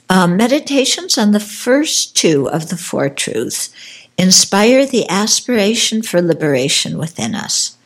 Uh, 0.08 0.26
meditations 0.26 1.18
on 1.18 1.32
the 1.32 1.40
first 1.40 2.16
two 2.16 2.48
of 2.48 2.68
the 2.68 2.76
Four 2.76 3.08
Truths 3.08 3.70
inspire 4.18 4.86
the 4.86 5.08
aspiration 5.08 6.02
for 6.02 6.22
liberation 6.22 6.98
within 6.98 7.34
us. 7.34 7.76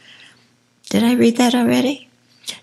Did 0.89 1.03
I 1.03 1.15
read 1.15 1.37
that 1.37 1.55
already? 1.55 2.09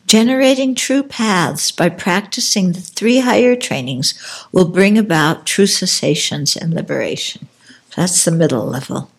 Generating 0.06 0.76
true 0.76 1.04
paths 1.04 1.72
by 1.72 1.90
practicing 1.90 2.72
the 2.72 2.82
three 2.82 3.20
higher 3.20 3.56
trainings 3.56 4.14
will 4.52 4.68
bring 4.68 4.98
about 4.98 5.46
true 5.46 5.68
cessations 5.68 6.56
and 6.56 6.74
liberation. 6.74 7.48
That's 7.96 8.26
the 8.26 8.32
middle 8.32 8.66
level. 8.66 9.10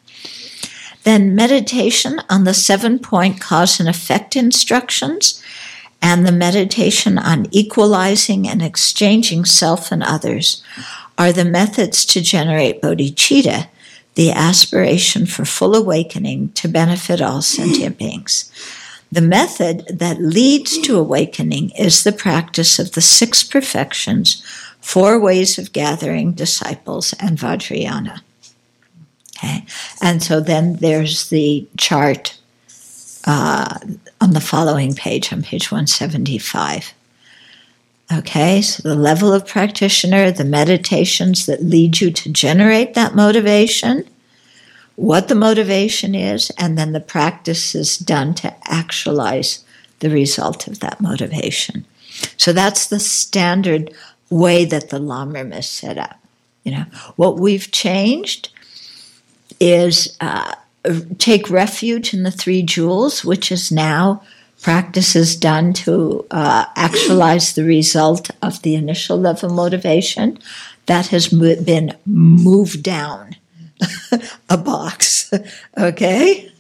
Then 1.05 1.35
meditation 1.35 2.21
on 2.29 2.45
the 2.45 2.55
seven 2.55 2.99
point 2.99 3.41
cause 3.41 3.81
and 3.81 3.89
effect 3.89 4.37
instructions 4.37 5.43
and 6.01 6.27
the 6.27 6.33
meditation 6.33 7.19
on 7.19 7.47
equalizing 7.51 8.49
and 8.49 8.63
exchanging 8.63 9.45
self 9.45 9.91
and 9.91 10.03
others 10.03 10.63
are 11.17 11.33
the 11.33 11.45
methods 11.45 12.05
to 12.07 12.21
generate 12.21 12.81
bodhicitta, 12.81 13.69
the 14.19 14.33
aspiration 14.33 15.27
for 15.27 15.45
full 15.45 15.77
awakening 15.77 16.51
to 16.51 16.67
benefit 16.67 17.23
all 17.23 17.41
sentient 17.41 17.97
beings. 17.99 18.51
The 19.13 19.21
method 19.21 19.87
that 19.89 20.21
leads 20.21 20.77
to 20.79 20.99
awakening 20.99 21.71
is 21.79 22.03
the 22.03 22.11
practice 22.11 22.81
of 22.81 22.93
the 22.93 23.01
six 23.01 23.45
perfections, 23.45 24.43
four 24.81 25.21
ways 25.21 25.57
of 25.57 25.73
gathering 25.73 26.33
disciples, 26.33 27.13
and 27.21 27.39
Vajrayana. 27.39 28.23
Okay, 29.37 29.65
and 30.03 30.21
so 30.21 30.41
then 30.41 30.75
there's 30.79 31.31
the 31.31 31.69
chart 31.77 32.37
uh, 33.25 33.79
on 34.21 34.33
the 34.33 34.41
following 34.41 34.97
page, 34.97 35.33
on 35.33 35.45
page 35.45 35.71
175. 35.71 36.93
Okay, 38.11 38.63
so 38.63 38.83
the 38.83 38.95
level 38.95 39.35
of 39.35 39.47
practitioner, 39.47 40.31
the 40.31 40.45
meditations 40.45 41.45
that 41.45 41.63
lead 41.63 42.01
you 42.01 42.11
to 42.11 42.33
generate 42.33 42.95
that 42.95 43.15
motivation, 43.15 44.09
what 44.97 45.29
the 45.29 45.35
motivation 45.35 46.15
is, 46.15 46.51
and 46.59 46.79
then 46.79 46.93
the 46.93 47.01
practices 47.01 47.99
done 47.99 48.35
to 48.35 48.55
actualize 48.65 49.63
the 50.01 50.09
result 50.09 50.67
of 50.67 50.81
that 50.81 51.01
motivation. 51.01 51.85
So 52.39 52.53
that's 52.53 52.87
the 52.87 52.99
standard 52.99 53.93
way 54.31 54.65
that 54.65 54.89
the 54.89 54.99
Lamrim 54.99 55.57
is 55.57 55.69
set 55.69 55.99
up. 55.99 56.19
You 56.65 56.73
know, 56.73 56.85
what 57.17 57.39
we've 57.39 57.71
changed 57.71 58.51
is 59.61 60.17
uh, 60.21 60.55
take 61.19 61.51
refuge 61.51 62.15
in 62.15 62.23
the 62.23 62.31
three 62.31 62.63
jewels, 62.63 63.25
which 63.25 63.53
is 63.53 63.71
now 63.71 64.23
practices 64.63 65.37
done 65.37 65.73
to 65.73 66.27
uh, 66.31 66.67
actualize 66.77 67.55
the 67.55 67.65
result 67.65 68.31
of 68.43 68.61
the 68.63 68.75
initial 68.75 69.19
level 69.19 69.51
motivation. 69.51 70.39
That 70.87 71.09
has 71.09 71.29
been 71.29 71.95
moved 72.07 72.83
down 72.83 73.37
a 74.51 74.57
box. 74.57 75.33
okay? 75.79 76.51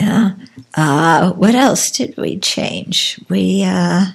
Yeah. 0.00 0.34
Uh, 0.74 1.32
what 1.32 1.54
else 1.54 1.90
did 1.90 2.16
we 2.16 2.38
change? 2.38 3.20
We. 3.28 3.62
Uh, 3.64 4.06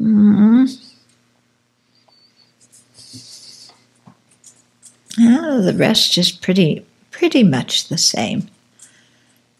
mm, 0.00 0.84
Oh, 5.18 5.60
the 5.60 5.74
rest 5.74 6.18
is 6.18 6.32
pretty 6.32 6.84
pretty 7.10 7.44
much 7.44 7.88
the 7.88 7.98
same. 7.98 8.48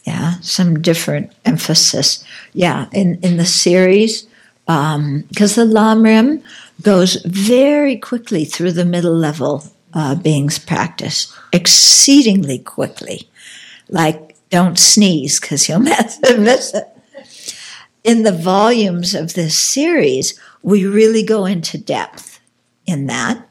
Yeah, 0.05 0.35
some 0.41 0.83
different 0.83 1.33
emphasis. 1.45 2.25
Yeah, 2.53 2.89
in 2.93 3.19
in 3.23 3.37
the 3.39 3.47
series, 3.47 4.27
because 4.67 5.59
um, 5.59 5.69
the 5.69 5.75
Lamrim 5.75 6.43
goes 6.83 7.17
very 7.25 7.97
quickly 7.97 8.45
through 8.45 8.73
the 8.73 8.85
middle 8.85 9.15
level 9.15 9.65
uh, 9.95 10.15
beings 10.15 10.59
practice, 10.59 11.35
exceedingly 11.53 12.59
quickly. 12.59 13.29
Like, 13.89 14.37
don't 14.51 14.79
sneeze 14.79 15.41
because 15.41 15.69
you'll 15.69 15.81
miss 16.39 16.75
it. 16.75 16.89
In 18.03 18.23
the 18.23 18.33
volumes 18.33 19.15
of 19.15 19.35
this 19.35 19.57
series, 19.57 20.39
we 20.63 20.85
really 20.87 21.23
go 21.23 21.47
into 21.47 21.79
depth 21.79 22.41
in 22.87 23.07
that. 23.07 23.47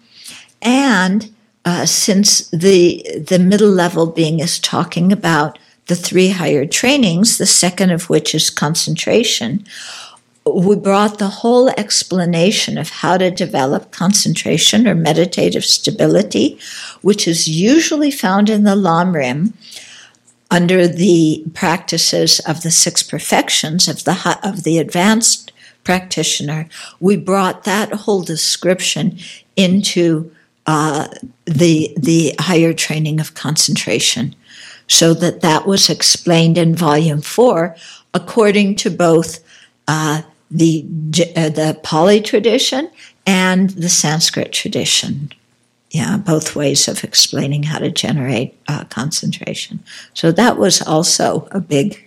And 0.61 1.33
uh, 1.65 1.85
since 1.85 2.49
the 2.49 3.05
the 3.27 3.39
middle 3.39 3.69
level 3.69 4.07
being 4.07 4.39
is 4.39 4.59
talking 4.59 5.11
about 5.11 5.57
the 5.88 5.95
three 5.95 6.29
higher 6.29 6.65
trainings, 6.65 7.38
the 7.38 7.45
second 7.45 7.91
of 7.91 8.09
which 8.09 8.34
is 8.34 8.49
concentration, 8.49 9.65
we 10.45 10.75
brought 10.75 11.19
the 11.19 11.29
whole 11.29 11.69
explanation 11.69 12.77
of 12.77 12.89
how 12.89 13.17
to 13.17 13.31
develop 13.31 13.91
concentration 13.91 14.88
or 14.88 14.95
meditative 14.95 15.63
stability, 15.63 16.59
which 17.01 17.27
is 17.27 17.47
usually 17.47 18.11
found 18.11 18.49
in 18.49 18.63
the 18.63 18.75
Lamrim 18.75 19.53
under 20.51 20.88
the 20.88 21.43
practices 21.53 22.39
of 22.41 22.61
the 22.61 22.71
six 22.71 23.01
perfections 23.01 23.88
of 23.88 24.03
the 24.03 24.39
of 24.43 24.63
the 24.63 24.77
advanced 24.77 25.51
practitioner. 25.84 26.67
We 26.99 27.17
brought 27.17 27.63
that 27.63 27.93
whole 27.93 28.21
description 28.21 29.17
into 29.55 30.31
uh, 30.67 31.07
the 31.45 31.93
the 31.97 32.36
higher 32.39 32.73
training 32.73 33.19
of 33.19 33.34
concentration, 33.34 34.36
so 34.88 35.13
that 35.13 35.41
that 35.41 35.65
was 35.65 35.89
explained 35.89 36.57
in 36.57 36.75
volume 36.75 37.21
four 37.21 37.75
according 38.13 38.75
to 38.75 38.89
both 38.89 39.39
uh, 39.88 40.21
the 40.51 40.86
uh, 41.36 41.49
the 41.49 41.79
Pali 41.84 42.21
tradition 42.21 42.89
and 43.25 43.71
the 43.71 43.89
Sanskrit 43.89 44.53
tradition. 44.53 45.31
Yeah, 45.91 46.17
both 46.17 46.55
ways 46.55 46.88
of 46.88 47.03
explaining 47.03 47.63
how 47.63 47.77
to 47.77 47.91
generate 47.91 48.57
uh, 48.67 48.86
concentration. 48.86 49.79
So 50.15 50.31
that 50.31 50.57
was 50.57 50.81
also 50.81 51.47
a 51.51 51.59
big 51.59 52.03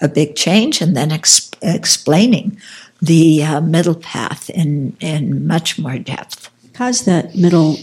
a 0.00 0.08
big 0.08 0.34
change, 0.34 0.80
and 0.80 0.96
then 0.96 1.10
exp- 1.10 1.56
explaining 1.62 2.58
the 3.00 3.42
uh, 3.44 3.60
middle 3.60 3.94
path 3.94 4.50
in 4.50 4.96
in 5.00 5.46
much 5.46 5.78
more 5.78 5.98
depth. 5.98 6.50
Because 6.62 7.04
that 7.04 7.36
middle 7.36 7.76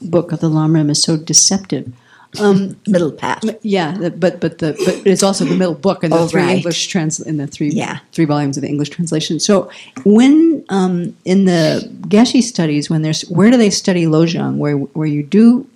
book 0.00 0.32
of 0.32 0.40
the 0.40 0.48
Lamrim 0.48 0.90
is 0.90 1.02
so 1.02 1.16
deceptive, 1.16 1.92
Um, 2.40 2.76
middle 2.86 3.12
path. 3.12 3.44
yeah, 3.62 4.08
but 4.16 4.40
but 4.40 4.58
the 4.58 4.72
but 4.86 5.06
it's 5.06 5.22
also 5.22 5.44
the 5.44 5.54
middle 5.54 5.74
book 5.74 6.02
and 6.02 6.12
the 6.12 6.18
Oh, 6.18 6.26
three 6.26 6.40
right. 6.42 6.56
English 6.56 6.86
trans 6.86 7.20
in 7.20 7.36
the 7.36 7.46
three 7.46 7.68
Yeah. 7.70 7.98
three 8.12 8.24
volumes 8.24 8.56
of 8.56 8.62
the 8.62 8.68
English 8.68 8.88
translation. 8.88 9.38
So 9.38 9.70
when 10.04 10.64
um, 10.70 11.14
in 11.26 11.44
the 11.44 11.86
Geshe 12.08 12.42
studies, 12.42 12.88
when 12.88 13.02
there's 13.02 13.22
where 13.28 13.50
do 13.50 13.56
they 13.58 13.68
study 13.70 14.06
Lojong? 14.06 14.56
Where 14.56 14.76
where 14.78 15.06
you 15.06 15.22
do, 15.22 15.66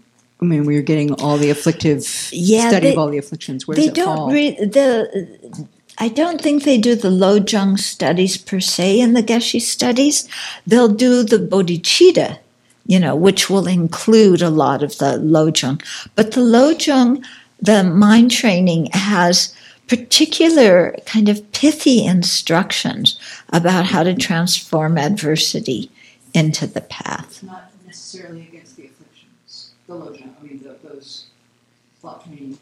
I 0.40 0.46
mean, 0.46 0.64
where 0.64 0.72
you're 0.74 0.82
getting 0.82 1.12
all 1.20 1.36
the 1.36 1.50
afflictive 1.50 2.00
Yeah, 2.32 2.68
study 2.68 2.86
they- 2.86 2.92
of 2.92 2.98
all 2.98 3.08
the 3.10 3.18
afflictions. 3.18 3.66
Where 3.68 3.76
they 3.76 3.88
don't 3.90 4.32
read 4.32 4.56
the. 4.72 5.28
I 5.98 6.08
don't 6.08 6.40
think 6.42 6.64
they 6.64 6.76
do 6.78 6.94
the 6.94 7.08
Lojong 7.08 7.78
studies 7.78 8.36
per 8.36 8.60
se 8.60 9.00
in 9.00 9.12
the 9.14 9.22
Geshe 9.22 9.60
studies. 9.62 10.28
They'll 10.66 10.88
do 10.92 11.22
the 11.22 11.38
Bodhicitta, 11.38 12.38
you 12.86 13.00
know, 13.00 13.14
which 13.16 13.50
will 13.50 13.66
include 13.66 14.42
a 14.42 14.50
lot 14.50 14.82
of 14.82 14.98
the 14.98 15.18
Lojong. 15.18 15.82
But 16.14 16.32
the 16.32 16.40
Lojong, 16.40 17.24
the 17.60 17.82
mind 17.84 18.30
training 18.30 18.88
has 18.92 19.54
particular 19.86 20.96
kind 21.06 21.28
of 21.28 21.52
pithy 21.52 22.04
instructions 22.04 23.18
about 23.52 23.86
how 23.86 24.02
to 24.02 24.14
transform 24.14 24.98
adversity 24.98 25.90
into 26.34 26.66
the 26.66 26.80
path. 26.80 27.42
not 27.42 27.70
necessarily 27.86 28.42
against 28.42 28.76
the 28.76 28.86
afflictions. 28.86 29.72
The 29.86 29.94
Lojong, 29.94 30.30
I 30.40 30.44
mean, 30.44 30.76
those 30.82 31.26
thought 32.00 32.24
training. 32.24 32.58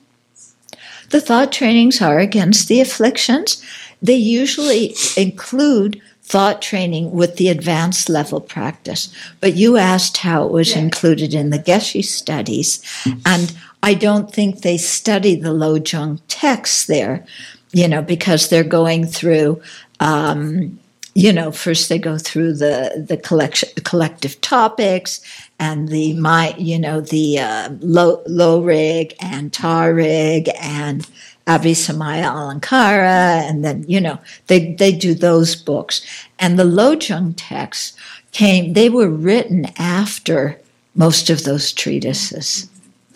The 1.11 1.21
thought 1.21 1.53
trainings 1.53 2.01
are 2.03 2.19
against 2.19 2.69
the 2.69 2.81
afflictions. 2.81 3.63
They 4.03 4.17
usually 4.17 4.95
include 5.17 6.01
thought 6.25 6.63
training 6.63 7.11
with 7.13 7.37
the 7.37 7.49
advanced 7.49 8.09
level 8.09 8.41
practice. 8.41 9.09
But 9.41 9.55
you 9.55 9.77
asked 9.77 10.17
how 10.19 10.47
it 10.47 10.53
was 10.53 10.71
Yeah. 10.71 10.79
included 10.79 11.35
in 11.35 11.51
the 11.51 11.59
Geshe 11.59 12.05
studies, 12.05 12.81
and 13.27 13.53
I 13.83 13.95
don't 13.95 14.33
think 14.33 14.63
they 14.63 14.79
study 14.79 15.35
the 15.37 15.51
Lojong 15.53 16.21
texts 16.29 16.87
there, 16.87 17.25
you 17.73 17.87
know, 17.87 18.01
because 18.03 18.49
they're 18.49 18.65
going 18.65 19.07
through. 19.07 19.61
Um, 20.01 20.79
you 21.17 21.33
know, 21.33 21.53
first 21.53 21.89
they 21.89 21.99
go 21.99 22.19
through 22.19 22.55
the 22.55 23.05
the 23.09 23.17
collection, 23.17 23.69
collective 23.85 24.41
topics, 24.41 25.21
and 25.61 25.89
the 25.89 26.15
my, 26.15 26.55
you 26.59 26.79
know, 26.79 27.01
the 27.01 27.39
uh, 27.39 27.69
low 27.81 28.21
low 28.27 28.61
rig 28.63 29.15
and 29.21 29.53
tar 29.53 29.95
rig 29.95 30.51
and 30.61 31.07
Abhisamaya 31.47 32.25
Alankara, 32.25 33.49
and 33.49 33.65
then 33.65 33.85
you 33.87 34.01
know 34.01 34.19
they 34.47 34.75
they 34.75 34.93
do 34.93 35.15
those 35.15 35.55
books, 35.55 36.05
and 36.39 36.59
the 36.59 36.65
Lojong 36.65 37.35
texts 37.37 37.97
came. 38.33 38.73
They 38.73 38.89
were 38.89 39.09
written 39.09 39.67
after 39.77 40.59
most 40.95 41.31
of 41.31 41.45
those 41.45 41.73
treatises. 41.73 42.69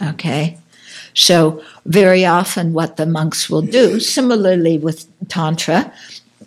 Okay. 0.03 0.59
So, 1.15 1.65
very 1.85 2.25
often, 2.25 2.75
what 2.75 2.97
the 2.97 3.07
monks 3.07 3.51
will 3.51 3.63
do, 3.63 3.99
similarly 3.99 4.79
with 4.79 5.07
Tantra, 5.29 5.93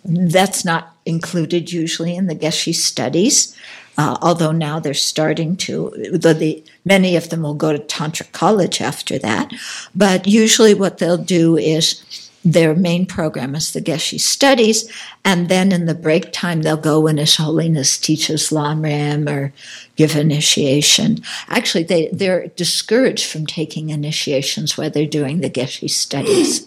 that's 0.04 0.64
not 0.64 0.91
included 1.04 1.72
usually 1.72 2.14
in 2.14 2.26
the 2.26 2.34
Geshe 2.34 2.74
studies, 2.74 3.56
uh, 3.98 4.16
although 4.22 4.52
now 4.52 4.80
they're 4.80 4.94
starting 4.94 5.56
to. 5.56 5.90
The, 6.12 6.34
the, 6.34 6.64
many 6.84 7.16
of 7.16 7.30
them 7.30 7.42
will 7.42 7.54
go 7.54 7.72
to 7.72 7.78
Tantra 7.78 8.26
college 8.26 8.80
after 8.80 9.18
that. 9.18 9.52
But 9.94 10.26
usually, 10.26 10.74
what 10.74 10.98
they'll 10.98 11.18
do 11.18 11.56
is 11.56 12.02
their 12.44 12.74
main 12.74 13.06
program 13.06 13.54
is 13.54 13.72
the 13.72 13.80
Geshe 13.80 14.18
studies, 14.18 14.90
and 15.24 15.48
then 15.48 15.70
in 15.70 15.86
the 15.86 15.94
break 15.94 16.32
time, 16.32 16.62
they'll 16.62 16.76
go 16.76 17.00
when 17.00 17.18
His 17.18 17.36
Holiness 17.36 17.98
teaches 17.98 18.50
Lamrim 18.50 19.30
or 19.30 19.52
give 19.96 20.16
initiation. 20.16 21.18
Actually, 21.48 21.84
they, 21.84 22.08
they're 22.08 22.48
discouraged 22.48 23.30
from 23.30 23.46
taking 23.46 23.90
initiations 23.90 24.76
while 24.76 24.90
they're 24.90 25.06
doing 25.06 25.40
the 25.40 25.50
Geshe 25.50 25.90
studies 25.90 26.66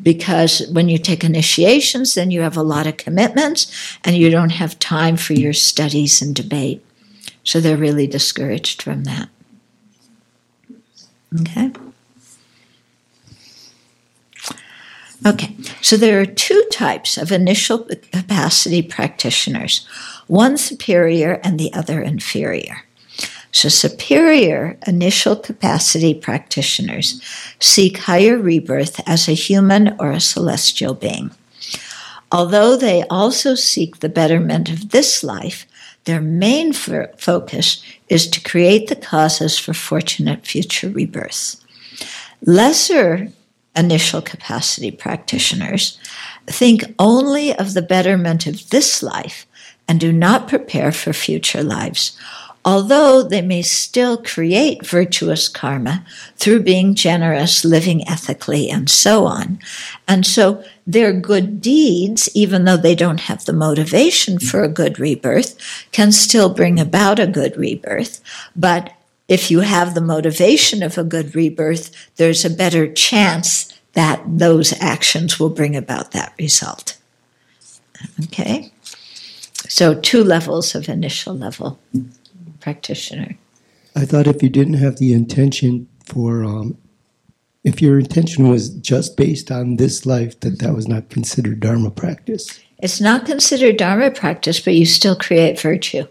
because 0.00 0.66
when 0.72 0.88
you 0.88 0.98
take 0.98 1.24
initiations, 1.24 2.14
then 2.14 2.30
you 2.30 2.42
have 2.42 2.56
a 2.56 2.62
lot 2.62 2.86
of 2.86 2.96
commitments 2.96 3.98
and 4.04 4.16
you 4.16 4.30
don't 4.30 4.50
have 4.50 4.78
time 4.78 5.16
for 5.16 5.32
your 5.32 5.52
studies 5.52 6.22
and 6.22 6.34
debate. 6.34 6.84
So 7.44 7.60
they're 7.60 7.76
really 7.76 8.06
discouraged 8.06 8.82
from 8.82 9.04
that. 9.04 9.28
Okay. 11.40 11.72
Okay, 15.24 15.54
so 15.80 15.96
there 15.96 16.20
are 16.20 16.26
two 16.26 16.64
types 16.72 17.16
of 17.16 17.30
initial 17.30 17.86
capacity 18.10 18.82
practitioners 18.82 19.86
one 20.26 20.56
superior 20.56 21.40
and 21.44 21.60
the 21.60 21.72
other 21.74 22.00
inferior. 22.00 22.84
So, 23.52 23.68
superior 23.68 24.78
initial 24.86 25.36
capacity 25.36 26.14
practitioners 26.14 27.20
seek 27.60 27.98
higher 27.98 28.38
rebirth 28.38 29.00
as 29.06 29.28
a 29.28 29.34
human 29.34 29.94
or 30.00 30.10
a 30.10 30.20
celestial 30.20 30.94
being. 30.94 31.30
Although 32.32 32.76
they 32.76 33.04
also 33.08 33.54
seek 33.54 34.00
the 34.00 34.08
betterment 34.08 34.70
of 34.70 34.88
this 34.88 35.22
life, 35.22 35.66
their 36.04 36.20
main 36.22 36.74
f- 36.74 37.20
focus 37.20 37.82
is 38.08 38.26
to 38.30 38.40
create 38.40 38.88
the 38.88 38.96
causes 38.96 39.58
for 39.58 39.74
fortunate 39.74 40.46
future 40.46 40.88
rebirths. 40.88 41.62
Lesser 42.44 43.28
initial 43.76 44.22
capacity 44.22 44.90
practitioners 44.90 45.98
think 46.46 46.82
only 46.98 47.54
of 47.56 47.74
the 47.74 47.82
betterment 47.82 48.46
of 48.46 48.70
this 48.70 49.02
life 49.02 49.46
and 49.86 50.00
do 50.00 50.12
not 50.12 50.48
prepare 50.48 50.92
for 50.92 51.12
future 51.12 51.62
lives, 51.62 52.16
although 52.64 53.22
they 53.22 53.42
may 53.42 53.62
still 53.62 54.16
create 54.16 54.86
virtuous 54.86 55.48
karma 55.48 56.04
through 56.36 56.62
being 56.62 56.94
generous, 56.94 57.64
living 57.64 58.06
ethically, 58.08 58.70
and 58.70 58.88
so 58.88 59.26
on. 59.26 59.58
And 60.06 60.24
so 60.24 60.62
their 60.86 61.12
good 61.12 61.60
deeds, 61.60 62.28
even 62.34 62.64
though 62.64 62.76
they 62.76 62.94
don't 62.94 63.20
have 63.20 63.44
the 63.44 63.52
motivation 63.52 64.38
for 64.38 64.62
a 64.62 64.68
good 64.68 64.98
rebirth, 64.98 65.56
can 65.92 66.12
still 66.12 66.52
bring 66.52 66.78
about 66.78 67.18
a 67.18 67.26
good 67.26 67.56
rebirth. 67.56 68.20
But 68.54 68.92
if 69.28 69.50
you 69.50 69.60
have 69.60 69.94
the 69.94 70.00
motivation 70.00 70.82
of 70.82 70.98
a 70.98 71.04
good 71.04 71.34
rebirth, 71.34 71.90
there's 72.16 72.44
a 72.44 72.50
better 72.50 72.92
chance 72.92 73.72
that 73.94 74.22
those 74.26 74.72
actions 74.80 75.38
will 75.38 75.50
bring 75.50 75.76
about 75.76 76.12
that 76.12 76.32
result. 76.38 76.96
Okay? 78.24 78.72
So, 79.68 79.94
two 79.94 80.24
levels 80.24 80.74
of 80.74 80.88
initial 80.88 81.36
level 81.36 81.78
practitioner. 82.62 83.36
I 83.94 84.06
thought 84.06 84.26
if 84.26 84.42
you 84.42 84.48
didn't 84.48 84.74
have 84.74 84.96
the 84.96 85.12
intention 85.12 85.88
for, 86.06 86.44
um, 86.44 86.78
if 87.64 87.82
your 87.82 87.98
intention 87.98 88.48
was 88.48 88.70
just 88.70 89.16
based 89.16 89.50
on 89.50 89.76
this 89.76 90.06
life, 90.06 90.40
that 90.40 90.60
that 90.60 90.74
was 90.74 90.88
not 90.88 91.10
considered 91.10 91.60
Dharma 91.60 91.90
practice. 91.90 92.60
It's 92.78 93.00
not 93.00 93.26
considered 93.26 93.76
Dharma 93.76 94.10
practice, 94.10 94.58
but 94.60 94.74
you 94.74 94.86
still 94.86 95.16
create 95.16 95.60
virtue. 95.60 96.06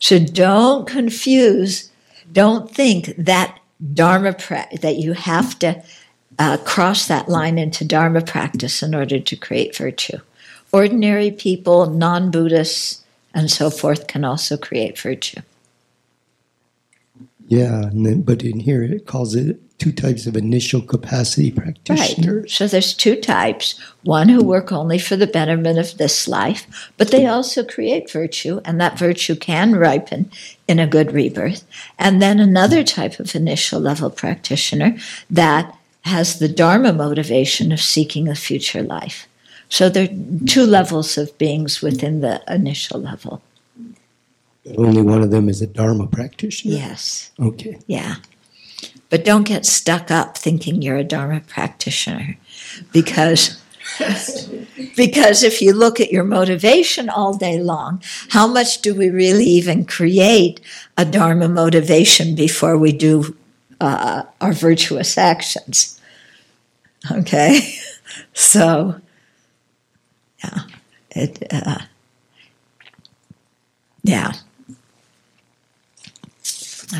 So 0.00 0.18
don't 0.18 0.86
confuse, 0.86 1.90
don't 2.32 2.70
think 2.70 3.14
that 3.16 3.60
Dharma 3.94 4.32
pra- 4.32 4.68
that 4.80 4.96
you 4.96 5.12
have 5.12 5.58
to 5.60 5.82
uh, 6.38 6.56
cross 6.64 7.06
that 7.06 7.28
line 7.28 7.58
into 7.58 7.84
Dharma 7.84 8.22
practice 8.22 8.82
in 8.82 8.94
order 8.94 9.20
to 9.20 9.36
create 9.36 9.76
virtue. 9.76 10.18
Ordinary 10.72 11.30
people, 11.30 11.86
non 11.86 12.30
Buddhists, 12.30 13.04
and 13.34 13.50
so 13.50 13.70
forth 13.70 14.06
can 14.06 14.24
also 14.24 14.56
create 14.56 14.98
virtue. 14.98 15.40
Yeah, 17.48 17.82
and 17.82 18.06
then, 18.06 18.22
but 18.22 18.42
in 18.42 18.60
here 18.60 18.82
it 18.82 19.06
calls 19.06 19.34
it 19.34 19.60
two 19.80 19.90
types 19.90 20.26
of 20.26 20.36
initial 20.36 20.82
capacity 20.82 21.50
practitioners. 21.50 22.42
Right. 22.42 22.50
So 22.50 22.68
there's 22.68 22.94
two 22.94 23.16
types 23.16 23.80
one 24.02 24.28
who 24.28 24.44
work 24.44 24.70
only 24.70 24.98
for 24.98 25.16
the 25.16 25.26
betterment 25.26 25.78
of 25.78 25.96
this 25.96 26.28
life, 26.28 26.66
but 26.96 27.10
they 27.10 27.26
also 27.26 27.64
create 27.64 28.12
virtue, 28.12 28.60
and 28.64 28.80
that 28.80 28.98
virtue 28.98 29.34
can 29.34 29.74
ripen 29.74 30.30
in 30.68 30.78
a 30.78 30.86
good 30.86 31.12
rebirth. 31.12 31.64
And 31.98 32.20
then 32.22 32.38
another 32.38 32.84
type 32.84 33.18
of 33.18 33.34
initial 33.34 33.80
level 33.80 34.10
practitioner 34.10 34.96
that 35.30 35.76
has 36.02 36.38
the 36.38 36.48
Dharma 36.48 36.92
motivation 36.92 37.72
of 37.72 37.80
seeking 37.80 38.28
a 38.28 38.34
future 38.34 38.82
life. 38.82 39.26
So 39.70 39.88
there 39.88 40.04
are 40.04 40.46
two 40.46 40.66
levels 40.66 41.16
of 41.16 41.36
beings 41.38 41.80
within 41.80 42.20
the 42.20 42.42
initial 42.48 43.00
level. 43.00 43.40
But 44.64 44.78
only 44.78 45.00
one 45.00 45.22
of 45.22 45.30
them 45.30 45.48
is 45.48 45.62
a 45.62 45.66
Dharma 45.66 46.06
practitioner. 46.06 46.74
Yes. 46.74 47.30
Okay. 47.40 47.78
Yeah. 47.86 48.16
But 49.08 49.24
don't 49.24 49.44
get 49.44 49.64
stuck 49.64 50.10
up 50.10 50.36
thinking 50.36 50.82
you're 50.82 50.96
a 50.96 51.04
Dharma 51.04 51.40
practitioner 51.40 52.36
because 52.92 53.60
because 54.96 55.42
if 55.42 55.62
you 55.62 55.72
look 55.72 56.00
at 56.00 56.12
your 56.12 56.24
motivation 56.24 57.08
all 57.08 57.36
day 57.36 57.58
long, 57.58 58.02
how 58.30 58.46
much 58.46 58.82
do 58.82 58.94
we 58.94 59.08
really 59.08 59.44
even 59.44 59.84
create 59.84 60.60
a 60.96 61.04
Dharma 61.04 61.48
motivation 61.48 62.34
before 62.34 62.76
we 62.76 62.92
do 62.92 63.36
uh, 63.80 64.24
our 64.40 64.52
virtuous 64.52 65.16
actions? 65.16 66.00
Okay, 67.10 67.60
so 68.32 69.00
yeah, 70.42 70.62
it 71.10 71.46
uh, 71.52 71.78
yeah. 74.02 74.32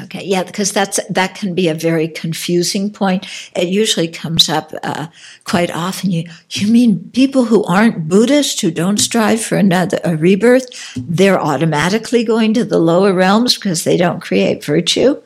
Okay, 0.05 0.25
yeah, 0.25 0.45
because 0.45 0.71
that's 0.73 1.01
that 1.09 1.35
can 1.35 1.53
be 1.53 1.67
a 1.67 1.75
very 1.75 2.07
confusing 2.07 2.93
point. 2.93 3.27
It 3.57 3.69
usually 3.69 4.07
comes 4.07 4.49
up 4.49 4.73
uh, 4.85 5.09
quite 5.45 5.71
often. 5.73 6.13
You 6.13 6.25
you 6.53 6.71
mean 6.71 7.11
people 7.13 7.47
who 7.47 7.65
aren't 7.65 8.09
Buddhist 8.09 8.61
who 8.61 8.71
don't 8.71 8.99
strive 8.99 9.41
for 9.41 9.57
another 9.57 9.99
a 10.05 10.17
rebirth, 10.17 10.95
they're 10.97 11.41
automatically 11.41 12.23
going 12.23 12.55
to 12.55 12.65
the 12.65 12.79
lower 12.79 13.13
realms 13.13 13.57
because 13.57 13.83
they 13.83 13.97
don't 13.97 14.21
create 14.21 14.65
virtue? 14.65 15.21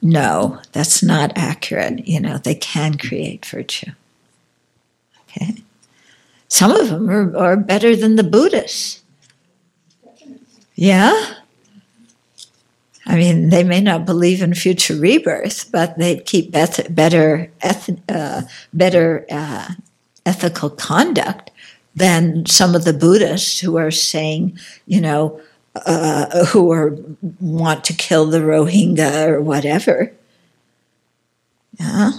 No, 0.00 0.60
that's 0.72 1.00
not 1.00 1.32
accurate. 1.36 2.08
You 2.08 2.18
know, 2.18 2.38
they 2.38 2.56
can 2.56 2.98
create 2.98 3.46
virtue. 3.46 3.92
Okay, 5.28 5.62
some 6.52 6.70
of 6.70 6.90
them 6.90 7.08
are, 7.08 7.34
are 7.34 7.56
better 7.56 7.96
than 7.96 8.16
the 8.16 8.22
Buddhists. 8.22 9.02
Yeah. 10.74 11.36
I 13.06 13.16
mean, 13.16 13.48
they 13.48 13.64
may 13.64 13.80
not 13.80 14.04
believe 14.04 14.42
in 14.42 14.52
future 14.52 14.94
rebirth, 14.94 15.72
but 15.72 15.96
they 15.96 16.18
keep 16.18 16.50
beth- 16.50 16.94
better, 16.94 17.50
eth- 17.62 17.98
uh, 18.06 18.42
better 18.74 19.24
uh, 19.30 19.70
ethical 20.26 20.68
conduct 20.68 21.50
than 21.96 22.44
some 22.44 22.74
of 22.74 22.84
the 22.84 22.92
Buddhists 22.92 23.60
who 23.60 23.78
are 23.78 23.90
saying, 23.90 24.58
you 24.86 25.00
know, 25.00 25.40
uh, 25.86 26.44
who 26.46 26.70
are 26.70 26.98
want 27.40 27.82
to 27.84 27.94
kill 27.94 28.26
the 28.26 28.40
Rohingya 28.40 29.26
or 29.26 29.40
whatever. 29.40 30.12
Yeah. 31.80 32.10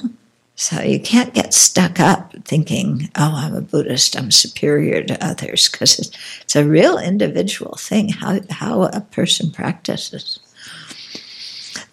So 0.55 0.81
you 0.81 0.99
can't 0.99 1.33
get 1.33 1.53
stuck 1.53 1.99
up 1.99 2.33
thinking, 2.45 3.09
oh, 3.15 3.33
I'm 3.35 3.55
a 3.55 3.61
Buddhist, 3.61 4.15
I'm 4.15 4.31
superior 4.31 5.03
to 5.03 5.25
others, 5.25 5.67
because 5.67 5.99
it's, 5.99 6.55
a 6.55 6.63
real 6.63 6.99
individual 6.99 7.75
thing 7.77 8.09
how, 8.09 8.39
how 8.51 8.83
a 8.83 9.01
person 9.01 9.49
practices. 9.49 10.39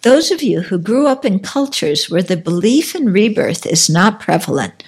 Those 0.03 0.29
of 0.29 0.43
you 0.43 0.61
who 0.61 0.77
grew 0.77 1.07
up 1.07 1.25
in 1.25 1.39
cultures 1.39 2.09
where 2.09 2.21
the 2.21 2.37
belief 2.37 2.93
in 2.93 3.11
rebirth 3.11 3.65
is 3.65 3.89
not 3.89 4.19
prevalent 4.19 4.83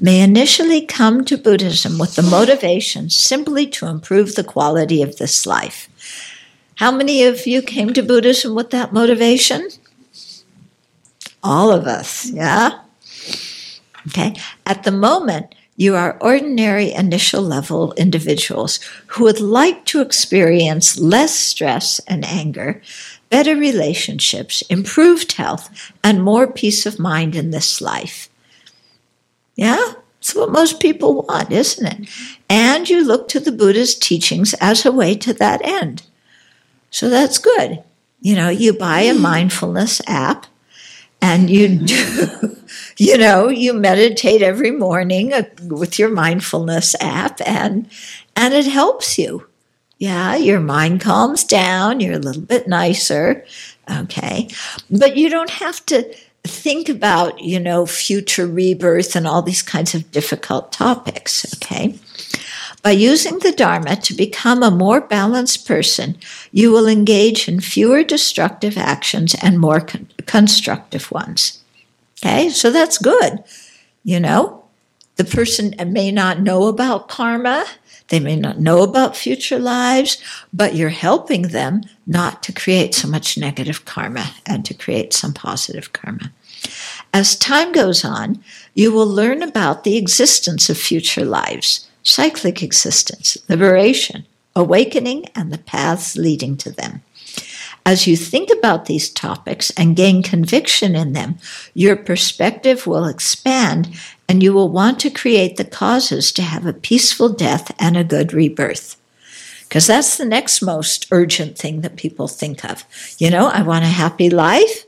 may 0.00 0.20
initially 0.20 0.84
come 0.84 1.24
to 1.26 1.36
Buddhism 1.36 1.98
with 1.98 2.16
the 2.16 2.22
motivation 2.22 3.10
simply 3.10 3.66
to 3.66 3.86
improve 3.86 4.34
the 4.34 4.44
quality 4.44 5.02
of 5.02 5.16
this 5.16 5.46
life. 5.46 5.88
How 6.76 6.90
many 6.90 7.24
of 7.24 7.46
you 7.46 7.60
came 7.60 7.92
to 7.92 8.02
Buddhism 8.02 8.54
with 8.54 8.70
that 8.70 8.92
motivation? 8.92 9.68
All 11.42 11.70
of 11.70 11.86
us, 11.86 12.30
yeah? 12.30 12.80
Okay. 14.08 14.34
At 14.66 14.82
the 14.82 14.92
moment, 14.92 15.54
you 15.76 15.94
are 15.94 16.18
ordinary 16.20 16.92
initial 16.92 17.40
level 17.40 17.92
individuals 17.92 18.80
who 19.06 19.24
would 19.24 19.40
like 19.40 19.84
to 19.86 20.00
experience 20.00 20.98
less 20.98 21.34
stress 21.34 22.00
and 22.00 22.24
anger, 22.24 22.82
better 23.30 23.54
relationships, 23.54 24.62
improved 24.62 25.32
health, 25.32 25.92
and 26.02 26.22
more 26.22 26.46
peace 26.50 26.84
of 26.84 26.98
mind 26.98 27.36
in 27.36 27.52
this 27.52 27.80
life. 27.80 28.28
Yeah? 29.54 29.92
It's 30.18 30.34
what 30.34 30.50
most 30.50 30.80
people 30.80 31.22
want, 31.22 31.52
isn't 31.52 31.86
it? 31.86 32.08
And 32.50 32.88
you 32.88 33.04
look 33.04 33.28
to 33.28 33.40
the 33.40 33.52
Buddha's 33.52 33.94
teachings 33.94 34.54
as 34.54 34.84
a 34.84 34.90
way 34.90 35.14
to 35.16 35.32
that 35.34 35.60
end. 35.64 36.02
So 36.90 37.08
that's 37.08 37.38
good. 37.38 37.84
You 38.20 38.34
know, 38.34 38.48
you 38.48 38.72
buy 38.72 39.02
a 39.02 39.14
mindfulness 39.14 40.00
app 40.08 40.46
and 41.20 41.50
you 41.50 41.78
do, 41.84 42.56
you 42.96 43.18
know, 43.18 43.48
you 43.48 43.72
meditate 43.74 44.42
every 44.42 44.70
morning 44.70 45.32
uh, 45.32 45.42
with 45.62 45.98
your 45.98 46.10
mindfulness 46.10 46.94
app 47.00 47.40
and 47.46 47.88
and 48.36 48.54
it 48.54 48.66
helps 48.66 49.18
you. 49.18 49.46
Yeah, 49.98 50.36
your 50.36 50.60
mind 50.60 51.00
calms 51.00 51.42
down, 51.42 51.98
you're 51.98 52.14
a 52.14 52.20
little 52.20 52.42
bit 52.42 52.68
nicer. 52.68 53.44
Okay. 53.90 54.48
But 54.90 55.16
you 55.16 55.28
don't 55.28 55.50
have 55.50 55.84
to 55.86 56.14
think 56.44 56.88
about, 56.88 57.40
you 57.40 57.58
know, 57.58 57.84
future 57.84 58.46
rebirth 58.46 59.16
and 59.16 59.26
all 59.26 59.42
these 59.42 59.62
kinds 59.62 59.94
of 59.94 60.10
difficult 60.12 60.72
topics. 60.72 61.52
Okay. 61.56 61.98
By 62.82 62.92
using 62.92 63.40
the 63.40 63.52
Dharma 63.52 63.96
to 63.96 64.14
become 64.14 64.62
a 64.62 64.70
more 64.70 65.00
balanced 65.00 65.66
person, 65.66 66.16
you 66.52 66.70
will 66.70 66.86
engage 66.86 67.48
in 67.48 67.60
fewer 67.60 68.04
destructive 68.04 68.78
actions 68.78 69.34
and 69.42 69.58
more 69.58 69.80
con- 69.80 70.08
constructive 70.26 71.10
ones. 71.10 71.62
Okay, 72.18 72.48
so 72.50 72.70
that's 72.70 72.98
good. 72.98 73.42
You 74.04 74.20
know, 74.20 74.64
the 75.16 75.24
person 75.24 75.74
may 75.88 76.12
not 76.12 76.40
know 76.40 76.68
about 76.68 77.08
karma, 77.08 77.66
they 78.08 78.20
may 78.20 78.36
not 78.36 78.60
know 78.60 78.82
about 78.82 79.16
future 79.16 79.58
lives, 79.58 80.22
but 80.52 80.74
you're 80.74 80.88
helping 80.88 81.48
them 81.48 81.82
not 82.06 82.42
to 82.44 82.52
create 82.52 82.94
so 82.94 83.08
much 83.08 83.36
negative 83.36 83.84
karma 83.84 84.30
and 84.46 84.64
to 84.64 84.74
create 84.74 85.12
some 85.12 85.34
positive 85.34 85.92
karma. 85.92 86.32
As 87.12 87.36
time 87.36 87.72
goes 87.72 88.04
on, 88.04 88.42
you 88.74 88.92
will 88.92 89.06
learn 89.06 89.42
about 89.42 89.84
the 89.84 89.96
existence 89.96 90.70
of 90.70 90.78
future 90.78 91.24
lives 91.24 91.88
cyclic 92.02 92.62
existence, 92.62 93.36
liberation, 93.48 94.26
awakening, 94.54 95.26
and 95.34 95.52
the 95.52 95.58
paths 95.58 96.16
leading 96.16 96.56
to 96.58 96.70
them. 96.70 97.02
As 97.86 98.06
you 98.06 98.16
think 98.16 98.50
about 98.50 98.84
these 98.84 99.08
topics 99.08 99.70
and 99.70 99.96
gain 99.96 100.22
conviction 100.22 100.94
in 100.94 101.14
them, 101.14 101.38
your 101.72 101.96
perspective 101.96 102.86
will 102.86 103.06
expand 103.06 103.88
and 104.28 104.42
you 104.42 104.52
will 104.52 104.68
want 104.68 105.00
to 105.00 105.10
create 105.10 105.56
the 105.56 105.64
causes 105.64 106.30
to 106.32 106.42
have 106.42 106.66
a 106.66 106.74
peaceful 106.74 107.30
death 107.30 107.74
and 107.78 107.96
a 107.96 108.04
good 108.04 108.34
rebirth. 108.34 109.00
Because 109.62 109.86
that's 109.86 110.18
the 110.18 110.26
next 110.26 110.60
most 110.60 111.06
urgent 111.10 111.56
thing 111.56 111.80
that 111.80 111.96
people 111.96 112.28
think 112.28 112.64
of. 112.64 112.84
You 113.18 113.30
know, 113.30 113.46
I 113.46 113.62
want 113.62 113.84
a 113.84 113.88
happy 113.88 114.28
life, 114.28 114.84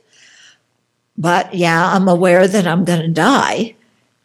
but 1.17 1.55
yeah, 1.55 1.95
I'm 1.95 2.09
aware 2.09 2.47
that 2.47 2.67
I'm 2.67 2.85
going 2.85 3.01
to 3.01 3.09
die 3.09 3.77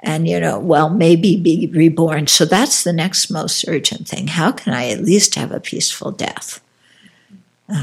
and 0.06 0.28
you 0.28 0.40
know 0.40 0.60
well 0.60 0.90
maybe 0.90 1.36
be 1.36 1.68
reborn. 1.74 2.28
So 2.28 2.46
that's 2.46 2.84
the 2.84 2.94
next 2.94 3.30
most 3.30 3.66
urgent 3.68 4.08
thing. 4.08 4.28
How 4.28 4.52
can 4.52 4.74
i 4.74 4.90
at 4.90 5.02
least 5.02 5.36
have 5.36 5.52
a 5.52 5.60
peaceful 5.60 6.12
death? 6.12 6.62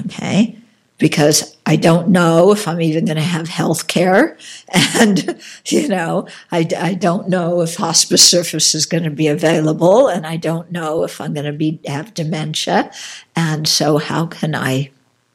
Okay. 0.01 0.57
Because 0.99 1.57
i 1.67 1.75
don't 1.75 2.09
know 2.09 2.53
if 2.53 2.69
i'm 2.69 2.81
even 2.81 3.05
going 3.05 3.17
to 3.17 3.23
have 3.23 3.49
health 3.49 3.89
care. 3.89 4.39
And 4.95 5.41
you 5.67 5.89
know 5.89 6.29
I, 6.53 6.69
I 6.79 6.95
don't 6.95 7.29
know 7.29 7.61
if 7.61 7.77
hospice 7.77 8.27
service 8.27 8.75
is 8.75 8.87
going 8.87 9.05
to 9.05 9.11
be 9.11 9.27
available. 9.27 10.07
And 10.09 10.25
i 10.27 10.37
don't 10.37 10.71
know 10.71 11.03
if 11.03 11.21
i'm 11.21 11.35
going 11.35 11.47
to 11.47 11.53
be 11.53 11.81
have 11.87 12.15
dementia. 12.15 12.93
And 13.35 13.67
so 13.67 13.99
how 13.99 14.27
can 14.27 14.55
i 14.55 14.91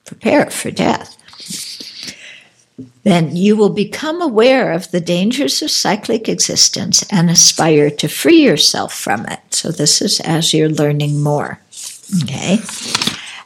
prepare 0.06 0.50
for 0.50 0.72
death 0.72 1.18
then 3.04 3.36
you 3.36 3.56
will 3.56 3.70
become 3.70 4.22
aware 4.22 4.72
of 4.72 4.92
the 4.92 5.02
dangers 5.02 5.62
of 5.62 5.72
cyclic 5.72 6.30
existence 6.30 7.04
and 7.12 7.30
aspire 7.30 7.90
to 7.90 8.08
free 8.08 8.44
yourself 8.44 8.94
from 8.94 9.26
it. 9.26 9.40
So, 9.50 9.72
this 9.72 10.02
is 10.02 10.20
as 10.20 10.54
you're 10.54 10.70
learning 10.70 11.24
more. 11.24 11.60
Okay? 12.24 12.60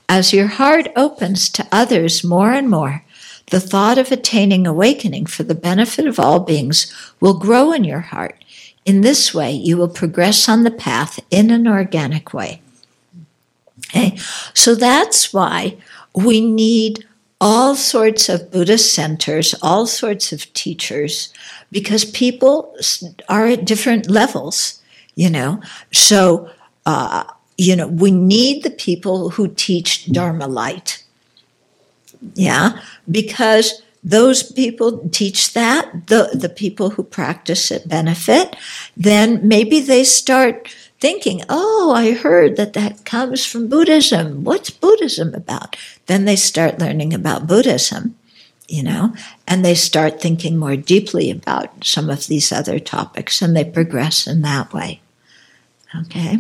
As 0.10 0.34
your 0.34 0.48
heart 0.48 0.90
opens 0.98 1.48
to 1.49 1.68
others 1.72 2.24
more 2.24 2.52
and 2.52 2.70
more, 2.70 3.06
the 3.52 3.62
thought 3.62 3.98
of 3.98 4.12
attaining 4.12 4.68
awakening 4.68 5.28
for 5.28 5.44
the 5.44 5.56
benefit 5.56 6.08
of 6.08 6.20
all 6.20 6.40
beings 6.41 6.94
will 7.22 7.38
grow 7.38 7.72
in 7.72 7.86
your 7.86 7.99
heart. 7.99 8.44
In 8.86 9.02
this 9.02 9.34
way, 9.34 9.52
you 9.52 9.78
will 9.78 9.88
progress 9.88 10.49
on 10.49 10.64
the 10.64 10.72
path 10.72 11.20
in 11.30 11.52
an 11.52 11.68
organic 11.68 12.34
way. 12.34 12.62
Okay? 13.88 14.18
So, 14.53 14.76
that's 14.76 15.32
why 15.32 15.78
we 16.14 16.41
need 16.41 17.06
all 17.41 17.76
sorts 17.76 18.30
of 18.30 18.51
Buddhist 18.51 18.93
centers, 18.93 19.55
all 19.63 19.88
sorts 19.88 20.31
of 20.31 20.53
teachers, 20.53 21.34
because 21.72 22.05
people 22.05 22.77
are 23.27 23.47
at 23.47 23.65
different 23.65 24.09
levels, 24.09 24.80
you 25.15 25.30
know. 25.30 25.59
So, 25.91 26.49
uh, 26.85 27.23
you 27.57 27.76
know, 27.76 27.88
we 27.88 28.11
need 28.11 28.63
the 28.63 28.69
people 28.69 29.31
who 29.31 29.47
teach 29.47 30.05
Dharma 30.11 30.47
light. 30.47 31.03
Yeah, 32.35 32.80
because 33.09 33.81
those 34.03 34.43
people 34.43 35.09
teach 35.09 35.53
that, 35.53 36.07
the, 36.07 36.30
the 36.34 36.49
people 36.49 36.91
who 36.91 37.03
practice 37.03 37.72
it 37.72 37.88
benefit, 37.88 38.55
then 38.95 39.47
maybe 39.47 39.80
they 39.80 40.03
start 40.03 40.76
thinking, 41.02 41.41
oh, 41.49 41.91
I 41.95 42.14
heard 42.14 42.56
that 42.56 42.73
that 42.73 43.03
comes 43.03 43.44
from 43.44 43.68
Buddhism. 43.68 44.44
What's 44.44 44.69
Buddhism 44.69 45.34
about? 45.34 45.76
Then 46.06 46.26
they 46.26 46.36
start 46.36 46.80
learning 46.80 47.14
about 47.14 47.48
Buddhism, 47.48 48.15
you 48.68 48.84
know, 48.84 49.14
and 49.48 49.65
they 49.65 49.76
start 49.76 50.22
thinking 50.22 50.57
more 50.57 50.76
deeply 50.76 51.32
about 51.32 51.84
some 51.84 52.10
of 52.10 52.28
these 52.28 52.52
other 52.52 52.80
topics 52.80 53.41
and 53.41 53.57
they 53.57 53.65
progress 53.65 54.28
in 54.28 54.44
that 54.44 54.72
way. 54.72 55.02
Okay? 56.02 56.38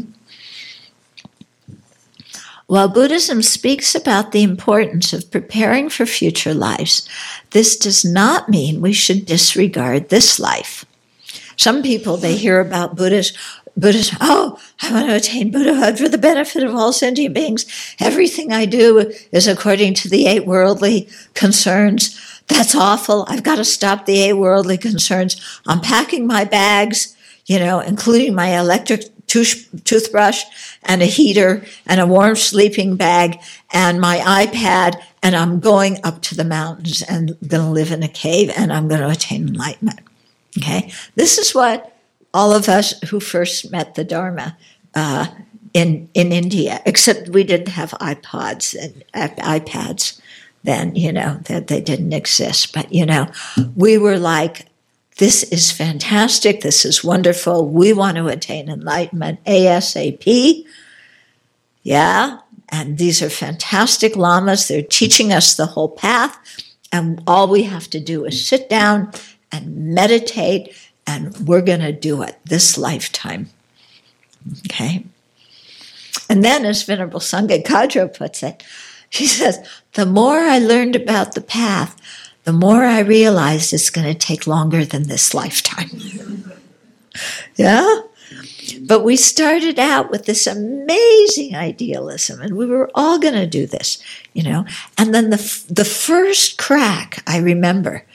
While 2.67 2.87
Buddhism 2.87 3.41
speaks 3.41 3.95
about 3.95 4.31
the 4.31 4.43
importance 4.43 5.11
of 5.11 5.29
preparing 5.29 5.89
for 5.89 6.05
future 6.05 6.53
lives, 6.53 7.09
this 7.49 7.75
does 7.75 8.05
not 8.05 8.47
mean 8.47 8.79
we 8.79 8.93
should 8.93 9.25
disregard 9.25 10.07
this 10.07 10.39
life. 10.39 10.85
Some 11.57 11.83
people, 11.83 12.17
they 12.17 12.37
hear 12.37 12.59
about 12.59 12.95
Buddhist, 12.95 13.37
Buddhism, 13.77 14.17
oh, 14.21 14.59
I 14.81 14.91
want 14.91 15.07
to 15.09 15.15
attain 15.15 15.51
Buddhahood 15.51 15.97
for 15.97 16.09
the 16.09 16.17
benefit 16.17 16.63
of 16.63 16.75
all 16.75 16.91
sentient 16.91 17.33
beings. 17.33 17.65
Everything 17.99 18.51
I 18.51 18.65
do 18.65 19.11
is 19.31 19.47
according 19.47 19.93
to 19.95 20.09
the 20.09 20.27
eight 20.27 20.45
worldly 20.45 21.07
concerns. 21.33 22.19
That's 22.47 22.75
awful. 22.75 23.25
I've 23.27 23.43
got 23.43 23.55
to 23.55 23.65
stop 23.65 24.05
the 24.05 24.19
eight 24.19 24.33
worldly 24.33 24.77
concerns. 24.77 25.39
I'm 25.65 25.79
packing 25.79 26.27
my 26.27 26.43
bags, 26.43 27.15
you 27.45 27.59
know, 27.59 27.79
including 27.79 28.35
my 28.35 28.59
electric 28.59 29.05
tooth- 29.27 29.69
toothbrush 29.85 30.43
and 30.83 31.01
a 31.01 31.05
heater 31.05 31.63
and 31.85 32.01
a 32.01 32.07
warm 32.07 32.35
sleeping 32.35 32.97
bag 32.97 33.39
and 33.71 34.01
my 34.01 34.17
iPad, 34.17 35.01
and 35.23 35.35
I'm 35.35 35.61
going 35.61 35.99
up 36.03 36.21
to 36.23 36.35
the 36.35 36.43
mountains 36.43 37.01
and 37.01 37.37
going 37.47 37.63
to 37.63 37.71
live 37.71 37.91
in 37.91 38.03
a 38.03 38.09
cave 38.09 38.51
and 38.57 38.73
I'm 38.73 38.89
going 38.89 39.01
to 39.01 39.09
attain 39.09 39.47
enlightenment. 39.47 40.01
Okay, 40.57 40.91
this 41.15 41.37
is 41.37 41.55
what 41.55 41.95
all 42.33 42.53
of 42.53 42.69
us 42.69 42.99
who 43.09 43.19
first 43.19 43.71
met 43.71 43.95
the 43.95 44.03
Dharma 44.03 44.57
uh, 44.95 45.27
in 45.73 46.09
in 46.13 46.31
India, 46.31 46.81
except 46.85 47.29
we 47.29 47.43
didn't 47.43 47.69
have 47.69 47.91
iPods 47.91 48.75
and 48.75 49.03
iPads 49.37 50.19
then, 50.63 50.95
you 50.95 51.11
know, 51.11 51.39
that 51.45 51.67
they 51.67 51.81
didn't 51.81 52.13
exist. 52.13 52.73
But 52.73 52.91
you 52.93 53.05
know, 53.05 53.31
we 53.75 53.97
were 53.97 54.17
like, 54.17 54.67
this 55.17 55.43
is 55.43 55.71
fantastic, 55.71 56.61
this 56.61 56.85
is 56.85 57.03
wonderful, 57.03 57.67
we 57.67 57.93
want 57.93 58.17
to 58.17 58.27
attain 58.27 58.69
enlightenment 58.69 59.43
ASAP. 59.45 60.65
Yeah, 61.83 62.39
and 62.69 62.97
these 62.97 63.21
are 63.21 63.29
fantastic 63.29 64.15
lamas. 64.15 64.67
They're 64.67 64.81
teaching 64.81 65.33
us 65.33 65.55
the 65.55 65.65
whole 65.65 65.89
path. 65.89 66.37
And 66.91 67.21
all 67.25 67.47
we 67.47 67.63
have 67.63 67.89
to 67.89 67.99
do 67.99 68.25
is 68.25 68.47
sit 68.47 68.69
down 68.69 69.11
and 69.51 69.93
meditate 69.93 70.73
and 71.07 71.35
we're 71.47 71.61
going 71.61 71.79
to 71.79 71.91
do 71.91 72.21
it 72.21 72.37
this 72.45 72.77
lifetime. 72.77 73.49
Okay? 74.67 75.05
And 76.29 76.43
then, 76.43 76.65
as 76.65 76.83
Venerable 76.83 77.19
Sangye 77.19 77.63
Khadro 77.63 78.13
puts 78.13 78.43
it, 78.43 78.63
she 79.09 79.27
says, 79.27 79.59
the 79.93 80.05
more 80.05 80.39
I 80.39 80.59
learned 80.59 80.95
about 80.95 81.35
the 81.35 81.41
path, 81.41 81.99
the 82.43 82.53
more 82.53 82.85
I 82.85 83.01
realized 83.01 83.73
it's 83.73 83.89
going 83.89 84.07
to 84.07 84.17
take 84.17 84.47
longer 84.47 84.85
than 84.85 85.03
this 85.03 85.33
lifetime. 85.33 85.89
yeah? 87.55 88.01
But 88.81 89.03
we 89.03 89.17
started 89.17 89.77
out 89.77 90.09
with 90.09 90.25
this 90.25 90.47
amazing 90.47 91.55
idealism, 91.55 92.41
and 92.41 92.55
we 92.55 92.65
were 92.65 92.89
all 92.95 93.19
going 93.19 93.33
to 93.33 93.45
do 93.45 93.65
this, 93.67 94.01
you 94.33 94.43
know. 94.43 94.65
And 94.97 95.13
then 95.13 95.29
the, 95.29 95.65
the 95.69 95.85
first 95.85 96.57
crack 96.57 97.23
I 97.27 97.37
remember 97.39 98.05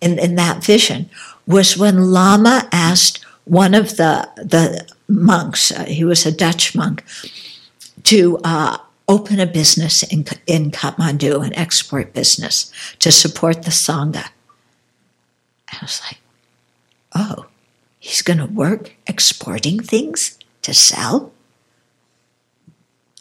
in, 0.00 0.18
in 0.18 0.36
that 0.36 0.64
vision 0.64 1.10
was 1.46 1.76
when 1.76 2.10
Lama 2.10 2.68
asked 2.72 3.24
one 3.44 3.74
of 3.74 3.96
the 3.96 4.28
the 4.36 4.86
monks, 5.08 5.70
uh, 5.70 5.84
he 5.84 6.04
was 6.04 6.26
a 6.26 6.32
Dutch 6.32 6.74
monk, 6.74 7.04
to 8.04 8.38
uh, 8.44 8.78
open 9.08 9.38
a 9.40 9.46
business 9.46 10.02
in 10.02 10.24
in 10.46 10.70
Kathmandu, 10.70 11.44
an 11.44 11.54
export 11.54 12.12
business, 12.12 12.72
to 12.98 13.12
support 13.12 13.62
the 13.62 13.70
sangha. 13.70 14.28
I 15.72 15.78
was 15.80 16.00
like, 16.06 16.18
oh, 17.14 17.46
he's 17.98 18.22
going 18.22 18.38
to 18.38 18.46
work 18.46 18.94
exporting 19.06 19.80
things 19.80 20.38
to 20.62 20.74
sell. 20.74 21.32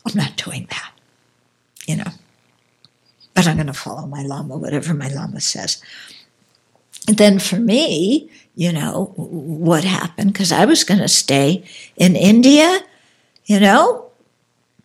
I'm 0.06 0.16
not 0.16 0.38
doing 0.38 0.68
that, 0.70 0.92
you 1.88 1.96
know. 1.98 2.12
But 3.34 3.48
I'm 3.48 3.58
going 3.58 3.68
to 3.68 3.74
follow 3.74 4.08
my 4.08 4.22
lama, 4.22 4.56
whatever 4.58 4.94
my 4.94 5.10
lama 5.10 5.42
says 5.42 5.82
then 7.08 7.40
for 7.40 7.58
me, 7.58 8.30
you 8.56 8.72
know, 8.72 9.14
what 9.16 9.84
happened? 9.84 10.34
Because 10.34 10.52
I 10.52 10.66
was 10.66 10.84
going 10.84 11.02
to 11.02 11.08
stay 11.08 11.64
in 11.98 12.16
India, 12.16 12.80
you 13.46 13.60
know, 13.60 14.06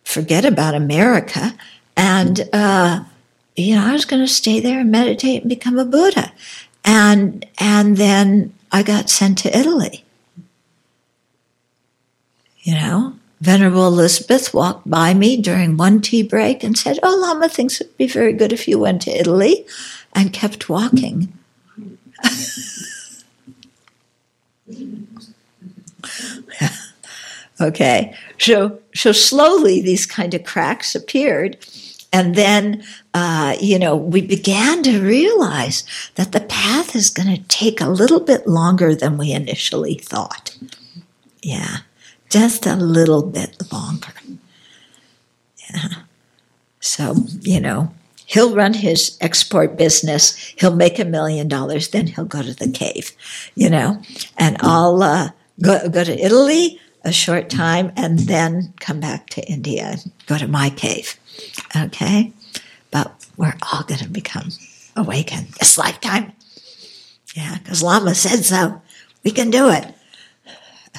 forget 0.03 0.45
about 0.45 0.75
America. 0.75 1.55
And, 1.95 2.49
uh, 2.53 3.03
you 3.55 3.75
know, 3.75 3.85
I 3.85 3.93
was 3.93 4.05
going 4.05 4.21
to 4.21 4.31
stay 4.31 4.59
there 4.59 4.79
and 4.79 4.91
meditate 4.91 5.41
and 5.41 5.49
become 5.49 5.79
a 5.79 5.85
Buddha. 5.85 6.31
And, 6.83 7.45
and 7.59 7.97
then 7.97 8.53
I 8.71 8.83
got 8.83 9.09
sent 9.09 9.37
to 9.39 9.57
Italy. 9.57 10.03
You 12.63 12.75
know, 12.75 13.15
Venerable 13.39 13.87
Elizabeth 13.87 14.53
walked 14.53 14.89
by 14.89 15.13
me 15.13 15.37
during 15.37 15.77
one 15.77 16.01
tea 16.01 16.21
break 16.21 16.63
and 16.63 16.77
said, 16.77 16.99
Oh, 17.01 17.17
Lama 17.19 17.49
thinks 17.49 17.81
it'd 17.81 17.97
be 17.97 18.07
very 18.07 18.33
good 18.33 18.53
if 18.53 18.67
you 18.67 18.77
went 18.77 19.01
to 19.03 19.11
Italy, 19.11 19.65
and 20.13 20.33
kept 20.33 20.69
walking. 20.69 21.33
okay, 27.61 28.15
so 28.37 28.79
so 28.93 29.11
slowly 29.11 29.81
these 29.81 30.05
kind 30.05 30.33
of 30.33 30.43
cracks 30.43 30.95
appeared, 30.95 31.57
and 32.13 32.35
then 32.35 32.83
uh, 33.13 33.55
you 33.59 33.79
know 33.79 33.95
we 33.95 34.21
began 34.21 34.83
to 34.83 35.01
realize 35.01 35.83
that 36.15 36.31
the 36.31 36.41
path 36.41 36.95
is 36.95 37.09
going 37.09 37.35
to 37.35 37.47
take 37.47 37.81
a 37.81 37.89
little 37.89 38.19
bit 38.19 38.47
longer 38.47 38.95
than 38.95 39.17
we 39.17 39.31
initially 39.31 39.95
thought. 39.95 40.57
Yeah, 41.41 41.77
just 42.29 42.65
a 42.65 42.75
little 42.75 43.23
bit 43.23 43.71
longer. 43.71 44.13
Yeah. 45.69 45.89
So 46.79 47.15
you 47.41 47.59
know 47.59 47.93
he'll 48.31 48.55
run 48.55 48.73
his 48.73 49.17
export 49.19 49.77
business. 49.77 50.37
He'll 50.57 50.75
make 50.75 50.99
a 50.99 51.05
million 51.05 51.49
dollars. 51.49 51.89
Then 51.89 52.07
he'll 52.07 52.23
go 52.23 52.41
to 52.41 52.53
the 52.53 52.71
cave, 52.71 53.11
you 53.55 53.69
know, 53.69 54.01
and 54.37 54.55
I'll 54.61 55.03
uh, 55.03 55.31
go, 55.61 55.89
go 55.89 56.03
to 56.05 56.17
Italy 56.17 56.79
a 57.03 57.11
short 57.11 57.49
time 57.49 57.91
and 57.97 58.19
then 58.19 58.73
come 58.79 59.01
back 59.01 59.29
to 59.31 59.41
India 59.49 59.83
and 59.91 60.11
go 60.27 60.37
to 60.37 60.47
my 60.47 60.69
cave. 60.69 61.19
Okay. 61.75 62.31
But 62.89 63.13
we're 63.35 63.57
all 63.71 63.83
going 63.83 63.99
to 63.99 64.07
become 64.07 64.49
awakened 64.95 65.47
this 65.59 65.77
lifetime. 65.77 66.31
Yeah. 67.35 67.57
Because 67.57 67.83
Lama 67.83 68.15
said 68.15 68.45
so. 68.45 68.81
We 69.25 69.31
can 69.31 69.49
do 69.49 69.69
it. 69.69 69.93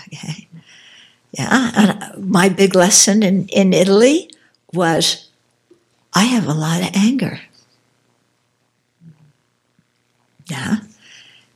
Okay. 0.09 0.49
Yeah. 1.33 1.71
And 1.75 2.31
my 2.31 2.51
big 2.51 2.75
lesson 2.75 3.23
in, 3.23 3.49
in 3.49 3.73
Italy 3.73 4.31
was 4.75 5.29
I 6.15 6.25
have 6.25 6.47
a 6.47 6.55
lot 6.55 6.83
of 6.83 6.91
anger. 6.95 7.41
Yeah. 10.47 10.79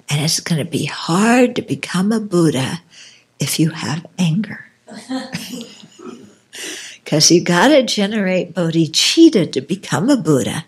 And 0.09 0.25
it's 0.25 0.41
going 0.41 0.65
to 0.65 0.71
be 0.71 0.87
hard 0.87 1.57
to 1.57 1.63
become 1.63 2.13
a 2.13 2.21
Buddha 2.21 2.81
if 3.39 3.59
you 3.59 3.71
have 3.71 4.07
anger. 4.19 4.67
Because 7.05 7.31
you 7.31 7.41
got 7.41 7.69
to 7.69 7.85
generate 7.85 8.53
bodhicitta 8.53 9.53
to 9.53 9.61
become 9.61 10.11
a 10.11 10.17
Buddha. 10.17 10.65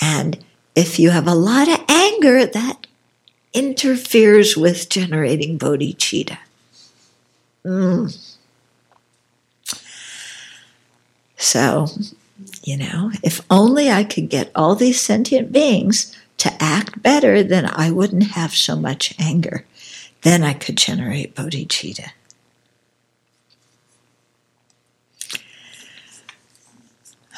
And 0.00 0.36
if 0.74 0.98
you 0.98 1.10
have 1.10 1.28
a 1.28 1.34
lot 1.34 1.68
of 1.68 1.78
anger, 1.88 2.44
that 2.44 2.88
interferes 3.52 4.56
with 4.56 4.88
generating 4.88 5.60
bodhicitta. 5.60 6.38
Mm. 7.64 8.36
So 11.36 11.86
you 12.62 12.76
know, 12.76 13.10
if 13.22 13.40
only 13.50 13.90
I 13.90 14.04
could 14.04 14.28
get 14.28 14.50
all 14.54 14.74
these 14.74 15.00
sentient 15.00 15.52
beings 15.52 16.16
to 16.38 16.52
act 16.62 17.02
better, 17.02 17.42
then 17.42 17.66
I 17.66 17.90
wouldn't 17.90 18.32
have 18.32 18.54
so 18.54 18.76
much 18.76 19.14
anger. 19.18 19.64
Then 20.22 20.42
I 20.42 20.52
could 20.52 20.76
generate 20.76 21.34
bodhicitta. 21.34 22.10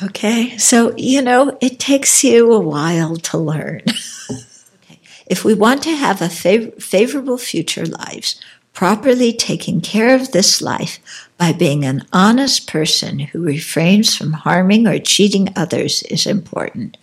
Okay, 0.02 0.56
so 0.58 0.94
you 0.96 1.22
know, 1.22 1.56
it 1.60 1.78
takes 1.78 2.24
you 2.24 2.52
a 2.52 2.58
while 2.58 3.16
to 3.16 3.38
learn. 3.38 3.82
okay. 4.30 4.98
If 5.26 5.44
we 5.44 5.54
want 5.54 5.82
to 5.84 5.94
have 5.94 6.20
a 6.20 6.26
fav- 6.26 6.82
favorable 6.82 7.38
future 7.38 7.86
lives, 7.86 8.40
properly 8.72 9.32
taking 9.32 9.80
care 9.80 10.14
of 10.14 10.32
this 10.32 10.60
life 10.60 10.98
by 11.42 11.52
being 11.52 11.84
an 11.84 12.06
honest 12.12 12.68
person 12.68 13.18
who 13.18 13.42
refrains 13.42 14.14
from 14.14 14.32
harming 14.32 14.86
or 14.86 15.00
cheating 15.00 15.48
others 15.56 16.04
is 16.04 16.24
important. 16.24 16.96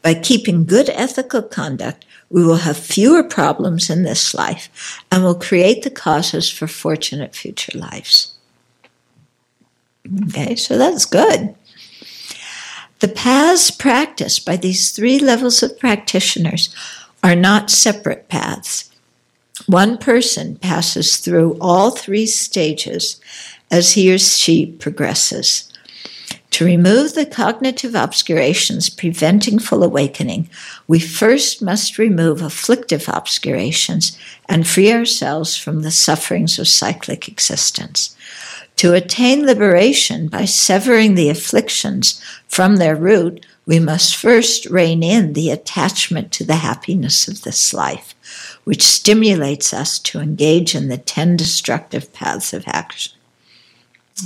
By 0.00 0.14
keeping 0.14 0.64
good 0.64 0.88
ethical 0.90 1.42
conduct, 1.42 2.04
we 2.28 2.44
will 2.44 2.58
have 2.58 2.76
fewer 2.76 3.24
problems 3.24 3.90
in 3.90 4.04
this 4.04 4.32
life 4.32 5.02
and 5.10 5.24
will 5.24 5.34
create 5.34 5.82
the 5.82 5.90
causes 5.90 6.48
for 6.48 6.68
fortunate 6.68 7.34
future 7.34 7.76
lives. 7.76 8.32
Okay, 10.28 10.54
so 10.54 10.78
that's 10.78 11.04
good. 11.04 11.56
The 13.00 13.08
paths 13.08 13.72
practiced 13.72 14.46
by 14.46 14.54
these 14.54 14.92
three 14.92 15.18
levels 15.18 15.64
of 15.64 15.76
practitioners 15.80 16.72
are 17.24 17.34
not 17.34 17.70
separate 17.70 18.28
paths. 18.28 18.88
One 19.66 19.98
person 19.98 20.54
passes 20.54 21.16
through 21.16 21.58
all 21.60 21.90
three 21.90 22.26
stages 22.26 23.20
as 23.70 23.92
he 23.92 24.12
or 24.12 24.18
she 24.18 24.66
progresses. 24.66 25.70
To 26.52 26.64
remove 26.64 27.14
the 27.14 27.26
cognitive 27.26 27.94
obscurations 27.94 28.90
preventing 28.90 29.60
full 29.60 29.84
awakening, 29.84 30.50
we 30.88 30.98
first 30.98 31.62
must 31.62 31.96
remove 31.96 32.42
afflictive 32.42 33.08
obscurations 33.08 34.18
and 34.48 34.66
free 34.66 34.92
ourselves 34.92 35.56
from 35.56 35.82
the 35.82 35.92
sufferings 35.92 36.58
of 36.58 36.66
cyclic 36.66 37.28
existence. 37.28 38.16
To 38.76 38.94
attain 38.94 39.46
liberation 39.46 40.26
by 40.26 40.44
severing 40.44 41.14
the 41.14 41.28
afflictions 41.28 42.20
from 42.48 42.76
their 42.76 42.96
root, 42.96 43.46
we 43.66 43.78
must 43.78 44.16
first 44.16 44.66
rein 44.66 45.02
in 45.02 45.34
the 45.34 45.50
attachment 45.50 46.32
to 46.32 46.44
the 46.44 46.56
happiness 46.56 47.28
of 47.28 47.42
this 47.42 47.72
life, 47.72 48.14
which 48.64 48.82
stimulates 48.82 49.72
us 49.72 49.98
to 50.00 50.18
engage 50.18 50.74
in 50.74 50.88
the 50.88 50.98
10 50.98 51.36
destructive 51.36 52.12
paths 52.12 52.52
of 52.52 52.64
action. 52.66 53.12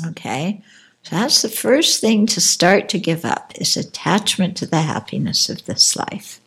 Okay? 0.06 0.60
So 1.02 1.16
that's 1.16 1.42
the 1.42 1.48
first 1.48 2.00
thing 2.00 2.26
to 2.26 2.40
start 2.40 2.88
to 2.90 2.98
give 2.98 3.24
up 3.24 3.52
is 3.56 3.76
attachment 3.76 4.56
to 4.58 4.66
the 4.66 4.82
happiness 4.82 5.48
of 5.48 5.64
this 5.66 5.96
life. 5.96 6.40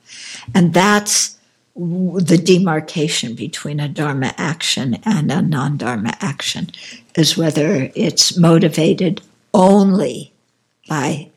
And 0.55 0.73
that's 0.73 1.38
the 1.76 2.41
demarcation 2.43 3.35
between 3.35 3.80
a 3.80 3.88
dharma 3.88 4.34
action 4.38 4.97
and 5.03 5.31
a 5.31 5.43
non-dharma 5.43 6.14
action 6.22 6.72
is 7.15 7.38
whether 7.38 7.91
it's 7.93 8.35
motivated 8.35 9.22
only 9.53 10.34
by 10.89 11.30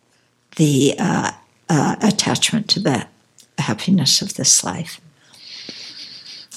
the 0.56 0.94
uh, 0.98 1.32
uh, 1.68 1.96
attachment 2.00 2.68
to 2.70 2.80
the 2.80 3.06
happiness 3.58 4.22
of 4.22 4.34
this 4.34 4.64
life. 4.64 4.99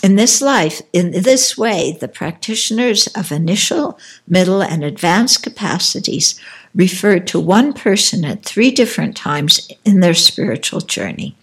In 0.04 0.18
this 0.18 0.42
life, 0.42 0.82
in 0.92 1.12
this 1.12 1.58
way, 1.58 1.98
the 1.98 2.10
practitioners 2.10 3.08
of 3.16 3.32
initial, 3.32 3.98
middle, 4.28 4.62
and 4.62 4.84
advanced 4.84 5.42
capacities 5.42 6.38
refer 6.76 7.20
to 7.20 7.40
one 7.40 7.72
person 7.72 8.26
at 8.26 8.44
three 8.44 8.70
different 8.70 9.16
times 9.16 9.72
in 9.86 10.02
their 10.02 10.14
spiritual 10.14 10.82
journey. 10.82 11.38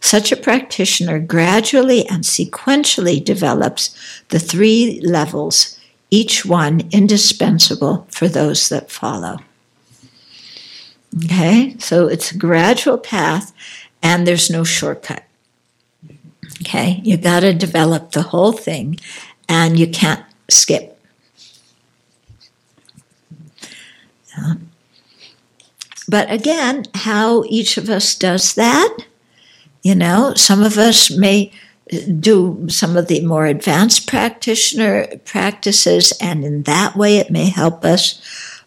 Such 0.00 0.32
a 0.32 0.36
practitioner 0.36 1.20
gradually 1.20 2.04
and 2.08 2.24
sequentially 2.24 3.24
develops 3.24 3.96
the 4.30 4.40
three 4.40 5.00
levels, 5.00 5.78
each 6.10 6.44
one 6.44 6.88
indispensable 6.90 8.08
for 8.10 8.26
those 8.26 8.68
that 8.70 8.90
follow. 8.90 9.38
Okay, 11.24 11.76
so 11.78 12.08
it's 12.08 12.32
a 12.32 12.38
gradual 12.38 12.98
path 12.98 13.52
and 14.02 14.26
there's 14.26 14.50
no 14.50 14.64
shortcut. 14.64 15.23
Okay, 16.60 17.00
you 17.02 17.16
got 17.16 17.40
to 17.40 17.52
develop 17.52 18.12
the 18.12 18.22
whole 18.22 18.52
thing 18.52 18.98
and 19.48 19.78
you 19.78 19.86
can't 19.86 20.24
skip. 20.48 20.98
Uh, 24.36 24.54
but 26.08 26.30
again, 26.30 26.84
how 26.94 27.44
each 27.48 27.76
of 27.76 27.88
us 27.88 28.14
does 28.14 28.54
that, 28.54 28.98
you 29.82 29.94
know, 29.94 30.32
some 30.34 30.62
of 30.62 30.78
us 30.78 31.10
may 31.10 31.52
do 32.18 32.66
some 32.68 32.96
of 32.96 33.08
the 33.08 33.20
more 33.24 33.46
advanced 33.46 34.06
practitioner 34.06 35.06
practices, 35.24 36.12
and 36.20 36.44
in 36.44 36.62
that 36.62 36.96
way, 36.96 37.18
it 37.18 37.30
may 37.30 37.50
help 37.50 37.84
us 37.84 38.20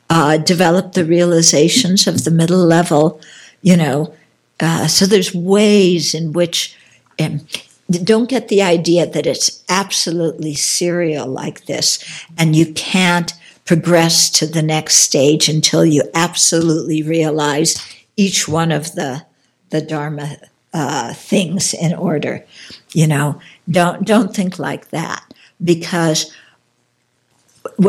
uh, 0.10 0.38
develop 0.38 0.94
the 0.94 1.06
realizations 1.06 2.08
of 2.08 2.24
the 2.24 2.32
middle 2.32 2.64
level, 2.64 3.20
you 3.62 3.76
know. 3.76 4.14
Uh, 4.60 4.88
so 4.88 5.06
there's 5.06 5.34
ways 5.34 6.14
in 6.14 6.34
which 6.34 6.78
um, 7.20 7.42
don't 7.90 8.30
get 8.30 8.48
the 8.50 8.62
idea 8.62 9.06
that 9.06 9.26
it's 9.26 9.64
absolutely 9.70 10.54
serial 10.54 11.28
like 11.28 11.66
this 11.66 12.04
and 12.38 12.56
you 12.56 12.74
can't 12.74 13.34
progress 13.66 14.30
to 14.30 14.46
the 14.46 14.62
next 14.62 14.96
stage 14.96 15.50
until 15.50 15.86
you 15.86 16.04
absolutely 16.14 17.02
realize 17.02 17.82
each 18.16 18.48
one 18.48 18.72
of 18.72 18.94
the 18.94 19.26
the 19.70 19.82
dharma 19.82 20.38
uh, 20.74 21.14
things 21.14 21.74
in 21.74 21.94
order 21.94 22.46
you 22.94 23.08
know? 23.08 23.40
Don't 23.70 24.06
don't 24.06 24.36
think 24.36 24.60
like 24.60 24.90
that 24.90 25.24
because 25.64 26.34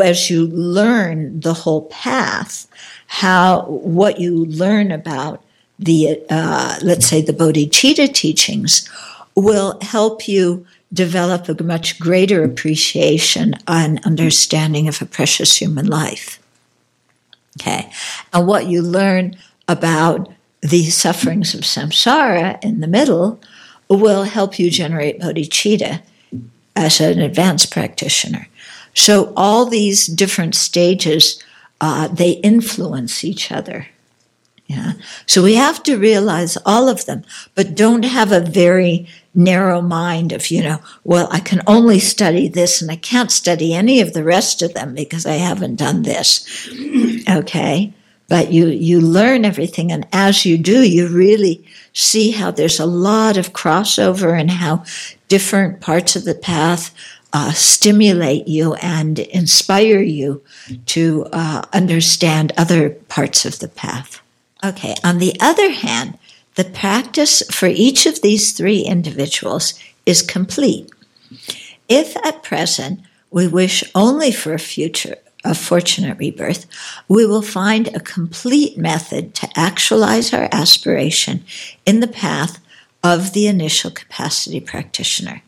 as 0.03 0.29
you 0.29 0.47
learn 0.47 1.39
the 1.39 1.53
whole 1.53 1.83
path 1.83 2.67
how 3.07 3.61
what 3.63 4.19
you 4.19 4.45
learn 4.45 4.91
about 4.91 5.41
the 5.79 6.21
uh, 6.29 6.77
let's 6.83 7.07
say 7.07 7.21
the 7.21 7.33
bodhicitta 7.33 8.13
teachings 8.13 8.89
will 9.39 9.79
help 9.81 10.27
you 10.27 10.65
develop 10.91 11.47
a 11.47 11.63
much 11.63 11.99
greater 11.99 12.43
appreciation 12.43 13.53
and 13.67 14.03
understanding 14.05 14.87
of 14.87 15.01
a 15.01 15.05
precious 15.05 15.55
human 15.55 15.85
life. 15.85 16.39
Okay. 17.59 17.91
And 18.33 18.47
what 18.47 18.67
you 18.67 18.81
learn 18.81 19.35
about 19.67 20.29
the 20.61 20.85
sufferings 20.89 21.53
of 21.53 21.61
samsara 21.61 22.61
in 22.63 22.79
the 22.79 22.87
middle 22.87 23.39
will 23.87 24.23
help 24.23 24.59
you 24.59 24.69
generate 24.69 25.19
bodhicitta 25.19 26.01
as 26.75 26.99
an 26.99 27.19
advanced 27.19 27.71
practitioner. 27.71 28.47
So 28.93 29.33
all 29.35 29.65
these 29.65 30.07
different 30.07 30.55
stages, 30.55 31.41
uh, 31.81 32.07
they 32.07 32.31
influence 32.31 33.23
each 33.23 33.51
other. 33.51 33.87
Yeah. 34.67 34.93
So 35.25 35.41
we 35.41 35.55
have 35.55 35.81
to 35.83 35.97
realize 35.97 36.57
all 36.65 36.89
of 36.89 37.05
them, 37.05 37.23
but 37.55 37.75
don't 37.75 38.05
have 38.05 38.31
a 38.31 38.39
very 38.39 39.07
narrow 39.33 39.81
mind 39.81 40.31
of, 40.31 40.49
you 40.49 40.63
know, 40.63 40.79
well, 41.03 41.27
I 41.31 41.39
can 41.39 41.61
only 41.67 41.99
study 41.99 42.47
this 42.47 42.81
and 42.81 42.89
I 42.89 42.95
can't 42.95 43.31
study 43.31 43.73
any 43.73 44.01
of 44.01 44.13
the 44.13 44.23
rest 44.23 44.61
of 44.61 44.73
them 44.73 44.95
because 44.95 45.25
I 45.25 45.33
haven't 45.33 45.75
done 45.75 46.03
this. 46.03 46.45
Okay. 47.29 47.93
But 48.27 48.51
you, 48.51 48.67
you 48.67 49.01
learn 49.01 49.45
everything. 49.45 49.91
And 49.91 50.07
as 50.13 50.45
you 50.45 50.57
do, 50.57 50.81
you 50.83 51.07
really 51.07 51.65
see 51.93 52.31
how 52.31 52.51
there's 52.51 52.79
a 52.79 52.85
lot 52.85 53.37
of 53.37 53.53
crossover 53.53 54.39
and 54.39 54.49
how 54.49 54.83
different 55.27 55.81
parts 55.81 56.15
of 56.15 56.25
the 56.25 56.35
path 56.35 56.93
uh, 57.33 57.51
stimulate 57.51 58.47
you 58.47 58.73
and 58.75 59.19
inspire 59.19 60.01
you 60.01 60.43
to 60.87 61.27
uh, 61.31 61.63
understand 61.73 62.51
other 62.57 62.89
parts 62.89 63.45
of 63.45 63.59
the 63.59 63.67
path. 63.67 64.21
Okay, 64.63 64.95
on 65.03 65.19
the 65.19 65.35
other 65.39 65.71
hand, 65.71 66.17
the 66.59 66.65
practice 66.65 67.41
for 67.49 67.67
each 67.67 68.05
of 68.05 68.21
these 68.21 68.51
three 68.51 68.81
individuals 68.81 69.79
is 70.05 70.21
complete. 70.21 70.91
If 71.87 72.17
at 72.17 72.43
present 72.43 72.99
we 73.31 73.47
wish 73.47 73.81
only 73.95 74.33
for 74.33 74.53
a 74.53 74.59
future, 74.59 75.15
a 75.45 75.55
fortunate 75.55 76.17
rebirth, 76.17 76.65
we 77.07 77.25
will 77.25 77.41
find 77.41 77.87
a 77.87 78.01
complete 78.01 78.77
method 78.77 79.33
to 79.35 79.47
actualize 79.55 80.33
our 80.33 80.49
aspiration 80.51 81.45
in 81.85 82.01
the 82.01 82.09
path 82.09 82.59
of 83.05 83.31
the 83.31 83.47
initial 83.47 83.89
capacity 83.89 84.59
practitioner. 84.59 85.41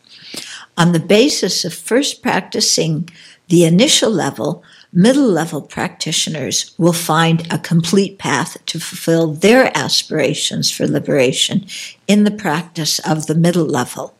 On 0.77 0.93
the 0.93 0.99
basis 1.01 1.65
of 1.65 1.73
first 1.73 2.21
practicing 2.21 3.09
the 3.49 3.65
initial 3.65 4.11
level, 4.11 4.63
middle 4.93 5.27
level 5.27 5.61
practitioners 5.61 6.73
will 6.77 6.93
find 6.93 7.51
a 7.51 7.57
complete 7.57 8.17
path 8.17 8.57
to 8.65 8.79
fulfill 8.79 9.33
their 9.33 9.75
aspirations 9.77 10.69
for 10.69 10.85
liberation 10.87 11.65
in 12.07 12.23
the 12.23 12.31
practice 12.31 12.99
of 12.99 13.27
the 13.27 13.35
middle 13.35 13.65
level. 13.65 14.15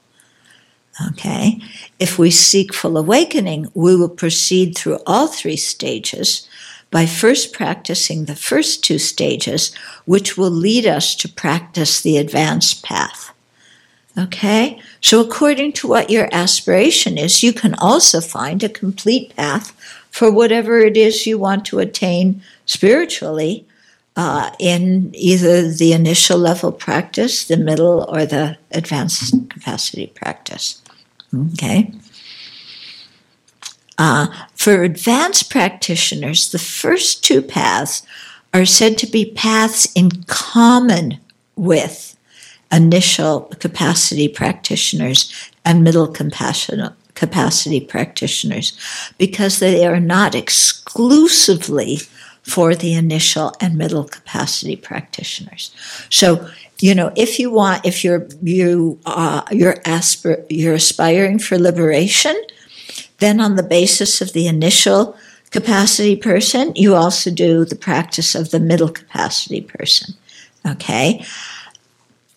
Okay? 1.10 1.60
If 2.00 2.18
we 2.18 2.32
seek 2.32 2.74
full 2.74 2.98
awakening, 2.98 3.72
we 3.74 3.96
will 3.96 4.10
proceed 4.10 4.78
through 4.78 5.00
all 5.06 5.28
three 5.28 5.58
stages 5.58 6.48
by 6.90 7.06
first 7.06 7.54
practicing 7.54 8.26
the 8.26 8.36
first 8.36 8.84
two 8.84 9.00
stages, 9.00 9.74
which 10.06 10.38
will 10.38 10.52
lead 10.52 10.86
us 10.86 11.16
to 11.16 11.30
practice 11.30 12.02
the 12.02 12.18
advanced 12.18 12.84
path. 12.84 13.34
Okay? 14.18 14.82
So, 15.00 15.22
according 15.22 15.72
to 15.74 15.88
what 15.88 16.10
your 16.10 16.28
aspiration 16.34 17.18
is, 17.18 17.44
you 17.44 17.54
can 17.54 17.76
also 17.76 18.20
find 18.20 18.62
a 18.62 18.70
complete 18.70 19.34
path 19.38 19.74
for 20.12 20.32
whatever 20.32 20.80
it 20.80 20.96
is 20.96 21.26
you 21.26 21.40
want 21.40 21.66
to 21.66 21.80
attain 21.80 22.44
spiritually 22.66 23.66
uh, 24.16 24.52
in 24.60 25.10
either 25.16 25.72
the 25.72 25.94
initial 25.94 26.38
level 26.38 26.72
practice, 26.72 27.46
the 27.46 27.58
middle, 27.58 28.06
or 28.10 28.26
the 28.26 28.58
advanced 28.72 29.34
capacity 29.50 30.08
practice. 30.08 30.82
Okay? 31.54 31.94
Uh, 33.98 34.28
for 34.54 34.84
advanced 34.84 35.50
practitioners, 35.50 36.52
the 36.52 36.60
first 36.60 37.24
two 37.24 37.42
paths 37.42 38.06
are 38.54 38.66
said 38.66 38.98
to 38.98 39.08
be 39.08 39.32
paths 39.32 39.92
in 39.94 40.10
common 40.28 41.18
with 41.56 42.18
initial 42.72 43.42
capacity 43.60 44.28
practitioners 44.28 45.52
and 45.64 45.84
middle 45.84 46.08
compassion, 46.08 46.90
capacity 47.22 47.80
practitioners 47.80 48.68
because 49.20 49.60
they 49.60 49.86
are 49.86 50.00
not 50.00 50.34
exclusively 50.34 52.00
for 52.42 52.74
the 52.74 52.96
initial 52.96 53.54
and 53.62 53.78
middle 53.78 54.04
capacity 54.04 54.76
practitioners. 54.76 55.72
So, 56.10 56.50
you 56.80 56.96
know, 56.96 57.12
if 57.16 57.38
you 57.38 57.52
want, 57.52 57.86
if 57.86 58.04
you're 58.04 58.28
you 58.42 58.98
uh, 59.06 59.44
you're 59.52 59.80
aspir- 59.98 60.44
you're 60.50 60.74
aspiring 60.74 61.38
for 61.38 61.60
liberation, 61.60 62.36
then 63.20 63.40
on 63.40 63.56
the 63.56 63.70
basis 63.78 64.22
of 64.22 64.34
the 64.34 64.48
initial 64.48 65.16
capacity 65.52 66.16
person, 66.16 66.74
you 66.76 66.96
also 66.96 67.30
do 67.30 67.66
the 67.66 67.76
practice 67.76 68.34
of 68.34 68.50
the 68.50 68.60
middle 68.60 68.90
capacity 68.90 69.62
person. 69.62 70.16
Okay? 70.66 71.24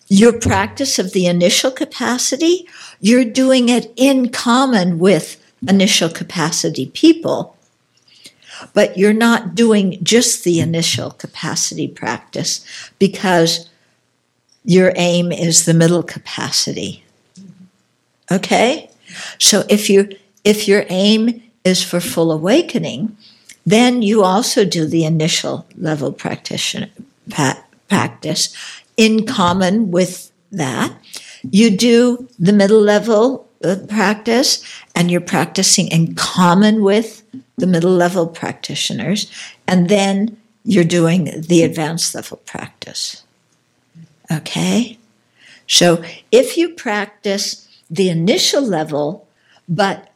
Your 0.07 0.33
practice 0.39 0.99
of 0.99 1.13
the 1.13 1.25
initial 1.25 1.71
capacity, 1.71 2.67
you're 3.05 3.23
doing 3.23 3.69
it 3.69 3.93
in 3.95 4.29
common 4.29 4.97
with 4.97 5.39
initial 5.67 6.09
capacity 6.09 6.87
people, 6.87 7.55
but 8.73 8.97
you're 8.97 9.13
not 9.13 9.53
doing 9.53 9.99
just 10.01 10.43
the 10.43 10.59
initial 10.59 11.11
capacity 11.11 11.87
practice 11.87 12.65
because 12.97 13.69
your 14.63 14.91
aim 14.95 15.31
is 15.31 15.65
the 15.65 15.73
middle 15.75 16.01
capacity. 16.01 17.03
Okay? 18.31 18.89
So 19.37 19.63
if 19.69 19.87
you 19.87 20.09
if 20.43 20.67
your 20.67 20.85
aim 20.89 21.43
is 21.63 21.83
for 21.83 21.99
full 21.99 22.31
awakening, 22.31 23.15
then 23.67 24.01
you 24.01 24.23
also 24.23 24.65
do 24.65 24.87
the 24.87 25.05
initial 25.05 25.67
level 25.77 26.11
practitioner 26.11 26.89
pa- 27.29 27.63
practice 27.87 28.49
in 28.97 29.27
common 29.27 29.91
with 29.91 30.31
that. 30.51 30.91
You 31.51 31.75
do 31.75 32.27
the 32.39 32.53
middle 32.53 32.81
level 32.81 33.47
practice, 33.87 34.63
and 34.95 35.09
you're 35.09 35.21
practicing 35.21 35.87
in 35.87 36.15
common 36.15 36.83
with 36.83 37.23
the 37.57 37.67
middle 37.67 37.93
level 37.93 38.27
practitioners, 38.27 39.31
and 39.67 39.89
then 39.89 40.37
you're 40.63 40.83
doing 40.83 41.41
the 41.41 41.63
advanced 41.63 42.13
level 42.15 42.37
practice. 42.45 43.23
Okay? 44.31 44.97
So 45.67 46.03
if 46.31 46.57
you 46.57 46.69
practice 46.69 47.67
the 47.89 48.09
initial 48.09 48.61
level, 48.61 49.27
but 49.67 50.11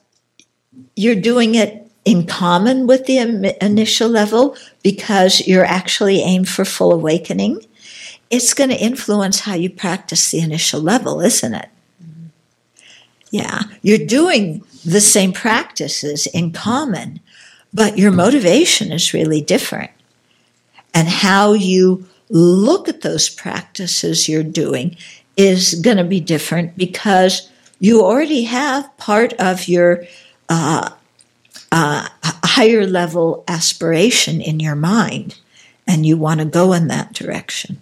you're 0.96 1.16
doing 1.16 1.56
it 1.56 1.90
in 2.06 2.26
common 2.26 2.88
with 2.88 3.06
the 3.06 3.18
initial 3.62 4.10
level 4.10 4.56
because 4.84 5.48
you're 5.48 5.66
actually 5.66 6.22
aimed 6.22 6.50
for 6.50 6.66
full 6.66 6.92
awakening, 6.92 7.66
it's 8.30 8.54
going 8.54 8.70
to 8.70 8.76
influence 8.76 9.42
how 9.42 9.56
you 9.56 9.70
practice 9.70 10.32
the 10.32 10.40
initial 10.40 10.82
level, 10.82 11.22
isn't 11.22 11.54
it? 11.54 11.70
Yeah, 13.32 13.64
you're 13.82 14.06
doing 14.06 14.64
the 14.84 15.02
same 15.02 15.34
practices 15.34 16.28
in 16.28 16.52
common, 16.52 17.20
but 17.74 17.98
your 17.98 18.12
motivation 18.12 18.92
is 18.92 19.14
really 19.14 19.42
different. 19.42 19.92
And 20.94 21.08
how 21.08 21.54
you 21.54 22.08
look 22.30 22.88
at 22.88 23.02
those 23.02 23.30
practices 23.30 24.28
you're 24.28 24.44
doing 24.44 24.96
is 25.38 25.76
going 25.76 25.98
to 25.98 26.04
be 26.04 26.20
different 26.20 26.76
because 26.76 27.50
you 27.80 28.02
already 28.02 28.44
have 28.44 28.96
part 28.98 29.34
of 29.34 29.68
your 29.68 30.06
uh, 30.50 30.90
uh, 31.72 32.08
higher 32.44 32.86
level 32.86 33.44
aspiration 33.48 34.42
in 34.42 34.60
your 34.60 34.76
mind, 34.76 35.40
and 35.88 36.06
you 36.06 36.18
want 36.18 36.40
to 36.40 36.46
go 36.46 36.74
in 36.74 36.88
that 36.88 37.14
direction. 37.14 37.80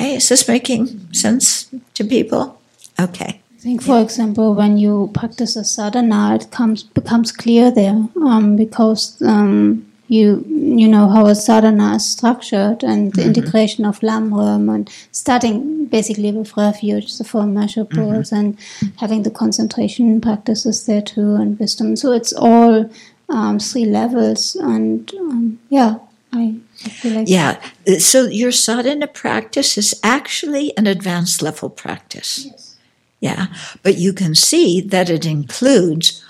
Hey, 0.00 0.14
is 0.14 0.30
this 0.30 0.48
making 0.48 1.12
sense 1.12 1.68
to 1.92 2.04
people? 2.04 2.58
Okay. 2.98 3.42
I 3.54 3.58
think, 3.58 3.82
for 3.82 4.00
example, 4.00 4.54
when 4.54 4.78
you 4.78 5.10
practice 5.12 5.56
a 5.56 5.62
sadhana, 5.62 6.36
it 6.36 6.50
comes 6.50 6.82
becomes 6.82 7.30
clear 7.30 7.70
there 7.70 8.08
um, 8.22 8.56
because 8.56 9.20
um, 9.20 9.86
you 10.08 10.42
you 10.48 10.88
know 10.88 11.06
how 11.10 11.26
a 11.26 11.34
sadhana 11.34 11.96
is 11.96 12.08
structured 12.08 12.82
and 12.82 13.12
the 13.12 13.24
integration 13.24 13.84
of 13.84 14.00
lamrim 14.00 14.74
and 14.74 14.88
starting 15.12 15.84
basically 15.84 16.32
with 16.32 16.56
refuge, 16.56 17.18
the 17.18 17.24
four 17.24 17.42
measurables, 17.42 18.32
and 18.32 18.56
having 18.96 19.22
the 19.22 19.30
concentration 19.30 20.18
practices 20.22 20.86
there 20.86 21.02
too, 21.02 21.34
and 21.34 21.58
wisdom. 21.58 21.94
So 21.94 22.12
it's 22.12 22.32
all 22.32 22.90
um, 23.28 23.58
three 23.58 23.84
levels, 23.84 24.54
and 24.54 25.12
um, 25.16 25.58
yeah, 25.68 25.98
I, 26.32 26.42
I 26.42 26.46
feel 26.46 26.56
like 26.56 26.69
Yeah. 27.04 27.60
So 27.98 28.26
your 28.26 28.52
sadhana 28.52 29.06
practice 29.06 29.76
is 29.76 29.98
actually 30.02 30.76
an 30.76 30.86
advanced 30.86 31.42
level 31.42 31.68
practice. 31.70 32.46
Yes. 32.46 32.76
Yeah. 33.20 33.46
But 33.82 33.98
you 33.98 34.12
can 34.12 34.34
see 34.34 34.80
that 34.80 35.10
it 35.10 35.26
includes 35.26 36.24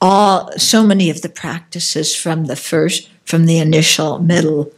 all 0.00 0.50
so 0.58 0.86
many 0.86 1.10
of 1.10 1.22
the 1.22 1.28
practices 1.28 2.14
from 2.14 2.46
the 2.46 2.56
first 2.56 3.08
from 3.24 3.46
the 3.46 3.58
initial 3.58 4.18
middle 4.18 4.70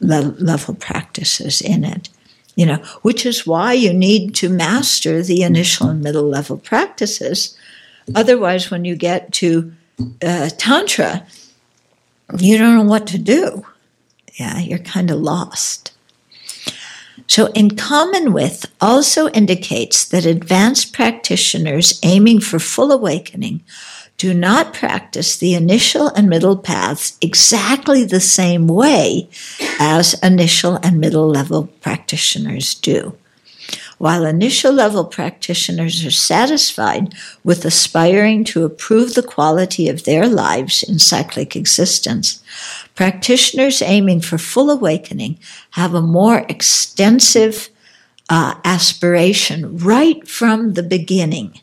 le- 0.00 0.34
level 0.38 0.74
practices 0.74 1.60
in 1.60 1.84
it. 1.84 2.08
You 2.54 2.66
know, 2.66 2.76
which 3.00 3.24
is 3.24 3.46
why 3.46 3.72
you 3.72 3.94
need 3.94 4.34
to 4.36 4.50
master 4.50 5.22
the 5.22 5.42
initial 5.42 5.88
and 5.88 6.02
middle 6.02 6.28
level 6.28 6.58
practices. 6.58 7.56
Otherwise, 8.14 8.70
when 8.70 8.84
you 8.84 8.94
get 8.94 9.32
to 9.32 9.72
uh, 10.22 10.50
Tantra, 10.58 11.26
you 12.38 12.58
don't 12.58 12.76
know 12.76 12.90
what 12.90 13.06
to 13.06 13.18
do. 13.18 13.64
Yeah, 14.42 14.58
you're 14.58 14.80
kind 14.80 15.08
of 15.08 15.20
lost. 15.20 15.92
So, 17.28 17.46
in 17.52 17.76
common 17.76 18.32
with 18.32 18.66
also 18.80 19.28
indicates 19.28 20.04
that 20.06 20.26
advanced 20.26 20.92
practitioners 20.92 22.00
aiming 22.02 22.40
for 22.40 22.58
full 22.58 22.90
awakening 22.90 23.62
do 24.18 24.34
not 24.34 24.74
practice 24.74 25.36
the 25.36 25.54
initial 25.54 26.08
and 26.08 26.28
middle 26.28 26.56
paths 26.56 27.16
exactly 27.20 28.02
the 28.02 28.18
same 28.18 28.66
way 28.66 29.28
as 29.78 30.14
initial 30.24 30.74
and 30.82 30.98
middle 30.98 31.28
level 31.28 31.68
practitioners 31.80 32.74
do. 32.74 33.16
While 34.02 34.26
initial 34.26 34.72
level 34.72 35.04
practitioners 35.04 36.04
are 36.04 36.10
satisfied 36.10 37.14
with 37.44 37.64
aspiring 37.64 38.42
to 38.46 38.64
improve 38.64 39.14
the 39.14 39.22
quality 39.22 39.88
of 39.88 40.02
their 40.02 40.26
lives 40.26 40.82
in 40.82 40.98
cyclic 40.98 41.54
existence, 41.54 42.42
practitioners 42.96 43.80
aiming 43.80 44.22
for 44.22 44.38
full 44.38 44.70
awakening 44.70 45.38
have 45.78 45.94
a 45.94 46.02
more 46.02 46.44
extensive 46.48 47.68
uh, 48.28 48.56
aspiration 48.64 49.78
right 49.78 50.26
from 50.26 50.72
the 50.72 50.82
beginning. 50.82 51.60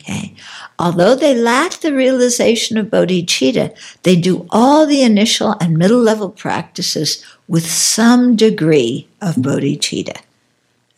Okay. 0.00 0.36
Although 0.78 1.16
they 1.16 1.34
lack 1.34 1.80
the 1.80 1.92
realization 1.92 2.78
of 2.78 2.90
bodhicitta, 2.90 3.76
they 4.04 4.14
do 4.14 4.46
all 4.50 4.86
the 4.86 5.02
initial 5.02 5.56
and 5.60 5.76
middle 5.76 6.00
level 6.00 6.30
practices 6.30 7.24
with 7.48 7.66
some 7.68 8.36
degree 8.36 9.08
of 9.20 9.34
bodhicitta. 9.34 10.20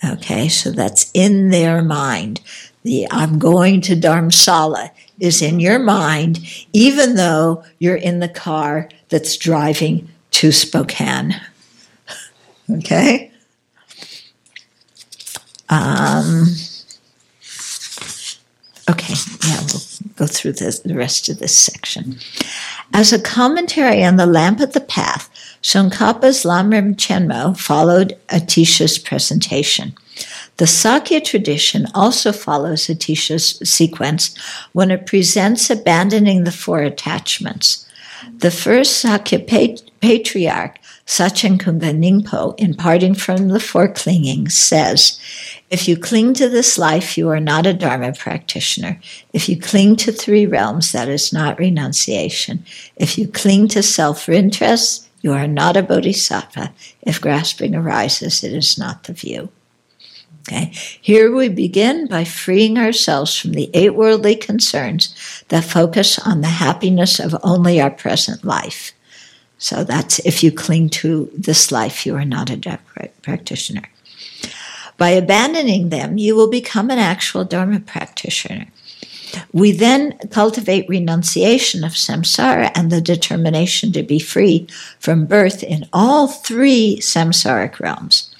Okay, 0.05 0.49
so 0.49 0.71
that's 0.71 1.11
in 1.13 1.51
their 1.51 1.83
mind. 1.83 2.41
The 2.83 3.07
I'm 3.11 3.39
going 3.39 3.83
to 3.83 3.97
Dharamsala 3.97 4.91
is 5.19 5.43
in 5.43 5.61
your 5.61 5.79
mind, 5.79 6.41
even 6.73 7.17
though 7.17 7.63
you're 7.79 7.97
in 7.97 8.21
the 8.21 8.29
car 8.29 8.89
that's 9.11 9.37
driving 9.37 10.09
to 10.33 10.53
Spokane. 10.53 11.41
Okay? 12.73 13.31
Um, 15.69 16.47
okay, 18.91 19.15
yeah, 19.47 19.61
we'll 19.61 19.83
go 20.17 20.27
through 20.27 20.53
this, 20.53 20.81
the 20.81 20.95
rest 20.95 21.29
of 21.29 21.39
this 21.39 21.57
section. 21.57 22.19
As 22.93 23.13
a 23.13 23.21
commentary 23.21 24.05
on 24.05 24.17
the 24.17 24.27
Lamp 24.27 24.61
of 24.61 24.73
the 24.73 24.81
Path, 24.81 25.30
Tsongkhapa's 25.63 26.45
Lamrim 26.45 26.97
Chenmo 26.97 27.57
followed 27.57 28.19
Atisha's 28.29 28.99
presentation. 28.99 29.95
The 30.57 30.67
Sakya 30.67 31.21
tradition 31.21 31.87
also 31.95 32.33
follows 32.33 32.87
Atisha's 32.87 33.59
sequence 33.69 34.37
when 34.73 34.91
it 34.91 35.07
presents 35.07 35.71
abandoning 35.71 36.45
the 36.45 36.53
four 36.53 36.81
attachments. 36.81 37.87
The 38.39 38.51
first 38.51 38.99
Sakya 38.99 39.41
patriarch, 40.01 40.79
Sachen 41.07 41.59
Kunga 41.59 41.93
Nyingpo, 41.93 42.59
in 42.59 42.75
parting 42.75 43.15
from 43.15 43.49
the 43.49 43.61
four 43.61 43.89
clingings, 43.89 44.57
says, 44.57 45.19
If 45.71 45.89
you 45.89 45.97
cling 45.97 46.35
to 46.35 46.49
this 46.49 46.79
life, 46.79 47.17
you 47.17 47.29
are 47.31 47.41
not 47.41 47.67
a 47.67 47.73
Dharma 47.73 48.13
practitioner. 48.13 49.01
If 49.33 49.49
you 49.49 49.59
cling 49.59 49.97
to 49.97 50.13
three 50.13 50.47
realms, 50.47 50.93
that 50.93 51.09
is 51.09 51.33
not 51.33 51.59
renunciation. 51.59 52.65
If 52.97 53.17
you 53.17 53.27
cling 53.27 53.69
to 53.69 53.83
self 53.83 54.29
interest, 54.29 55.09
you 55.21 55.33
are 55.33 55.47
not 55.47 55.77
a 55.77 55.83
bodhisattva. 55.83 56.73
If 57.03 57.21
grasping 57.21 57.75
arises, 57.75 58.43
it 58.43 58.53
is 58.53 58.79
not 58.79 59.05
the 59.05 59.13
view. 59.13 59.51
Okay. 60.49 60.73
Here 61.01 61.35
we 61.35 61.49
begin 61.49 62.07
by 62.07 62.25
freeing 62.25 62.79
ourselves 62.79 63.39
from 63.39 63.53
the 63.53 63.71
eight 63.75 63.95
worldly 63.95 64.35
concerns 64.35 65.15
that 65.49 65.65
focus 65.65 66.19
on 66.19 66.41
the 66.41 66.49
happiness 66.49 67.21
of 67.21 67.37
only 67.43 67.81
our 67.81 67.91
present 67.91 68.45
life. 68.45 68.93
So 69.59 69.85
that's 69.85 70.19
if 70.21 70.43
you 70.43 70.51
cling 70.51 70.89
to 70.91 71.31
this 71.37 71.71
life, 71.71 72.07
you 72.07 72.17
are 72.17 72.25
not 72.25 72.49
a 72.49 72.57
Dharma 72.57 72.81
practitioner. 73.21 73.83
By 74.97 75.11
abandoning 75.11 75.91
them, 75.91 76.17
you 76.17 76.35
will 76.35 76.49
become 76.49 76.91
an 76.91 76.99
actual 76.99 77.45
Dharma 77.45 77.81
practitioner. 77.81 78.67
We 79.53 79.73
then 79.73 80.19
cultivate 80.31 80.89
renunciation 80.89 81.85
of 81.85 81.93
samsara 81.93 82.71
and 82.75 82.91
the 82.91 83.01
determination 83.01 83.93
to 83.93 84.03
be 84.03 84.19
free 84.19 84.67
from 84.99 85.27
birth 85.27 85.63
in 85.63 85.89
all 85.93 86.29
three 86.29 86.99
samsaric 87.01 87.81
realms 87.81 88.35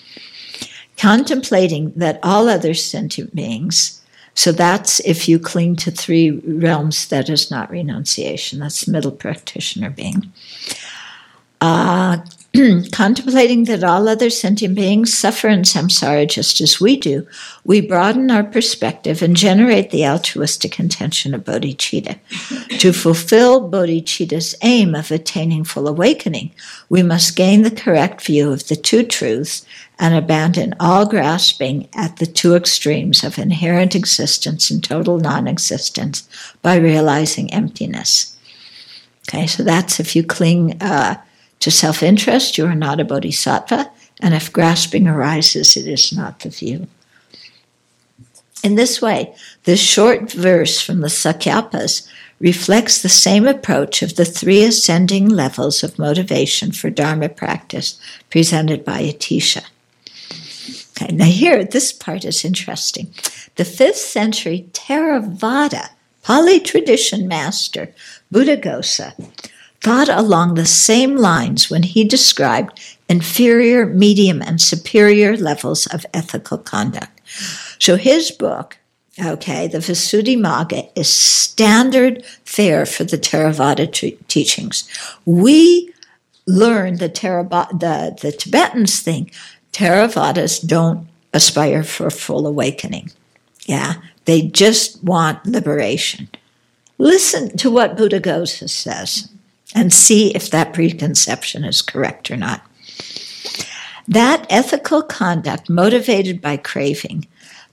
contemplating 0.97 1.93
that 1.97 2.21
all 2.23 2.49
other 2.49 2.75
sentient 2.75 3.35
beings 3.35 4.01
So 4.35 4.53
that's 4.53 5.01
if 5.01 5.29
you 5.29 5.39
cling 5.39 5.77
to 5.77 5.91
three 5.91 6.31
realms, 6.31 7.09
that 7.09 7.29
is 7.29 7.51
not 7.51 7.71
renunciation. 7.71 8.61
That's 8.61 8.89
middle 8.89 9.13
practitioner 9.13 9.91
being. 9.91 10.33
Uh, 11.61 12.19
contemplating 12.93 13.65
that 13.65 13.85
all 13.85 14.09
other 14.09 14.29
sentient 14.29 14.75
beings 14.75 15.17
suffer 15.17 15.47
in 15.47 15.63
samsara 15.63 16.29
just 16.29 16.61
as 16.61 16.81
we 16.81 16.97
do, 16.97 17.25
we 17.65 17.81
broaden 17.81 18.29
our 18.29 18.43
perspective 18.43 19.23
and 19.23 19.37
generate 19.37 19.91
the 19.91 20.05
altruistic 20.05 20.81
intention 20.81 21.33
of 21.33 21.45
bodhicitta. 21.45 22.19
to 22.81 22.93
fulfill 22.93 23.71
bodhicitta's 23.71 24.57
aim 24.63 24.97
of 24.97 25.13
attaining 25.13 25.63
full 25.63 25.87
awakening, 25.87 26.51
we 26.89 27.05
must 27.05 27.37
gain 27.37 27.63
the 27.63 27.71
correct 27.71 28.21
view 28.21 28.51
of 28.51 28.67
the 28.67 28.77
two 28.77 29.05
truths 29.05 29.65
and 30.01 30.15
abandon 30.15 30.75
all 30.81 31.07
grasping 31.07 31.89
at 31.95 32.17
the 32.17 32.27
two 32.27 32.57
extremes 32.57 33.23
of 33.23 33.39
inherent 33.39 33.95
existence 33.95 34.71
and 34.71 34.83
total 34.83 35.19
non 35.19 35.47
existence 35.47 36.29
by 36.63 36.75
realizing 36.77 37.53
emptiness. 37.53 38.37
Okay, 39.29 39.47
so 39.47 39.63
that's 39.63 40.01
if 40.01 40.17
you 40.17 40.25
cling. 40.25 40.77
Uh, 40.83 41.15
to 41.61 41.71
self 41.71 42.03
interest, 42.03 42.59
you 42.59 42.67
are 42.67 42.75
not 42.75 43.01
a 43.01 43.05
bodhisattva, 43.05 43.91
and 44.21 44.35
if 44.35 44.53
grasping 44.53 45.07
arises, 45.07 45.77
it 45.77 45.87
is 45.87 46.13
not 46.13 46.41
the 46.41 46.51
view. 46.51 46.89
In 48.63 48.75
this 48.75 49.01
way, 49.01 49.35
this 49.65 49.81
short 49.81 50.31
verse 50.33 50.81
from 50.81 51.01
the 51.01 51.09
Sakyapas 51.09 52.07
reflects 52.41 53.01
the 53.01 53.09
same 53.09 53.47
approach 53.47 54.03
of 54.03 54.17
the 54.17 54.25
three 54.25 54.63
ascending 54.65 55.29
levels 55.29 55.83
of 55.83 55.99
motivation 55.99 56.73
for 56.73 56.91
Dharma 56.91 57.29
practice 57.29 58.01
presented 58.31 58.85
by 58.85 59.03
Atisha. 59.03 59.65
Okay, 60.91 61.15
now 61.15 61.25
here, 61.25 61.65
this 61.65 61.93
part 61.93 62.25
is 62.25 62.45
interesting. 62.45 63.13
The 63.57 63.65
5th 63.65 63.95
century 63.95 64.69
Theravada 64.73 65.91
Pali 66.23 66.61
tradition 66.61 67.27
master, 67.27 67.95
Buddhaghosa, 68.33 69.15
thought 69.81 70.09
along 70.09 70.55
the 70.55 70.67
same 70.67 71.17
lines 71.17 71.71
when 71.71 71.83
he 71.83 72.05
described 72.05 72.79
inferior, 73.09 73.87
medium, 73.87 74.43
and 74.43 74.61
superior 74.61 75.37
levels 75.37 75.87
of 75.87 76.05
ethical 76.13 76.59
conduct. 76.59 77.21
So 77.79 77.97
his 77.97 78.31
book, 78.31 78.79
okay, 79.23 79.67
the 79.69 79.79
Visuddhimagga, 79.79 80.91
is 80.95 81.11
standard 81.11 82.25
fare 82.45 82.85
for 82.85 83.05
the 83.05 83.17
Theravada 83.17 83.91
t- 83.91 84.19
teachings. 84.29 84.89
We 85.25 85.93
learn 86.47 86.97
the, 86.97 87.09
Theravada, 87.09 87.71
the, 87.71 88.19
the 88.21 88.33
Tibetans 88.33 89.01
think 89.01 89.33
Theravadas 89.73 90.67
don't 90.67 91.09
aspire 91.33 91.85
for 91.85 92.11
full 92.11 92.47
awakening. 92.47 93.11
Yeah, 93.67 93.95
they 94.25 94.43
just 94.43 95.03
want 95.05 95.47
liberation. 95.47 96.29
Listen 96.99 97.57
to 97.59 97.71
what 97.71 97.97
Buddhaghosa 97.97 98.69
says 98.69 99.29
and 99.75 99.93
see 99.93 100.35
if 100.35 100.51
that 100.51 100.73
preconception 100.73 101.65
is 101.65 101.83
correct 101.83 102.31
or 102.31 102.37
not. 102.37 102.63
That 104.09 104.47
ethical 104.51 105.03
conduct 105.03 105.71
motivated 105.71 106.41
by 106.41 106.57
craving, 106.57 107.27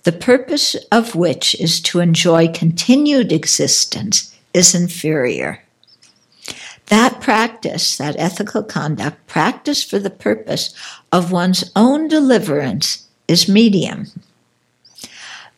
the 0.04 0.12
purpose 0.12 0.76
of 0.92 1.16
which 1.16 1.56
is 1.56 1.82
to 1.82 2.00
enjoy 2.00 2.50
continued 2.50 3.32
existence, 3.32 4.36
is 4.54 4.76
inferior. 4.76 5.64
That 6.88 7.20
practice, 7.20 7.98
that 7.98 8.16
ethical 8.18 8.64
conduct, 8.64 9.28
practice 9.28 9.84
for 9.84 10.00
the 10.00 10.10
purpose 10.10 10.74
of 11.12 11.32
one's 11.32 11.70
own 11.76 12.08
deliverance, 12.08 13.08
is 13.28 13.50
medium. 13.50 14.08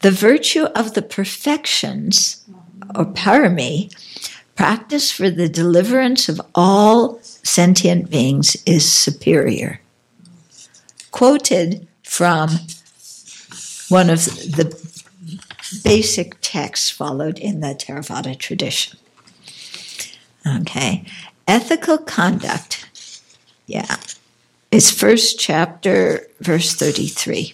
The 0.02 0.12
virtue 0.12 0.64
of 0.76 0.94
the 0.94 1.02
perfections, 1.02 2.44
or 2.96 3.06
parami, 3.06 3.94
practice 4.60 5.10
for 5.10 5.30
the 5.30 5.48
deliverance 5.48 6.28
of 6.28 6.42
all 6.54 7.18
sentient 7.22 8.10
beings 8.10 8.62
is 8.66 8.84
superior. 8.92 9.80
Quoted 11.12 11.88
from 12.04 12.50
one 13.88 14.10
of 14.10 14.26
the 14.26 14.68
basic 15.82 16.36
texts 16.42 16.90
followed 16.92 17.40
in 17.40 17.62
the 17.62 17.68
Theravada 17.68 18.38
tradition. 18.38 19.00
Okay, 20.46 21.06
ethical 21.48 21.98
conduct, 21.98 22.86
yeah, 23.66 23.96
is 24.72 24.92
first 24.92 25.40
chapter, 25.40 26.28
verse 26.42 26.76
33. 26.76 27.54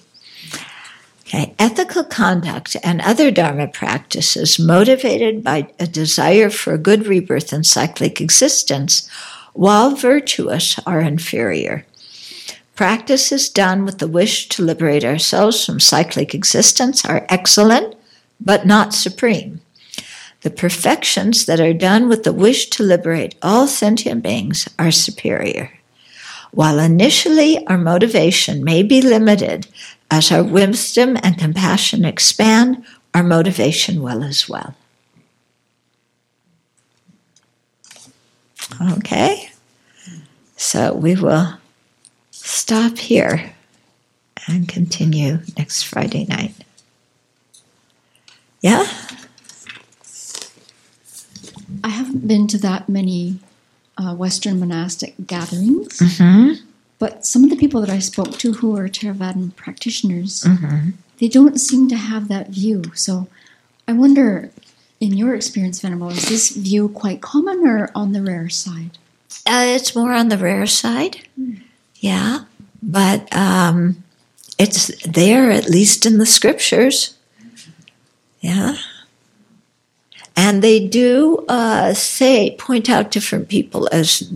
Okay. 1.27 1.55
Ethical 1.57 2.03
conduct 2.03 2.77
and 2.83 3.01
other 3.01 3.31
Dharma 3.31 3.67
practices 3.67 4.59
motivated 4.59 5.43
by 5.43 5.67
a 5.79 5.87
desire 5.87 6.51
for 6.51 6.73
a 6.73 6.77
good 6.77 7.07
rebirth 7.07 7.51
and 7.51 7.65
cyclic 7.65 8.21
existence, 8.21 9.09
while 9.53 9.95
virtuous, 9.95 10.79
are 10.85 11.01
inferior. 11.01 11.85
Practices 12.75 13.49
done 13.49 13.85
with 13.85 13.97
the 13.97 14.07
wish 14.07 14.49
to 14.49 14.63
liberate 14.63 15.03
ourselves 15.03 15.65
from 15.65 15.79
cyclic 15.79 16.35
existence 16.35 17.03
are 17.03 17.25
excellent, 17.27 17.95
but 18.39 18.67
not 18.67 18.93
supreme. 18.93 19.61
The 20.41 20.51
perfections 20.51 21.47
that 21.47 21.59
are 21.59 21.73
done 21.73 22.07
with 22.07 22.23
the 22.23 22.33
wish 22.33 22.69
to 22.71 22.83
liberate 22.83 23.33
all 23.41 23.65
sentient 23.65 24.21
beings 24.21 24.69
are 24.77 24.91
superior. 24.91 25.71
While 26.51 26.79
initially 26.79 27.65
our 27.65 27.77
motivation 27.77 28.63
may 28.63 28.83
be 28.83 29.01
limited, 29.01 29.67
as 30.11 30.31
our 30.31 30.43
wisdom 30.43 31.17
and 31.23 31.37
compassion 31.37 32.05
expand, 32.05 32.85
our 33.13 33.23
motivation 33.23 34.01
will 34.01 34.23
as 34.23 34.47
well. 34.47 34.75
Okay, 38.97 39.49
so 40.57 40.93
we 40.93 41.15
will 41.15 41.57
stop 42.31 42.97
here 42.97 43.53
and 44.47 44.67
continue 44.67 45.39
next 45.57 45.83
Friday 45.83 46.25
night. 46.25 46.53
Yeah? 48.61 48.85
I 51.83 51.89
haven't 51.89 52.27
been 52.27 52.47
to 52.47 52.57
that 52.59 52.89
many 52.89 53.39
uh, 53.97 54.15
Western 54.15 54.59
monastic 54.59 55.13
gatherings. 55.25 55.99
Mm-hmm. 55.99 56.64
But 57.05 57.23
some 57.23 57.43
of 57.43 57.51
the 57.51 57.55
people 57.55 57.81
that 57.81 57.89
I 57.91 57.99
spoke 57.99 58.39
to 58.39 58.53
who 58.53 58.75
are 58.75 58.89
Theravadan 58.89 59.55
practitioners, 59.55 60.43
Mm-hmm. 60.43 60.89
they 61.19 61.27
don't 61.27 61.59
seem 61.59 61.87
to 61.89 61.95
have 61.95 62.29
that 62.29 62.49
view. 62.49 62.81
So 62.95 63.27
I 63.87 63.93
wonder, 63.93 64.49
in 64.99 65.13
your 65.13 65.35
experience, 65.35 65.79
Venerable, 65.81 66.09
is 66.09 66.27
this 66.27 66.49
view 66.49 66.89
quite 66.89 67.21
common 67.21 67.57
or 67.67 67.91
on 67.93 68.13
the 68.13 68.23
rare 68.23 68.49
side? 68.49 68.97
Uh, 69.45 69.65
it's 69.77 69.95
more 69.95 70.13
on 70.13 70.29
the 70.29 70.37
rare 70.39 70.65
side. 70.65 71.27
Yeah. 71.97 72.45
But 72.81 73.21
um, 73.35 74.03
it's 74.57 74.89
there, 75.05 75.51
at 75.51 75.69
least 75.69 76.07
in 76.07 76.17
the 76.17 76.25
scriptures. 76.25 77.15
Yeah. 78.41 78.77
And 80.35 80.63
they 80.63 80.87
do 80.87 81.45
uh, 81.47 81.93
say, 81.93 82.55
point 82.57 82.89
out 82.89 83.11
different 83.11 83.47
people 83.47 83.87
as 83.91 84.33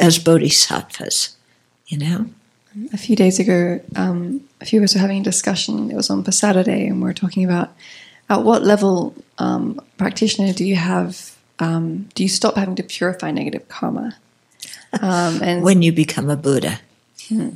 as 0.00 0.18
bodhisattvas, 0.18 1.36
you 1.86 1.98
know? 1.98 2.26
A 2.92 2.96
few 2.96 3.14
days 3.14 3.38
ago, 3.38 3.80
um, 3.94 4.40
a 4.60 4.64
few 4.64 4.80
of 4.80 4.84
us 4.84 4.94
were 4.94 5.00
having 5.00 5.20
a 5.20 5.24
discussion. 5.24 5.90
It 5.90 5.94
was 5.94 6.10
on 6.10 6.24
Posadha 6.24 6.64
Day, 6.64 6.86
and 6.88 7.00
we 7.00 7.04
were 7.04 7.14
talking 7.14 7.44
about 7.44 7.70
at 8.28 8.42
what 8.42 8.64
level 8.64 9.14
um, 9.38 9.80
practitioner 9.96 10.52
do 10.52 10.64
you 10.64 10.76
have? 10.76 11.36
Um, 11.60 12.08
do 12.14 12.24
you 12.24 12.28
stop 12.28 12.56
having 12.56 12.74
to 12.76 12.82
purify 12.82 13.30
negative 13.30 13.68
karma? 13.68 14.16
Um, 15.00 15.40
and 15.42 15.62
When 15.68 15.82
you 15.82 15.92
become 15.92 16.28
a 16.30 16.36
Buddha. 16.36 16.80
yeah, 17.30 17.50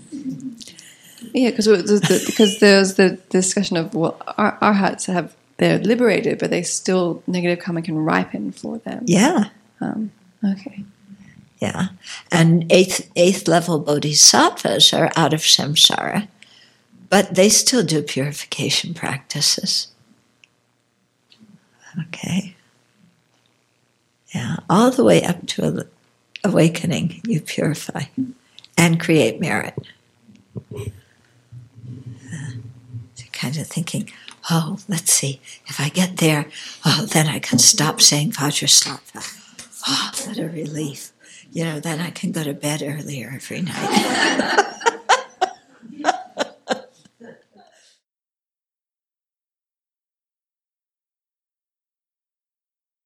because 1.50 1.64
the, 1.64 2.22
because 2.26 2.60
there's 2.60 2.94
the 2.94 3.18
discussion 3.30 3.76
of 3.76 3.94
well, 3.94 4.20
our, 4.36 4.56
arhats 4.60 5.06
have 5.06 5.34
they're 5.56 5.78
liberated, 5.78 6.38
but 6.38 6.50
they 6.50 6.62
still 6.62 7.22
negative 7.26 7.58
karma 7.64 7.82
can 7.82 7.98
ripen 7.98 8.52
for 8.52 8.78
them. 8.78 9.02
Yeah. 9.06 9.48
Um, 9.80 10.12
okay. 10.44 10.84
Yeah. 11.60 11.88
And 12.30 12.70
eighth, 12.70 13.10
eighth 13.16 13.48
level 13.48 13.80
bodhisattvas 13.80 14.92
are 14.92 15.10
out 15.16 15.34
of 15.34 15.40
samsara, 15.40 16.28
but 17.10 17.34
they 17.34 17.48
still 17.48 17.84
do 17.84 18.02
purification 18.02 18.94
practices. 18.94 19.88
Okay. 22.08 22.54
Yeah. 24.34 24.58
All 24.70 24.90
the 24.90 25.04
way 25.04 25.22
up 25.24 25.46
to 25.48 25.88
awakening, 26.44 27.20
you 27.24 27.40
purify 27.40 28.02
and 28.76 29.00
create 29.00 29.40
merit. 29.40 29.74
Uh, 30.74 30.84
so 33.14 33.24
kind 33.32 33.56
of 33.56 33.66
thinking, 33.66 34.10
oh, 34.50 34.78
let's 34.88 35.12
see, 35.12 35.40
if 35.66 35.80
I 35.80 35.88
get 35.88 36.18
there, 36.18 36.46
oh, 36.84 37.06
then 37.06 37.26
I 37.26 37.40
can 37.40 37.58
stop 37.58 38.00
saying 38.00 38.32
Vajrasattva. 38.32 39.34
Oh, 39.88 40.10
what 40.26 40.38
a 40.38 40.48
relief. 40.48 41.12
You 41.50 41.64
know, 41.64 41.80
then 41.80 42.00
I 42.00 42.10
can 42.10 42.32
go 42.32 42.44
to 42.44 42.52
bed 42.54 42.82
earlier 42.82 43.32
every 43.34 43.62
night. 43.62 44.64